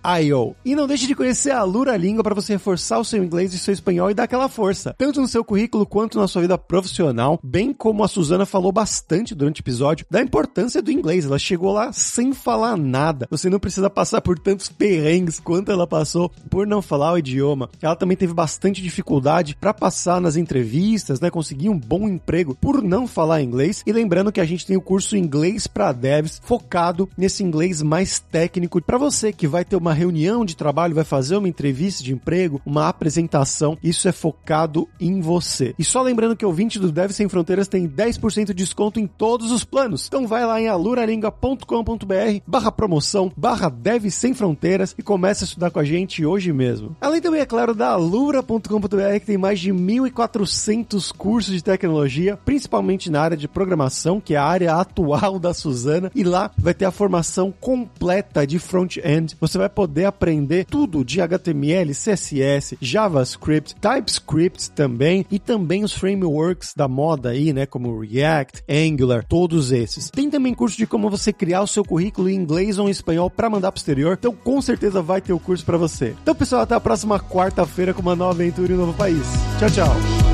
7daysofcode.io. 0.05 0.55
E 0.65 0.77
não 0.77 0.87
deixe 0.87 1.07
de 1.07 1.15
conhecer 1.15 1.51
a 1.51 1.63
Lura 1.63 1.97
Língua 1.97 2.23
para 2.23 2.35
você 2.35 2.53
reforçar 2.53 2.99
o 2.99 3.05
seu 3.05 3.23
inglês 3.23 3.55
e 3.55 3.59
seu 3.59 3.73
espanhol 3.73 4.11
e 4.11 4.15
dar 4.15 4.25
aquela 4.25 4.49
força, 4.49 4.95
tanto 4.99 5.21
no 5.21 5.29
seu 5.29 5.43
currículo 5.43 5.87
quanto 5.87 6.19
na 6.19 6.29
sua 6.29 6.43
vida 6.43 6.59
profissional, 6.59 7.41
bem 7.43 7.73
como 7.73 8.05
a 8.05 8.09
Suzana 8.09 8.45
falou 8.45 8.71
bastante 8.71 9.35
durante 9.35 9.61
o 9.61 9.63
episódio 9.63 10.07
da 10.11 10.21
importância 10.21 10.83
do 10.83 10.93
inglês. 10.93 11.25
Ela 11.25 11.39
chegou 11.39 11.73
lá 11.73 11.93
sem 11.93 12.33
falar 12.33 12.77
nada. 12.77 13.27
Você 13.31 13.49
não 13.49 13.59
precisa 13.59 13.89
passar 13.89 14.21
por 14.21 14.39
tantos 14.39 14.69
perrengues 14.69 15.41
quanto 15.41 15.73
ela 15.73 15.87
passou 15.87 16.31
por 16.51 16.67
não 16.67 16.83
falar 16.83 17.13
o 17.13 17.19
idioma. 17.19 17.71
Ela 17.81 17.97
também 17.97 18.17
teve 18.17 18.35
bastante 18.35 18.83
dificuldade 18.83 19.57
para 19.59 19.73
passar 19.73 20.21
nas 20.21 20.37
entrevistas, 20.37 21.21
né, 21.21 21.31
conseguir 21.31 21.69
um 21.69 21.79
bom 21.79 22.09
emprego 22.09 22.55
por 22.55 22.83
não 22.83 23.07
falar 23.07 23.43
inglês. 23.43 23.83
E 23.87 23.93
lembrando 23.93 24.33
que 24.33 24.41
a 24.41 24.45
gente 24.45 24.67
tem 24.67 24.77
o 24.77 24.83
curso 24.83 25.17
Inglês 25.17 25.67
para 25.67 25.93
Devs 25.93 26.41
focado 26.45 27.09
nesse 27.17 27.43
inglês 27.43 27.83
mais 27.83 28.19
técnico 28.19 28.83
para 28.83 28.99
você 28.99 29.33
que 29.33 29.47
vai 29.47 29.65
ter 29.65 29.77
uma 29.77 29.94
reunião 29.95 30.45
de 30.45 30.57
trabalho, 30.57 30.95
vai 30.95 31.05
fazer 31.05 31.37
uma 31.37 31.49
entrevista 31.49 32.03
de 32.03 32.13
emprego, 32.13 32.61
uma 32.67 32.89
apresentação. 32.89 33.79
Isso 33.83 34.09
é 34.09 34.13
focado 34.13 34.89
em 35.01 35.21
você. 35.21 35.75
E 35.79 35.85
só 35.85 36.03
lembrando 36.03 36.37
que 36.37 36.45
o 36.45 36.53
20 36.53 36.79
do 36.79 36.93
Dev 36.93 37.11
Sem 37.13 37.29
Fronteiras 37.29 37.69
tem 37.69 37.89
10% 37.89 38.47
de 38.47 38.55
desconto 38.55 38.99
em 38.99 39.07
todos 39.07 39.51
os 39.51 39.65
planos. 39.65 40.07
Então 40.07 40.27
vai 40.27 40.45
lá 40.47 40.61
em 40.61 40.69
aluralinga.com.br 40.69 42.41
barra 42.47 42.73
promoção, 42.73 43.33
barra 43.37 43.69
Dev 43.69 44.07
Sem 44.11 44.35
Fronteiras 44.35 44.95
e 44.99 45.03
comece 45.03 45.45
a 45.45 45.47
estudar 45.47 45.71
com 45.71 45.79
a 45.79 45.85
gente 45.85 46.25
hoje 46.25 46.53
mesmo. 46.53 46.97
Além 47.01 47.21
também, 47.21 47.41
é 47.41 47.47
claro, 47.47 47.75
da 47.75 47.91
alura.com.br 47.91 49.21
que 49.21 49.27
tem 49.27 49.39
mais 49.39 49.61
de 49.61 49.73
1.400 49.73 51.13
cursos 51.13 51.55
de 51.55 51.63
tecnologia, 51.63 52.39
principalmente 52.45 53.11
na 53.11 53.21
área 53.21 53.37
de 53.37 53.49
programação, 53.49 54.21
que 54.21 54.35
é 54.35 54.39
a 54.39 54.45
área 54.45 54.75
atual 54.77 55.39
da 55.39 55.55
Suzana, 55.55 56.11
e 56.15 56.25
lá 56.25 56.51
vai 56.57 56.75
ter 56.75 56.85
a 56.85 56.91
formação 56.91 57.53
completa 57.61 58.47
de 58.47 58.59
front-end. 58.59 59.37
Você 59.41 59.59
vai 59.59 59.69
poder 59.85 60.07
aprender 60.07 60.65
tudo 60.65 61.05
de 61.05 61.21
HTML, 61.21 61.93
CSS, 61.93 62.79
JavaScript, 62.81 63.77
TypeScript 63.77 64.71
também, 64.71 65.27
e 65.31 65.39
também 65.39 65.85
os 65.85 65.93
frameworks 65.93 66.73
da 66.75 66.89
moda 66.89 67.31
aí, 67.31 67.53
né, 67.53 67.67
como 67.67 68.01
React, 68.01 68.65
Angular, 68.67 69.25
todos 69.27 69.73
esses. 69.73 70.09
Tem 70.09 70.31
também 70.31 70.55
curso 70.55 70.77
de 70.79 70.87
como 70.87 71.11
você 71.11 71.33
criar 71.35 71.61
o 71.61 71.67
seu 71.67 71.85
currículo 71.85 72.31
em 72.31 72.35
inglês 72.35 72.79
ou 72.79 72.89
em 72.89 72.91
espanhol 72.91 73.29
para 73.29 73.51
mandar 73.51 73.71
pro 73.71 73.79
exterior, 73.79 74.17
então 74.19 74.35
com 74.35 74.63
certeza 74.63 75.03
vai 75.03 75.21
ter 75.21 75.35
o 75.35 75.39
curso 75.39 75.65
para 75.65 75.77
você. 75.77 76.15
Então, 76.23 76.35
pessoal, 76.35 76.63
até 76.63 76.75
a 76.75 76.81
próxima 76.81 77.21
quarta-feira 77.21 77.93
com 77.93 78.01
uma 78.01 78.17
nova 78.17 78.33
aventura 78.33 78.73
em 78.73 78.77
um 78.77 78.79
novo 78.79 78.95
país. 78.95 79.27
Tchau, 79.59 79.71
tchau. 79.71 80.34